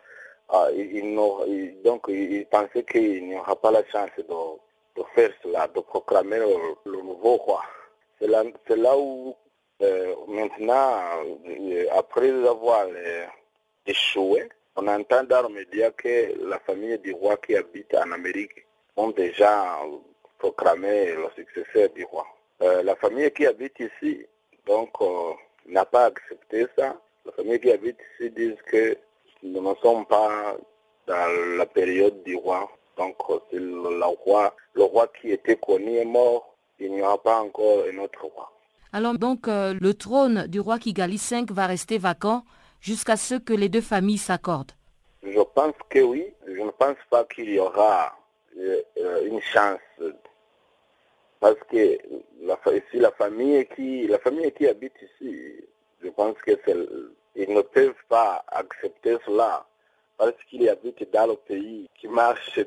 euh, 0.55 0.73
il, 0.75 0.97
il, 0.97 1.83
donc 1.83 2.07
il 2.09 2.47
pensait 2.47 2.85
qu'il 2.85 3.29
n'y 3.29 3.37
aura 3.37 3.55
pas 3.57 3.71
la 3.71 3.85
chance 3.87 4.11
de, 4.17 4.23
de 5.01 5.05
faire 5.15 5.31
cela, 5.43 5.69
de 5.69 5.81
proclamer 5.81 6.39
le, 6.39 7.03
nouveau 7.03 7.37
roi. 7.37 7.63
C'est 8.19 8.29
là, 8.29 8.43
là, 8.69 8.99
où 8.99 9.37
maintenant, 10.27 11.03
après 11.93 12.31
avoir 12.49 12.87
échoué, 13.87 14.49
on 14.75 14.89
entend 14.89 15.25
dans 15.25 15.49
les 15.49 15.55
médias 15.55 15.91
que 15.91 16.35
la 16.49 16.59
famille 16.61 16.99
du 16.99 17.13
roi 17.13 17.37
qui 17.37 17.55
habite 17.55 17.95
en 17.95 18.11
Amérique 18.13 18.67
ont 18.97 19.11
déjà 19.11 19.79
proclamé 20.39 21.15
le 21.15 21.29
successeur 21.37 21.91
du 21.91 22.05
roi. 22.05 22.27
la 22.61 22.97
famille 22.97 23.31
qui 23.33 23.47
habite 23.47 23.79
ici, 23.79 24.27
donc 24.67 24.97
n'a 25.69 25.85
pas 25.85 26.07
accepté 26.07 26.67
ça. 26.77 26.97
La 27.25 27.33
famille 27.33 27.61
qui 27.61 27.71
habite 27.71 27.99
ici 28.15 28.31
disent 28.31 28.63
que 28.67 28.97
nous 29.43 29.61
ne 29.61 29.75
sommes 29.83 30.07
pas 30.07 30.57
dans 31.07 31.57
la 31.57 31.67
période 31.67 32.23
du 32.25 32.37
roi. 32.37 32.69
Donc 32.97 33.17
c'est 33.51 33.59
le, 33.59 33.99
le, 33.99 34.05
roi, 34.25 34.55
le 34.75 34.85
roi 34.85 35.07
qui 35.21 35.31
était 35.31 35.57
connu 35.57 35.97
est 35.97 36.05
mort. 36.05 36.55
Il 36.81 36.93
n'y 36.93 37.03
aura 37.03 37.23
pas 37.23 37.41
encore 37.41 37.85
un 37.93 37.99
autre 37.99 38.25
roi. 38.25 38.51
Alors 38.93 39.19
donc 39.19 39.49
euh, 39.49 39.75
le 39.81 39.95
trône 39.95 40.47
du 40.47 40.61
roi 40.61 40.79
Kigali 40.79 41.21
V 41.31 41.45
va 41.51 41.67
rester 41.67 41.99
vacant 41.99 42.45
jusqu'à 42.81 43.17
ce 43.17 43.35
que 43.35 43.53
les 43.53 43.69
deux 43.69 43.81
familles 43.81 44.19
s'accordent. 44.19 44.73
Je 45.23 45.41
pense 45.55 45.75
que 45.91 46.01
oui. 46.01 46.27
Je 46.47 46.63
ne 46.63 46.71
pense 46.71 46.97
pas 47.11 47.25
qu'il 47.25 47.51
y 47.51 47.59
aura 47.59 48.17
euh, 48.57 48.83
une 49.27 49.41
chance 49.41 49.79
parce 51.41 51.59
que 51.71 51.99
la, 52.43 52.59
ici, 52.67 52.99
la 52.99 53.13
famille 53.13 53.67
qui 53.75 54.07
la 54.07 54.19
famille 54.19 54.53
qui 54.53 54.67
habite 54.67 54.95
ici, 55.03 55.65
je 56.03 56.09
pense 56.11 56.37
que 56.39 56.53
ils 57.37 57.53
ne 57.53 57.63
peuvent 57.63 58.05
pas 58.09 58.45
accepter 58.49 59.17
cela. 59.25 59.65
Parce 60.17 60.35
qu'ils 60.51 60.69
habitent 60.69 61.13
dans 61.13 61.29
le 61.29 61.37
pays 61.37 61.89
qui 61.95 62.09
marche 62.09 62.59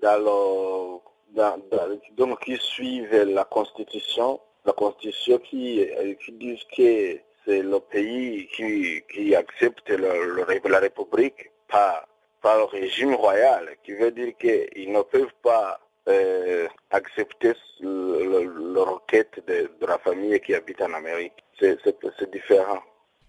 dans, 0.00 1.00
dans 1.34 1.56
le 1.58 2.00
donc 2.16 2.44
qui 2.44 2.56
suivent 2.56 3.24
la 3.24 3.44
constitution, 3.44 4.40
la 4.64 4.72
constitution 4.72 5.38
qui, 5.38 5.84
qui 6.24 6.32
dit 6.32 6.62
que 6.76 7.18
c'est 7.44 7.62
le 7.62 7.80
pays 7.80 8.48
qui, 8.54 9.02
qui 9.12 9.34
accepte 9.34 9.90
la 9.90 10.78
république 10.78 11.50
par, 11.68 12.06
par 12.40 12.58
le 12.58 12.64
régime 12.64 13.14
royal, 13.14 13.76
qui 13.84 13.92
veut 13.94 14.12
dire 14.12 14.36
qu'ils 14.36 14.92
ne 14.92 15.02
peuvent 15.02 15.34
pas 15.42 15.80
euh, 16.08 16.66
accepter 16.90 17.54
le, 17.80 18.80
requête 18.80 19.42
de, 19.46 19.68
la 19.86 19.98
famille 19.98 20.38
qui 20.40 20.54
habite 20.54 20.80
en 20.80 20.92
Amérique. 20.92 21.32
C'est 21.58 22.30
différent. 22.32 22.80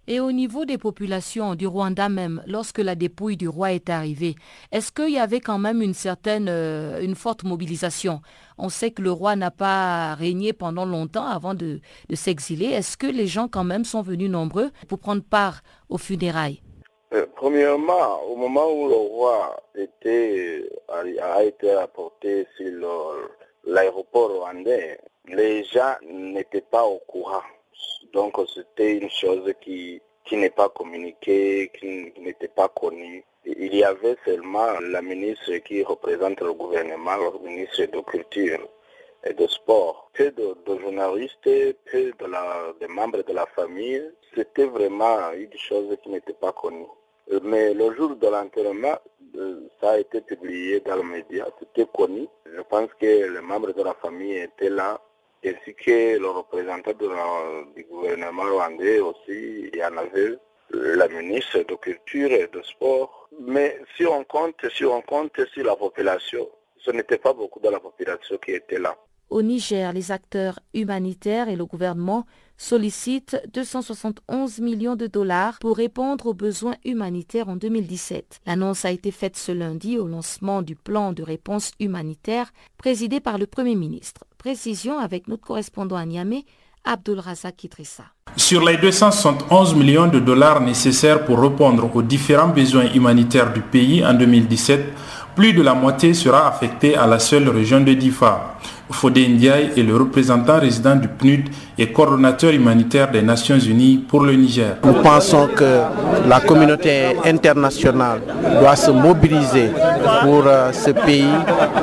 Et 0.10 0.22
au 0.22 0.32
niveau 0.32 0.64
des 0.64 0.78
populations 0.78 1.56
du 1.56 1.68
Rwanda 1.68 2.08
même, 2.08 2.42
lorsque 2.48 2.78
la 2.78 2.96
dépouille 2.96 3.36
du 3.36 3.50
roi 3.50 3.74
est 3.74 3.90
arrivée, 3.90 4.36
est-ce 4.72 4.90
qu'il 4.92 5.10
y 5.10 5.20
avait 5.20 5.42
quand 5.42 5.60
même 5.60 5.82
une 5.82 5.94
certaine, 5.94 6.48
euh, 6.48 7.02
une 7.02 7.16
forte 7.16 7.44
mobilisation? 7.44 8.22
On 8.58 8.70
sait 8.70 8.92
que 8.92 9.02
le 9.02 9.12
roi 9.12 9.36
n'a 9.36 9.52
pas 9.52 10.16
régné 10.16 10.54
pendant 10.54 10.86
longtemps 10.86 11.26
avant 11.26 11.56
de 11.56 11.82
s'exiler. 12.14 12.68
Est-ce 12.68 12.96
que 12.96 13.08
les 13.08 13.28
gens 13.28 13.50
quand 13.50 13.66
même 13.66 13.84
sont 13.84 14.02
venus 14.02 14.30
nombreux 14.30 14.72
pour 14.88 15.00
prendre 15.00 15.24
part 15.24 15.62
aux 15.90 15.98
funérailles? 15.98 16.62
Euh, 17.14 17.26
Premièrement, 17.36 18.24
au 18.24 18.36
moment 18.36 18.72
où 18.72 18.88
le 18.90 18.96
roi 18.96 19.62
était, 19.76 20.70
a, 20.90 21.44
été 21.44 21.72
apporté 21.72 22.48
sur 22.58 23.30
l'aéroport 23.66 24.32
rwandais, 24.32 25.00
les 25.26 25.64
gens 25.66 25.96
n'étaient 26.08 26.62
pas 26.62 26.86
au 26.86 27.00
courant. 27.00 27.44
Donc 28.14 28.38
c'était 28.54 28.98
une 28.98 29.10
chose 29.10 29.54
qui, 29.62 30.02
qui 30.26 30.38
n'est 30.38 30.50
pas 30.50 30.70
communiquée, 30.70 31.72
qui 31.78 32.14
n'était 32.20 32.48
pas 32.48 32.70
connue. 32.70 33.24
Il 33.46 33.74
y 33.76 33.84
avait 33.84 34.18
seulement 34.26 34.80
la 34.82 35.02
ministre 35.02 35.56
qui 35.58 35.84
représente 35.84 36.42
le 36.42 36.54
gouvernement, 36.54 37.16
le 37.18 37.48
ministre 37.48 37.86
de 37.86 38.00
Culture 38.02 38.68
et 39.24 39.34
de 39.34 39.48
Sport. 39.48 40.10
Peu 40.14 40.32
de, 40.32 40.58
de 40.66 40.80
journalistes, 40.80 41.38
peu 41.44 42.12
de, 42.20 42.26
la, 42.26 42.74
de 42.82 42.88
membres 42.88 43.24
de 43.24 43.34
la 43.34 43.46
famille. 43.48 44.04
C'était 44.36 44.66
vraiment 44.66 45.32
une 45.34 45.58
chose 45.58 45.96
qui 46.04 46.10
n'était 46.10 46.34
pas 46.34 46.52
connue. 46.52 46.86
Mais 47.44 47.74
le 47.74 47.94
jour 47.96 48.16
de 48.16 48.28
l'enterrement, 48.28 48.98
ça 49.82 49.92
a 49.92 49.98
été 50.00 50.22
publié 50.22 50.80
dans 50.82 50.96
les 50.96 51.04
médias, 51.04 51.48
c'était 51.60 51.88
connu. 51.94 52.28
Je 52.46 52.62
pense 52.62 52.90
que 53.00 53.34
les 53.34 53.42
membres 53.42 53.74
de 53.74 53.84
la 53.84 53.94
famille 53.96 54.34
étaient 54.38 54.70
là 54.70 55.00
ainsi 55.46 55.74
que 55.76 56.18
le 56.18 56.30
représentant 56.30 56.92
du 57.76 57.84
gouvernement 57.84 58.44
rwandais 58.44 59.00
aussi, 59.00 59.70
il 59.72 59.76
y 59.76 59.84
en 59.84 59.98
avait 59.98 60.38
la 60.72 61.08
ministre 61.08 61.60
de 61.60 61.76
Culture 61.76 62.32
et 62.32 62.48
de 62.52 62.62
Sport. 62.64 63.30
Mais 63.40 63.80
si 63.96 64.06
on 64.06 64.24
compte, 64.24 64.56
si 64.76 64.84
on 64.86 65.02
compte 65.02 65.40
sur 65.54 65.66
la 65.66 65.76
population, 65.76 66.48
ce 66.78 66.92
n'était 66.92 67.18
pas 67.18 67.34
beaucoup 67.34 67.60
de 67.60 67.70
la 67.70 67.80
population 67.80 68.38
qui 68.38 68.52
était 68.52 68.80
là. 68.80 68.96
Au 69.30 69.42
Niger, 69.42 69.92
les 69.94 70.12
acteurs 70.12 70.60
humanitaires 70.74 71.50
et 71.50 71.56
le 71.56 71.66
gouvernement 71.66 72.26
sollicitent 72.58 73.42
271 73.54 74.60
millions 74.60 74.96
de 74.96 75.08
dollars 75.08 75.60
pour 75.60 75.78
répondre 75.78 76.26
aux 76.28 76.34
besoins 76.34 76.76
humanitaires 76.84 77.50
en 77.50 77.56
2017. 77.56 78.40
L'annonce 78.46 78.84
a 78.86 78.92
été 78.92 79.12
faite 79.12 79.38
ce 79.38 79.52
lundi 79.52 79.98
au 79.98 80.08
lancement 80.08 80.62
du 80.62 80.76
plan 80.76 81.14
de 81.14 81.24
réponse 81.24 81.72
humanitaire 81.80 82.52
présidé 82.78 83.20
par 83.20 83.38
le 83.38 83.46
Premier 83.46 83.76
ministre. 83.76 84.22
Précision 84.38 84.98
avec 85.00 85.28
notre 85.28 85.44
correspondant 85.46 85.96
à 85.96 86.06
Niamey, 86.06 86.46
Abdul 86.84 87.20
Razak 87.20 87.64
Idrissa. 87.66 88.04
Sur 88.36 88.64
les 88.66 88.78
271 88.78 89.76
millions 89.76 90.08
de 90.08 90.20
dollars 90.20 90.62
nécessaires 90.62 91.26
pour 91.26 91.40
répondre 91.42 91.90
aux 91.96 92.02
différents 92.02 92.48
besoins 92.50 92.92
humanitaires 92.94 93.52
du 93.52 93.62
pays 93.62 94.06
en 94.06 94.14
2017, 94.14 94.94
plus 95.36 95.54
de 95.54 95.62
la 95.62 95.74
moitié 95.74 96.14
sera 96.14 96.48
affectée 96.48 96.96
à 96.96 97.06
la 97.08 97.20
seule 97.20 97.50
région 97.50 97.82
de 97.82 97.94
Difa. 97.94 98.58
Fodé 98.90 99.28
Ndiaye 99.28 99.72
est 99.78 99.84
le 99.84 99.96
représentant 99.98 100.60
résident 100.60 100.96
du 100.96 101.08
PNUD 101.08 101.50
et 101.78 101.92
coordonnateur 101.92 102.52
humanitaire 102.54 103.12
des 103.12 103.22
Nations 103.22 103.60
Unies 103.60 103.98
pour 104.08 104.22
le 104.22 104.34
Niger. 104.34 104.78
Nous 104.84 104.94
pensons 105.04 105.48
que 105.56 105.82
la 106.28 106.40
communauté 106.40 107.16
internationale 107.26 108.22
doit 108.62 108.76
se 108.76 108.92
mobiliser 108.92 109.70
pour 110.24 110.44
euh, 110.48 110.72
ce 110.72 110.92
pays, 110.92 111.28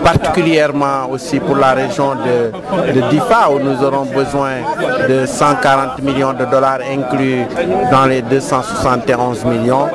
particulièrement 0.03 1.11
aussi 1.11 1.39
pour 1.41 1.57
la 1.57 1.73
région 1.75 2.15
de, 2.15 2.93
de 2.93 3.01
Difa 3.11 3.51
où 3.51 3.59
nous 3.59 3.83
aurons 3.85 4.07
besoin 4.07 4.53
de 5.09 5.27
140 5.27 6.03
millions 6.03 6.33
de 6.33 6.45
dollars 6.47 6.79
inclus 6.91 7.43
dans 7.91 8.07
les 8.07 8.23
271 8.23 9.45
millions 9.45 9.89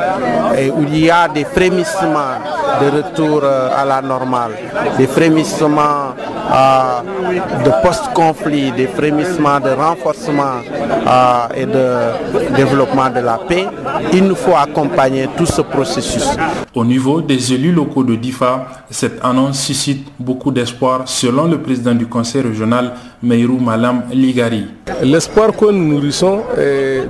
et 0.57 0.69
où 0.69 0.83
il 0.83 1.05
y 1.05 1.09
a 1.11 1.27
des 1.27 1.43
frémissements 1.45 2.37
de 2.81 2.97
retour 2.97 3.41
euh, 3.43 3.69
à 3.75 3.83
la 3.85 4.01
normale, 4.01 4.51
des 4.97 5.07
frémissements 5.07 6.13
de 6.49 7.71
post-conflit, 7.83 8.71
des 8.71 8.87
frémissements 8.87 9.59
de 9.59 9.69
renforcement 9.69 10.61
euh, 10.65 11.47
et 11.55 11.65
de 11.65 12.55
développement 12.55 13.09
de 13.09 13.19
la 13.19 13.37
paix, 13.47 13.65
il 14.13 14.23
nous 14.25 14.35
faut 14.35 14.55
accompagner 14.55 15.27
tout 15.37 15.45
ce 15.45 15.61
processus. 15.61 16.25
Au 16.73 16.83
niveau 16.85 17.21
des 17.21 17.53
élus 17.53 17.71
locaux 17.71 18.03
de 18.03 18.15
DIFA, 18.15 18.67
cette 18.89 19.23
annonce 19.23 19.59
suscite 19.59 20.07
beaucoup 20.19 20.51
d'espoir 20.51 21.01
selon 21.05 21.45
le 21.45 21.59
président 21.59 21.93
du 21.93 22.07
conseil 22.07 22.41
régional, 22.41 22.93
Meirou 23.21 23.59
Malam 23.59 24.03
Ligari. 24.11 24.65
L'espoir 25.03 25.51
que 25.55 25.65
nous 25.71 25.85
nourrissons, 25.93 26.41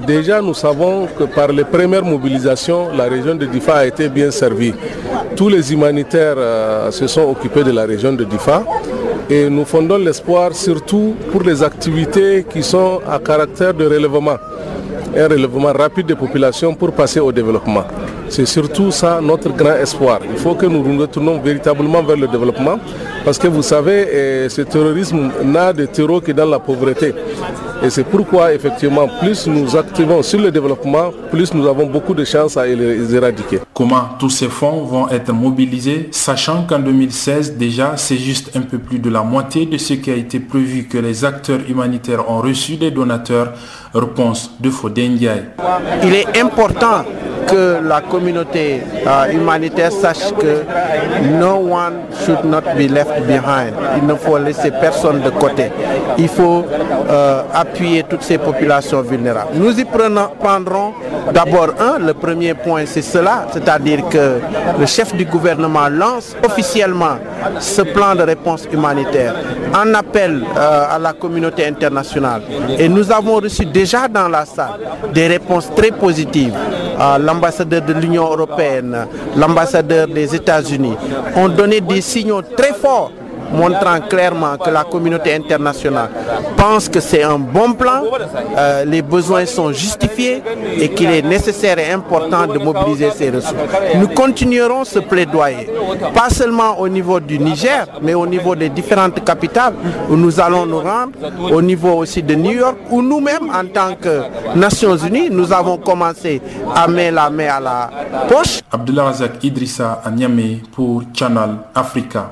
déjà 0.06 0.42
nous 0.42 0.54
savons 0.54 1.08
que 1.18 1.24
par 1.24 1.50
les 1.50 1.64
premières 1.64 2.04
mobilisations, 2.06 2.90
la 2.96 3.06
région 3.06 3.36
de 3.36 3.46
Difa 3.46 3.76
a 3.78 3.86
été 3.86 4.10
bien 4.10 4.32
servie. 4.32 4.74
Tous 5.36 5.50
les 5.50 5.72
humanitaires 5.72 6.36
euh, 6.38 6.92
se 6.92 7.08
sont 7.08 7.22
occupés 7.22 7.64
de 7.64 7.72
la 7.72 7.86
région 7.86 8.12
de 8.14 8.24
Difa 8.26 8.64
et 9.30 9.50
nous 9.50 9.64
fondons 9.66 9.98
l'espoir 9.98 10.54
surtout 10.56 11.16
pour 11.32 11.44
les 11.44 11.62
activités 11.62 12.46
qui 12.52 12.64
sont 12.64 13.00
à 13.08 13.20
caractère 13.20 13.74
de 13.74 13.86
relèvement, 13.86 14.38
un 15.16 15.28
relèvement 15.28 15.72
rapide 15.72 16.08
des 16.08 16.16
populations 16.16 16.74
pour 16.74 16.92
passer 16.92 17.20
au 17.20 17.32
développement. 17.32 17.84
C'est 18.28 18.48
surtout 18.48 18.90
ça 18.92 19.20
notre 19.22 19.50
grand 19.56 19.76
espoir. 19.76 20.20
Il 20.30 20.38
faut 20.38 20.56
que 20.56 20.66
nous 20.66 20.84
nous 20.84 21.00
retournons 21.00 21.40
véritablement 21.40 22.02
vers 22.02 22.18
le 22.18 22.28
développement 22.28 22.80
parce 23.30 23.38
que 23.38 23.48
vous 23.48 23.62
savez, 23.62 24.08
eh, 24.12 24.50
ce 24.50 24.64
terrorisme 24.64 25.30
n'a 25.46 25.72
de 25.72 25.86
terreau 25.86 26.20
que 26.20 26.32
dans 26.32 26.48
la 26.48 26.58
pauvreté. 26.58 27.14
Et 27.84 27.92
c'est 27.92 28.04
pourquoi, 28.04 28.56
effectivement, 28.56 29.08
plus 29.22 29.46
nous 29.46 29.76
activons 29.76 30.24
sur 30.24 30.42
le 30.42 30.50
développement, 30.50 31.12
plus 31.30 31.54
nous 31.54 31.68
avons 31.68 31.86
beaucoup 31.86 32.16
de 32.16 32.26
chances 32.26 32.58
à 32.58 32.66
les 32.66 33.14
éradiquer. 33.14 33.60
Comment 33.72 34.10
tous 34.18 34.32
ces 34.32 34.50
fonds 34.50 34.84
vont 34.84 35.10
être 35.10 35.32
mobilisés, 35.32 36.10
sachant 36.10 36.64
qu'en 36.64 36.80
2016, 36.80 37.56
déjà, 37.56 37.94
c'est 37.98 38.18
juste 38.18 38.50
un 38.56 38.62
peu 38.62 38.80
plus 38.80 38.98
de 38.98 39.12
la 39.12 39.22
moitié 39.22 39.68
de 39.68 39.78
ce 39.78 39.94
qui 39.94 40.10
a 40.10 40.16
été 40.16 40.40
prévu 40.40 40.88
que 40.88 40.98
les 40.98 41.24
acteurs 41.24 41.60
humanitaires 41.70 42.28
ont 42.32 42.42
reçu 42.42 42.78
des 42.78 42.90
donateurs 42.90 43.54
Réponse 43.94 44.52
de. 44.60 44.70
Il 46.04 46.14
est 46.16 46.40
important 46.40 47.04
que 47.48 47.80
la 47.84 48.02
communauté 48.02 48.82
euh, 49.08 49.32
humanitaire 49.32 49.92
sache 49.92 50.32
que 50.40 50.64
no 51.40 51.56
one 51.58 51.96
should 52.24 52.44
not 52.46 52.62
be 52.78 52.88
left 52.88 53.26
behind. 53.26 53.74
Il 53.98 54.06
ne 54.06 54.14
faut 54.14 54.38
laisser 54.38 54.70
personne 54.72 55.22
de 55.22 55.32
côté. 55.32 55.72
Il 56.20 56.28
faut 56.28 56.64
euh, 57.10 57.42
appuyer 57.54 58.04
toutes 58.04 58.22
ces 58.22 58.38
populations 58.38 59.02
vulnérables. 59.02 59.52
Nous 59.56 59.80
y 59.80 59.86
prendrons 59.86 60.94
d'abord 61.34 61.70
un, 61.80 61.98
le 61.98 62.14
premier 62.14 62.54
point 62.54 62.84
c'est 62.86 63.02
cela, 63.02 63.48
c'est-à-dire 63.52 64.08
que 64.10 64.40
le 64.80 64.86
chef 64.86 65.16
du 65.16 65.26
gouvernement 65.26 65.90
lance 65.90 66.36
officiellement 66.44 67.18
ce 67.60 67.82
plan 67.82 68.16
de 68.16 68.24
réponse 68.24 68.66
humanitaire 68.72 69.36
en 69.74 69.94
appel 69.94 70.44
euh, 70.58 70.86
à 70.96 71.00
la 71.00 71.14
communauté 71.14 71.66
internationale. 71.68 72.42
Et 72.78 72.90
nous 72.90 73.12
avons 73.12 73.36
reçu 73.36 73.66
déjà 73.66 74.08
dans 74.08 74.28
la 74.28 74.46
salle 74.46 74.80
des 75.14 75.28
réponses 75.28 75.70
très 75.76 75.92
positives. 75.92 76.54
Euh, 77.00 77.18
l'ambassadeur 77.18 77.82
de 77.82 77.94
l'Union 77.94 78.24
européenne, 78.26 79.08
l'ambassadeur 79.38 80.08
des 80.08 80.36
États-Unis 80.36 80.96
ont 81.36 81.50
donné 81.50 81.82
des 81.82 82.02
signaux 82.02 82.42
très 82.42 82.74
forts 82.74 83.12
montrant 83.52 84.00
clairement 84.02 84.58
que 84.58 84.70
la 84.70 84.84
communauté 84.84 85.34
internationale 85.34 86.10
pense 86.58 86.90
que 86.90 87.00
c'est 87.00 87.24
un 87.24 87.40
bon 87.40 87.74
plan, 87.74 88.04
euh, 88.58 88.86
les 88.86 89.02
besoins 89.02 89.46
sont 89.46 89.72
justifiés 89.72 90.42
et 90.78 90.90
qu'il 90.90 91.10
est 91.10 91.22
nécessaire 91.22 91.80
et 91.80 91.92
important 91.92 92.46
de 92.48 92.58
mobiliser 92.60 93.10
ces 93.16 93.30
ressources. 93.30 93.56
Nous 93.96 94.08
continuerons 94.10 94.84
ce 94.84 95.00
plaidoyer, 95.00 95.70
pas 96.14 96.30
seulement 96.30 96.80
au 96.80 96.88
niveau 96.88 97.20
du 97.20 97.40
Niger, 97.40 97.86
mais 98.02 98.14
au 98.14 98.26
niveau 98.28 98.56
des 98.56 98.70
différentes 98.70 99.24
capitales 99.24 99.74
où 100.10 100.16
nous 100.16 100.40
allons 100.40 100.66
nous 100.66 100.80
rendre, 100.80 101.12
au 101.52 101.62
niveau 101.62 101.94
aussi 101.94 102.22
de 102.24 102.36
New 102.36 102.52
York, 102.52 102.78
où 102.92 103.02
nous-mêmes, 103.02 103.50
en 103.50 103.66
tant 103.66 103.96
que 103.96 104.24
Nations 104.56 104.98
Unies, 104.98 105.30
nous 105.30 105.52
avons 105.54 105.78
commencé 105.78 106.42
à 106.76 106.88
mettre 106.88 107.16
la 107.16 107.30
main 107.30 107.48
à 107.50 107.60
la 107.60 107.90
poche. 108.28 108.60
Abdullah 108.72 109.06
Razak 109.06 109.44
Idrissa 109.44 110.02
à 110.04 110.12
Niamey 110.12 110.62
pour 110.72 111.04
Channel 111.14 111.52
Africa. 111.74 112.32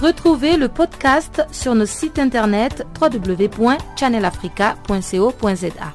Retrouvez 0.00 0.56
le 0.58 0.68
podcast 0.68 1.42
sur 1.52 1.74
nos 1.74 1.86
sites 1.86 2.18
internet 2.18 2.86
www.channelafrica.co.za. 3.00 5.94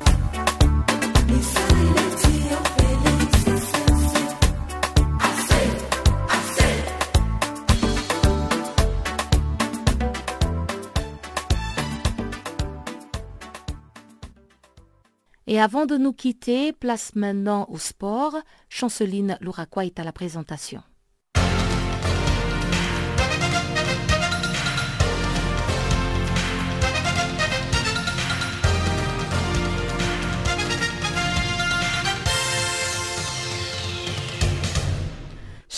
Et 15.46 15.60
avant 15.60 15.86
de 15.86 15.98
nous 15.98 16.14
quitter, 16.14 16.74
place 16.74 17.14
maintenant 17.14 17.68
au 17.70 17.78
sport. 17.78 18.36
Chanceline 18.70 19.38
Louraquois 19.42 19.86
est 19.86 20.00
à 20.00 20.04
la 20.04 20.14
présentation. 20.14 20.82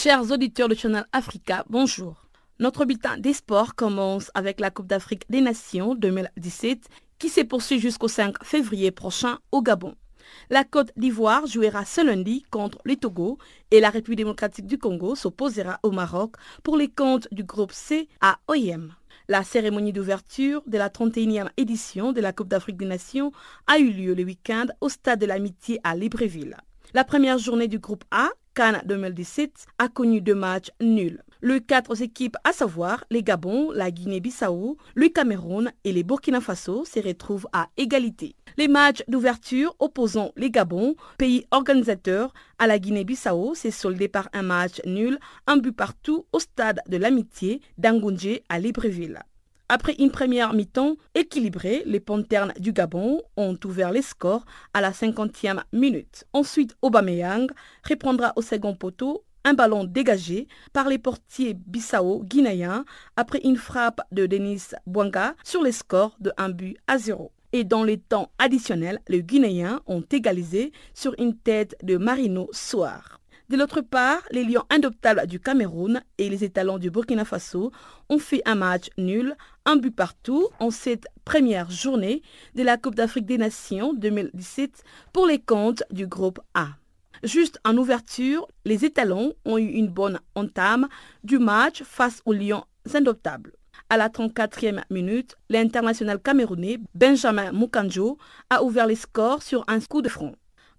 Chers 0.04 0.32
auditeurs 0.32 0.68
de 0.68 0.76
Channel 0.76 1.06
Africa, 1.14 1.64
bonjour. 1.70 2.28
Notre 2.60 2.84
bulletin 2.84 3.18
des 3.18 3.32
sports 3.32 3.74
commence 3.74 4.32
avec 4.34 4.60
la 4.60 4.70
Coupe 4.70 4.88
d'Afrique 4.88 5.24
des 5.30 5.40
Nations 5.40 5.96
2017 5.96 6.90
qui 7.20 7.30
se 7.30 7.40
poursuit 7.40 7.80
jusqu'au 7.80 8.10
5 8.10 8.44
février 8.44 8.92
prochain 8.92 9.40
au 9.54 9.62
Gabon. 9.62 9.96
La 10.50 10.66
Côte 10.66 10.92
d'Ivoire 10.98 11.48
jouera 11.48 11.86
ce 11.86 12.06
lundi 12.06 12.44
contre 12.52 12.80
le 12.84 12.98
Togo 12.98 13.38
et 13.72 13.80
la 13.80 13.90
République 13.90 14.18
démocratique 14.18 14.66
du 14.66 14.78
Congo 14.78 15.16
s'opposera 15.16 15.80
au 15.84 15.92
Maroc 15.92 16.36
pour 16.64 16.76
les 16.76 16.90
comptes 16.90 17.30
du 17.32 17.46
groupe 17.46 17.72
C 17.72 18.10
à 18.20 18.40
OIM. 18.50 18.90
La 19.30 19.46
cérémonie 19.46 19.94
d'ouverture 19.94 20.64
de 20.68 20.78
la 20.78 20.90
31e 20.90 21.48
édition 21.56 22.12
de 22.12 22.20
la 22.20 22.34
Coupe 22.34 22.50
d'Afrique 22.50 22.76
des 22.76 22.88
Nations 22.88 23.32
a 23.68 23.80
eu 23.80 23.90
lieu 23.90 24.16
le 24.16 24.26
week-end 24.26 24.66
au 24.82 24.90
Stade 24.90 25.22
de 25.22 25.28
l'Amitié 25.28 25.80
à 25.86 25.96
Libreville. 25.96 26.58
La 26.94 27.06
première 27.06 27.38
journée 27.38 27.70
du 27.70 27.80
groupe 27.80 28.04
A, 28.12 28.30
Cannes 28.54 28.84
2017, 28.86 29.66
a 29.80 29.88
connu 29.88 30.22
deux 30.22 30.36
matchs 30.36 30.70
nuls. 30.80 31.24
Les 31.42 31.60
quatre 31.60 32.02
équipes, 32.02 32.38
à 32.44 32.54
savoir 32.54 33.04
les 33.10 33.24
Gabon, 33.24 33.72
la 33.72 33.90
Guinée-Bissau, 33.90 34.78
le 34.94 35.10
Cameroun 35.10 35.72
et 35.84 35.92
les 35.92 36.04
Burkina 36.04 36.40
Faso, 36.40 36.86
se 36.86 37.00
retrouvent 37.00 37.48
à 37.52 37.68
égalité. 37.78 38.36
Les 38.58 38.68
matchs 38.68 39.04
d'ouverture 39.08 39.76
opposant 39.80 40.32
les 40.38 40.52
Gabon, 40.52 40.96
pays 41.18 41.46
organisateur, 41.52 42.34
à 42.60 42.68
la 42.68 42.78
Guinée-Bissau, 42.78 43.56
s'est 43.56 43.72
soldé 43.72 44.08
par 44.08 44.30
un 44.34 44.44
match 44.44 44.80
nul, 44.86 45.18
un 45.48 45.58
but 45.58 45.76
partout 45.76 46.26
au 46.32 46.40
stade 46.40 46.80
de 46.88 46.98
l'amitié 46.98 47.60
d'Angoundje 47.80 48.40
à 48.50 48.60
Libreville. 48.60 49.20
Après 49.76 49.96
une 49.98 50.12
première 50.12 50.54
mi-temps 50.54 50.98
équilibrée, 51.16 51.82
les 51.88 52.00
Panternes 52.00 52.54
du 52.60 52.74
Gabon 52.74 53.24
ont 53.38 53.58
ouvert 53.66 53.92
les 53.92 54.04
scores 54.04 54.46
à 54.72 54.82
la 54.82 54.92
50e 54.92 55.64
minute. 55.74 56.26
Ensuite, 56.32 56.78
Aubameyang 56.84 57.48
reprendra 57.84 58.34
au 58.36 58.44
second 58.44 58.76
poteau 58.76 59.24
un 59.44 59.56
ballon 59.56 59.84
dégagé 59.84 60.48
par 60.74 60.88
les 60.90 61.00
portiers 61.00 61.56
Bissau 61.56 62.22
guinéens 62.24 62.86
après 63.16 63.42
une 63.44 63.58
frappe 63.58 64.02
de 64.12 64.28
Denis 64.28 64.62
Bouanga 64.86 65.34
sur 65.44 65.64
les 65.64 65.72
scores 65.72 66.16
de 66.20 66.32
1 66.38 66.50
but 66.50 66.78
à 66.86 67.00
0. 67.00 67.32
Et 67.52 67.64
dans 67.64 67.84
les 67.84 67.98
temps 67.98 68.30
additionnels, 68.38 69.00
les 69.08 69.24
Guinéens 69.24 69.82
ont 69.88 70.04
égalisé 70.12 70.72
sur 70.94 71.16
une 71.18 71.36
tête 71.36 71.76
de 71.82 71.98
Marino 71.98 72.48
Soar. 72.52 73.23
De 73.50 73.58
l'autre 73.58 73.82
part, 73.82 74.22
les 74.32 74.46
Lions 74.46 74.64
indoptables 74.70 75.28
du 75.28 75.40
Cameroun 75.40 76.02
et 76.18 76.30
les 76.30 76.46
étalons 76.46 76.78
du 76.78 76.90
Burkina 76.90 77.26
Faso 77.26 77.72
ont 78.10 78.18
fait 78.18 78.42
un 78.46 78.56
match 78.56 78.90
nul, 78.98 79.36
un 79.66 79.76
but 79.76 79.94
partout 79.94 80.48
en 80.60 80.72
cette 80.72 81.08
première 81.26 81.70
journée 81.70 82.22
de 82.56 82.64
la 82.64 82.78
Coupe 82.78 82.96
d'Afrique 82.96 83.26
des 83.26 83.38
Nations 83.38 83.94
2017 83.94 84.84
pour 85.12 85.28
les 85.28 85.40
comptes 85.40 85.84
du 85.92 86.08
groupe 86.08 86.40
A. 86.54 86.70
Juste 87.24 87.60
en 87.66 87.78
ouverture, 87.78 88.48
les 88.66 88.86
étalons 88.86 89.34
ont 89.46 89.58
eu 89.58 89.68
une 89.68 89.90
bonne 89.90 90.20
entame 90.36 90.88
du 91.24 91.38
match 91.38 91.84
face 91.84 92.22
aux 92.26 92.34
Lions 92.34 92.64
indoptables. 92.94 93.54
À 93.90 93.98
la 93.98 94.08
34e 94.08 94.84
minute, 94.90 95.36
l'international 95.50 96.20
camerounais 96.20 96.80
Benjamin 96.96 97.52
Mukanjo 97.52 98.18
a 98.50 98.64
ouvert 98.64 98.88
les 98.88 98.96
scores 98.96 99.44
sur 99.44 99.66
un 99.68 99.80
coup 99.82 100.02
de 100.02 100.10
front. 100.10 100.34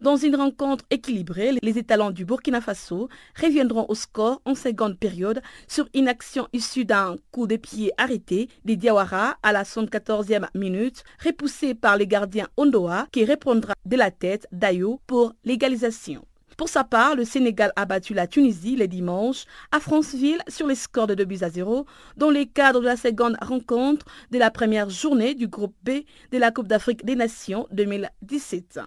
Dans 0.04 0.16
une 0.16 0.36
rencontre 0.36 0.84
équilibrée, 0.90 1.52
les 1.62 1.78
étalons 1.78 2.10
du 2.10 2.26
Burkina 2.26 2.60
Faso 2.60 3.08
reviendront 3.42 3.86
au 3.88 3.94
score 3.94 4.42
en 4.44 4.54
seconde 4.54 4.98
période 4.98 5.40
sur 5.66 5.88
une 5.94 6.08
action 6.08 6.46
issue 6.52 6.84
d'un 6.84 7.16
coup 7.30 7.46
de 7.46 7.56
pied 7.56 7.90
arrêté 7.96 8.50
des 8.66 8.76
Diawara 8.76 9.38
à 9.42 9.52
la 9.52 9.62
74e 9.62 10.46
minute, 10.54 11.04
repoussé 11.24 11.72
par 11.72 11.96
les 11.96 12.06
gardiens 12.06 12.48
Ondoa 12.58 13.06
qui 13.12 13.24
répondra 13.24 13.72
de 13.86 13.96
la 13.96 14.10
tête 14.10 14.46
d'Ayo 14.52 15.00
pour 15.06 15.32
l'égalisation. 15.42 16.26
Pour 16.58 16.68
sa 16.68 16.84
part, 16.84 17.16
le 17.16 17.24
Sénégal 17.24 17.72
a 17.74 17.86
battu 17.86 18.12
la 18.12 18.26
Tunisie 18.26 18.76
les 18.76 18.88
dimanches 18.88 19.46
à 19.72 19.80
Franceville 19.80 20.42
sur 20.48 20.66
les 20.66 20.74
scores 20.74 21.06
de 21.06 21.14
2 21.14 21.24
buts 21.24 21.38
à 21.40 21.48
0 21.48 21.86
dans 22.18 22.28
les 22.28 22.44
cadres 22.44 22.80
de 22.80 22.84
la 22.84 22.98
seconde 22.98 23.38
rencontre 23.40 24.04
de 24.30 24.36
la 24.38 24.50
première 24.50 24.90
journée 24.90 25.34
du 25.34 25.48
groupe 25.48 25.74
B 25.82 26.04
de 26.30 26.36
la 26.36 26.50
Coupe 26.50 26.68
d'Afrique 26.68 27.06
des 27.06 27.16
Nations 27.16 27.66
2017. 27.72 28.80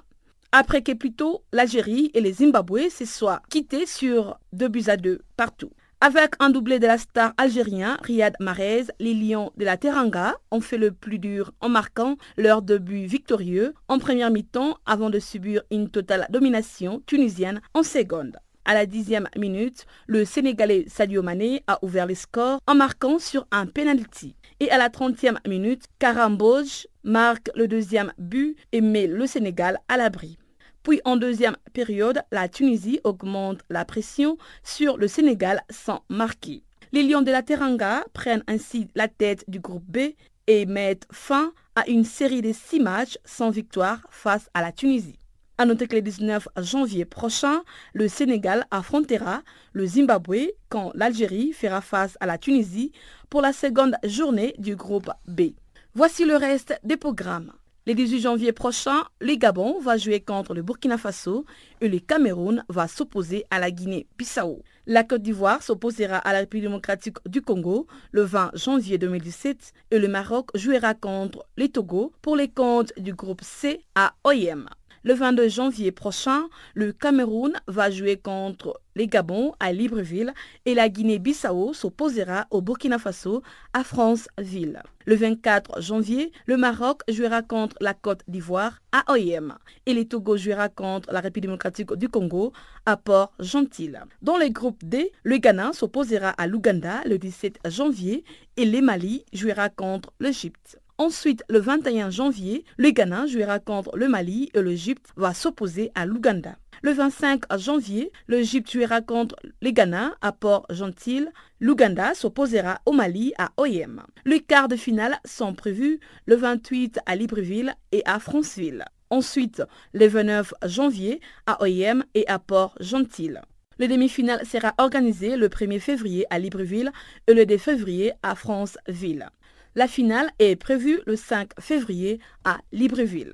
Après 0.51 0.81
que 0.81 0.93
plutôt 0.93 1.43
l'Algérie 1.51 2.09
et 2.13 2.21
les 2.21 2.33
Zimbabwe 2.33 2.89
se 2.89 3.05
soient 3.05 3.41
quittés 3.49 3.85
sur 3.85 4.39
2 4.53 4.67
buts 4.69 4.83
à 4.87 4.97
2 4.97 5.21
partout. 5.35 5.71
Avec 5.99 6.35
un 6.39 6.51
doublé 6.51 6.79
de 6.79 6.85
la 6.87 6.99
star 6.99 7.33
algérien 7.37 7.97
Riyad 8.03 8.35
Mahrez, 8.39 8.85
les 8.99 9.13
Lions 9.15 9.51
de 9.57 9.65
la 9.65 9.77
Teranga 9.77 10.35
ont 10.51 10.61
fait 10.61 10.77
le 10.77 10.91
plus 10.91 11.17
dur 11.17 11.51
en 11.59 11.69
marquant 11.69 12.17
leur 12.37 12.61
debut 12.61 13.05
victorieux 13.05 13.73
en 13.87 13.97
première 13.97 14.29
mi-temps 14.29 14.77
avant 14.85 15.09
de 15.09 15.19
subir 15.19 15.63
une 15.71 15.89
totale 15.89 16.27
domination 16.29 17.01
tunisienne 17.07 17.61
en 17.73 17.81
seconde. 17.81 18.37
À 18.63 18.73
la 18.73 18.85
dixième 18.85 19.27
minute, 19.37 19.85
le 20.07 20.23
Sénégalais 20.23 20.85
Sadio 20.87 21.23
Mané 21.23 21.63
a 21.67 21.79
ouvert 21.83 22.05
les 22.05 22.15
scores 22.15 22.59
en 22.67 22.75
marquant 22.75 23.17
sur 23.17 23.47
un 23.51 23.65
penalty. 23.65 24.35
Et 24.59 24.69
à 24.69 24.77
la 24.77 24.89
30e 24.89 25.37
minute, 25.47 25.85
Karamboj 25.99 26.85
marque 27.07 27.49
le 27.55 27.67
deuxième 27.67 28.13
but 28.19 28.55
et 28.73 28.81
met 28.81 29.07
le 29.07 29.25
Sénégal 29.25 29.79
à 29.87 29.97
l'abri. 29.97 30.37
Puis 30.83 31.01
en 31.05 31.15
deuxième 31.15 31.55
période, 31.73 32.21
la 32.31 32.47
Tunisie 32.49 32.99
augmente 33.03 33.61
la 33.69 33.85
pression 33.85 34.37
sur 34.63 34.97
le 34.97 35.07
Sénégal 35.07 35.61
sans 35.69 36.03
marquer. 36.09 36.63
Les 36.91 37.03
Lions 37.03 37.21
de 37.21 37.31
la 37.31 37.43
Teranga 37.43 38.05
prennent 38.13 38.43
ainsi 38.47 38.87
la 38.93 39.07
tête 39.07 39.45
du 39.47 39.59
groupe 39.59 39.85
B 39.85 40.15
et 40.47 40.65
mettent 40.65 41.07
fin 41.11 41.53
à 41.75 41.87
une 41.89 42.03
série 42.05 42.41
de 42.41 42.53
six 42.53 42.79
matchs 42.79 43.17
sans 43.25 43.49
victoire 43.49 44.01
face 44.09 44.49
à 44.53 44.61
la 44.61 44.71
Tunisie. 44.71 45.19
À 45.57 45.65
noter 45.65 45.87
que 45.87 45.95
le 45.95 46.01
19 46.01 46.47
janvier 46.57 47.05
prochain, 47.05 47.63
le 47.93 48.07
Sénégal 48.07 48.65
affrontera 48.69 49.41
le 49.73 49.85
Zimbabwe 49.85 50.51
quand 50.69 50.91
l'Algérie 50.93 51.51
fera 51.51 51.81
face 51.81 52.15
à 52.19 52.25
la 52.27 52.37
Tunisie 52.37 52.91
pour 53.29 53.41
la 53.41 53.53
seconde 53.53 53.95
journée 54.03 54.53
du 54.59 54.75
groupe 54.75 55.09
B. 55.27 55.53
Voici 55.97 56.25
le 56.25 56.35
reste 56.35 56.79
des 56.83 56.95
programmes. 56.95 57.51
Le 57.87 57.95
18 57.95 58.19
janvier 58.21 58.51
prochain, 58.51 59.05
le 59.19 59.33
Gabon 59.33 59.79
va 59.79 59.97
jouer 59.97 60.19
contre 60.19 60.53
le 60.53 60.61
Burkina 60.61 60.95
Faso 60.95 61.43
et 61.81 61.89
le 61.89 61.97
Cameroun 61.97 62.63
va 62.69 62.87
s'opposer 62.87 63.45
à 63.49 63.57
la 63.57 63.71
Guinée-Bissau. 63.71 64.61
La 64.85 65.03
Côte 65.03 65.23
d'Ivoire 65.23 65.63
s'opposera 65.63 66.17
à 66.17 66.33
la 66.33 66.39
République 66.41 66.65
démocratique 66.65 67.17
du 67.25 67.41
Congo 67.41 67.87
le 68.11 68.21
20 68.21 68.51
janvier 68.53 68.99
2017 68.99 69.73
et 69.89 69.97
le 69.97 70.07
Maroc 70.07 70.51
jouera 70.53 70.93
contre 70.93 71.43
les 71.57 71.69
Togo 71.69 72.13
pour 72.21 72.35
les 72.35 72.49
comptes 72.49 72.93
du 72.99 73.15
groupe 73.15 73.41
C 73.41 73.81
à 73.95 74.13
OIM. 74.23 74.67
Le 75.07 75.13
22 75.13 75.47
janvier 75.47 75.93
prochain, 75.93 76.49
le 76.73 76.91
Cameroun 76.91 77.53
va 77.67 77.89
jouer 77.89 78.17
contre 78.17 78.81
les 78.97 79.07
Gabons 79.07 79.53
à 79.57 79.71
Libreville 79.71 80.33
et 80.65 80.73
la 80.73 80.89
Guinée-Bissau 80.89 81.71
s'opposera 81.73 82.45
au 82.51 82.61
Burkina 82.61 82.99
Faso 82.99 83.41
à 83.71 83.85
Franceville. 83.85 84.83
Le 85.05 85.15
24 85.15 85.81
janvier, 85.81 86.33
le 86.45 86.57
Maroc 86.57 87.03
jouera 87.07 87.41
contre 87.41 87.77
la 87.79 87.93
Côte 87.93 88.19
d'Ivoire 88.27 88.81
à 88.91 89.09
OIM 89.13 89.57
et 89.85 89.93
les 89.93 90.09
Togo 90.09 90.35
jouera 90.35 90.67
contre 90.67 91.09
la 91.13 91.21
République 91.21 91.47
démocratique 91.47 91.93
du 91.93 92.09
Congo 92.09 92.51
à 92.85 92.97
Port-Gentil. 92.97 93.93
Dans 94.21 94.35
le 94.35 94.49
groupe 94.49 94.83
D, 94.83 95.13
le 95.23 95.37
Ghana 95.37 95.71
s'opposera 95.71 96.31
à 96.31 96.47
l'Ouganda 96.47 97.01
le 97.05 97.17
17 97.17 97.59
janvier 97.69 98.25
et 98.57 98.65
le 98.65 98.81
Mali 98.81 99.23
jouera 99.31 99.69
contre 99.69 100.11
l'Égypte. 100.19 100.81
Ensuite, 100.99 101.43
le 101.47 101.59
21 101.59 102.09
janvier, 102.09 102.65
le 102.77 102.89
Ghana 102.89 103.27
jouera 103.27 103.59
contre 103.59 103.95
le 103.95 104.07
Mali 104.07 104.49
et 104.55 104.63
l'Égypte 104.63 105.11
va 105.15 105.35
s'opposer 105.35 105.91
à 105.93 106.07
l'Ouganda. 106.07 106.55
Le 106.81 106.91
25 106.91 107.43
janvier, 107.55 108.11
l'Égypte 108.27 108.71
jouera 108.71 109.01
contre 109.01 109.35
le 109.61 109.69
Ghana 109.69 110.15
à 110.21 110.31
Port-Gentil. 110.31 111.27
L'Ouganda 111.59 112.15
s'opposera 112.15 112.81
au 112.87 112.93
Mali 112.93 113.31
à 113.37 113.51
OIM. 113.57 114.07
Les 114.25 114.39
quarts 114.39 114.67
de 114.67 114.75
finale 114.75 115.19
sont 115.23 115.53
prévus 115.53 115.99
le 116.25 116.35
28 116.35 116.99
à 117.05 117.15
Libreville 117.15 117.75
et 117.91 118.01
à 118.05 118.19
Franceville. 118.19 118.83
Ensuite, 119.11 119.61
le 119.93 120.07
29 120.07 120.55
janvier 120.65 121.21
à 121.45 121.61
OIM 121.61 122.03
et 122.15 122.27
à 122.27 122.39
Port-Gentil. 122.39 123.35
Le 123.79 123.87
demi-finale 123.87 124.43
sera 124.47 124.73
organisé 124.79 125.37
le 125.37 125.47
1er 125.49 125.79
février 125.79 126.25
à 126.31 126.39
Libreville 126.39 126.91
et 127.27 127.35
le 127.35 127.45
2 127.45 127.57
février 127.59 128.13
à 128.23 128.33
Franceville. 128.33 129.29
La 129.78 129.88
finale 129.88 130.32
est 130.39 130.55
prévue 130.55 131.01
le 131.05 131.15
5 131.15 131.51
février 131.59 132.19
à 132.43 132.57
Libreville. 132.71 133.32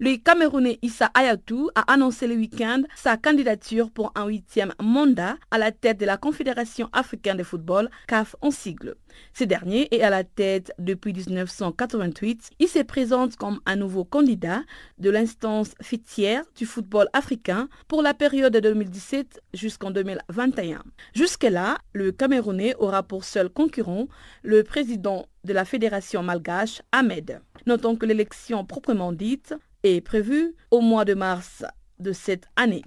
Le 0.00 0.16
Camerounais 0.16 0.80
Issa 0.82 1.08
Ayatou 1.14 1.70
a 1.76 1.92
annoncé 1.92 2.26
le 2.26 2.34
week-end 2.34 2.82
sa 2.96 3.16
candidature 3.16 3.92
pour 3.92 4.10
un 4.16 4.26
huitième 4.26 4.74
mandat 4.82 5.36
à 5.52 5.58
la 5.58 5.70
tête 5.70 6.00
de 6.00 6.04
la 6.04 6.16
Confédération 6.16 6.88
africaine 6.92 7.36
de 7.36 7.44
football, 7.44 7.88
CAF 8.08 8.34
en 8.40 8.50
sigle. 8.50 8.96
Ce 9.34 9.44
dernier 9.44 9.86
est 9.94 10.02
à 10.02 10.10
la 10.10 10.24
tête 10.24 10.72
depuis 10.80 11.12
1988. 11.12 12.50
Il 12.58 12.66
se 12.66 12.80
présente 12.80 13.36
comme 13.36 13.60
un 13.66 13.76
nouveau 13.76 14.04
candidat 14.04 14.62
de 14.98 15.10
l'instance 15.10 15.74
fêtière 15.80 16.42
du 16.56 16.66
football 16.66 17.08
africain 17.12 17.68
pour 17.86 18.02
la 18.02 18.14
période 18.14 18.52
de 18.52 18.58
2017 18.58 19.42
jusqu'en 19.54 19.92
2021. 19.92 20.82
Jusque-là, 21.14 21.78
le 21.92 22.10
Camerounais 22.10 22.74
aura 22.80 23.04
pour 23.04 23.22
seul 23.22 23.48
concurrent 23.48 24.08
le 24.42 24.64
président 24.64 25.26
de 25.44 25.52
la 25.52 25.64
Fédération 25.64 26.24
malgache, 26.24 26.82
Ahmed. 26.90 27.40
Notons 27.66 27.94
que 27.94 28.06
l'élection 28.06 28.64
proprement 28.64 29.12
dite 29.12 29.54
est 29.84 30.00
prévue 30.00 30.56
au 30.70 30.80
mois 30.80 31.04
de 31.04 31.14
mars 31.14 31.64
de 32.00 32.12
cette 32.12 32.48
année. 32.56 32.82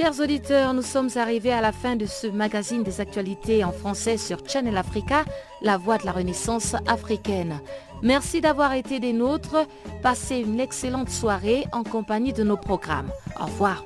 Chers 0.00 0.18
auditeurs, 0.18 0.72
nous 0.72 0.80
sommes 0.80 1.10
arrivés 1.16 1.52
à 1.52 1.60
la 1.60 1.72
fin 1.72 1.94
de 1.94 2.06
ce 2.06 2.26
magazine 2.26 2.82
des 2.82 3.02
actualités 3.02 3.64
en 3.64 3.70
français 3.70 4.16
sur 4.16 4.38
Channel 4.48 4.78
Africa, 4.78 5.26
la 5.60 5.76
voix 5.76 5.98
de 5.98 6.06
la 6.06 6.12
renaissance 6.12 6.74
africaine. 6.86 7.60
Merci 8.00 8.40
d'avoir 8.40 8.72
été 8.72 8.98
des 8.98 9.12
nôtres. 9.12 9.66
Passez 10.02 10.38
une 10.38 10.58
excellente 10.58 11.10
soirée 11.10 11.66
en 11.72 11.82
compagnie 11.82 12.32
de 12.32 12.42
nos 12.42 12.56
programmes. 12.56 13.10
Au 13.38 13.44
revoir. 13.44 13.84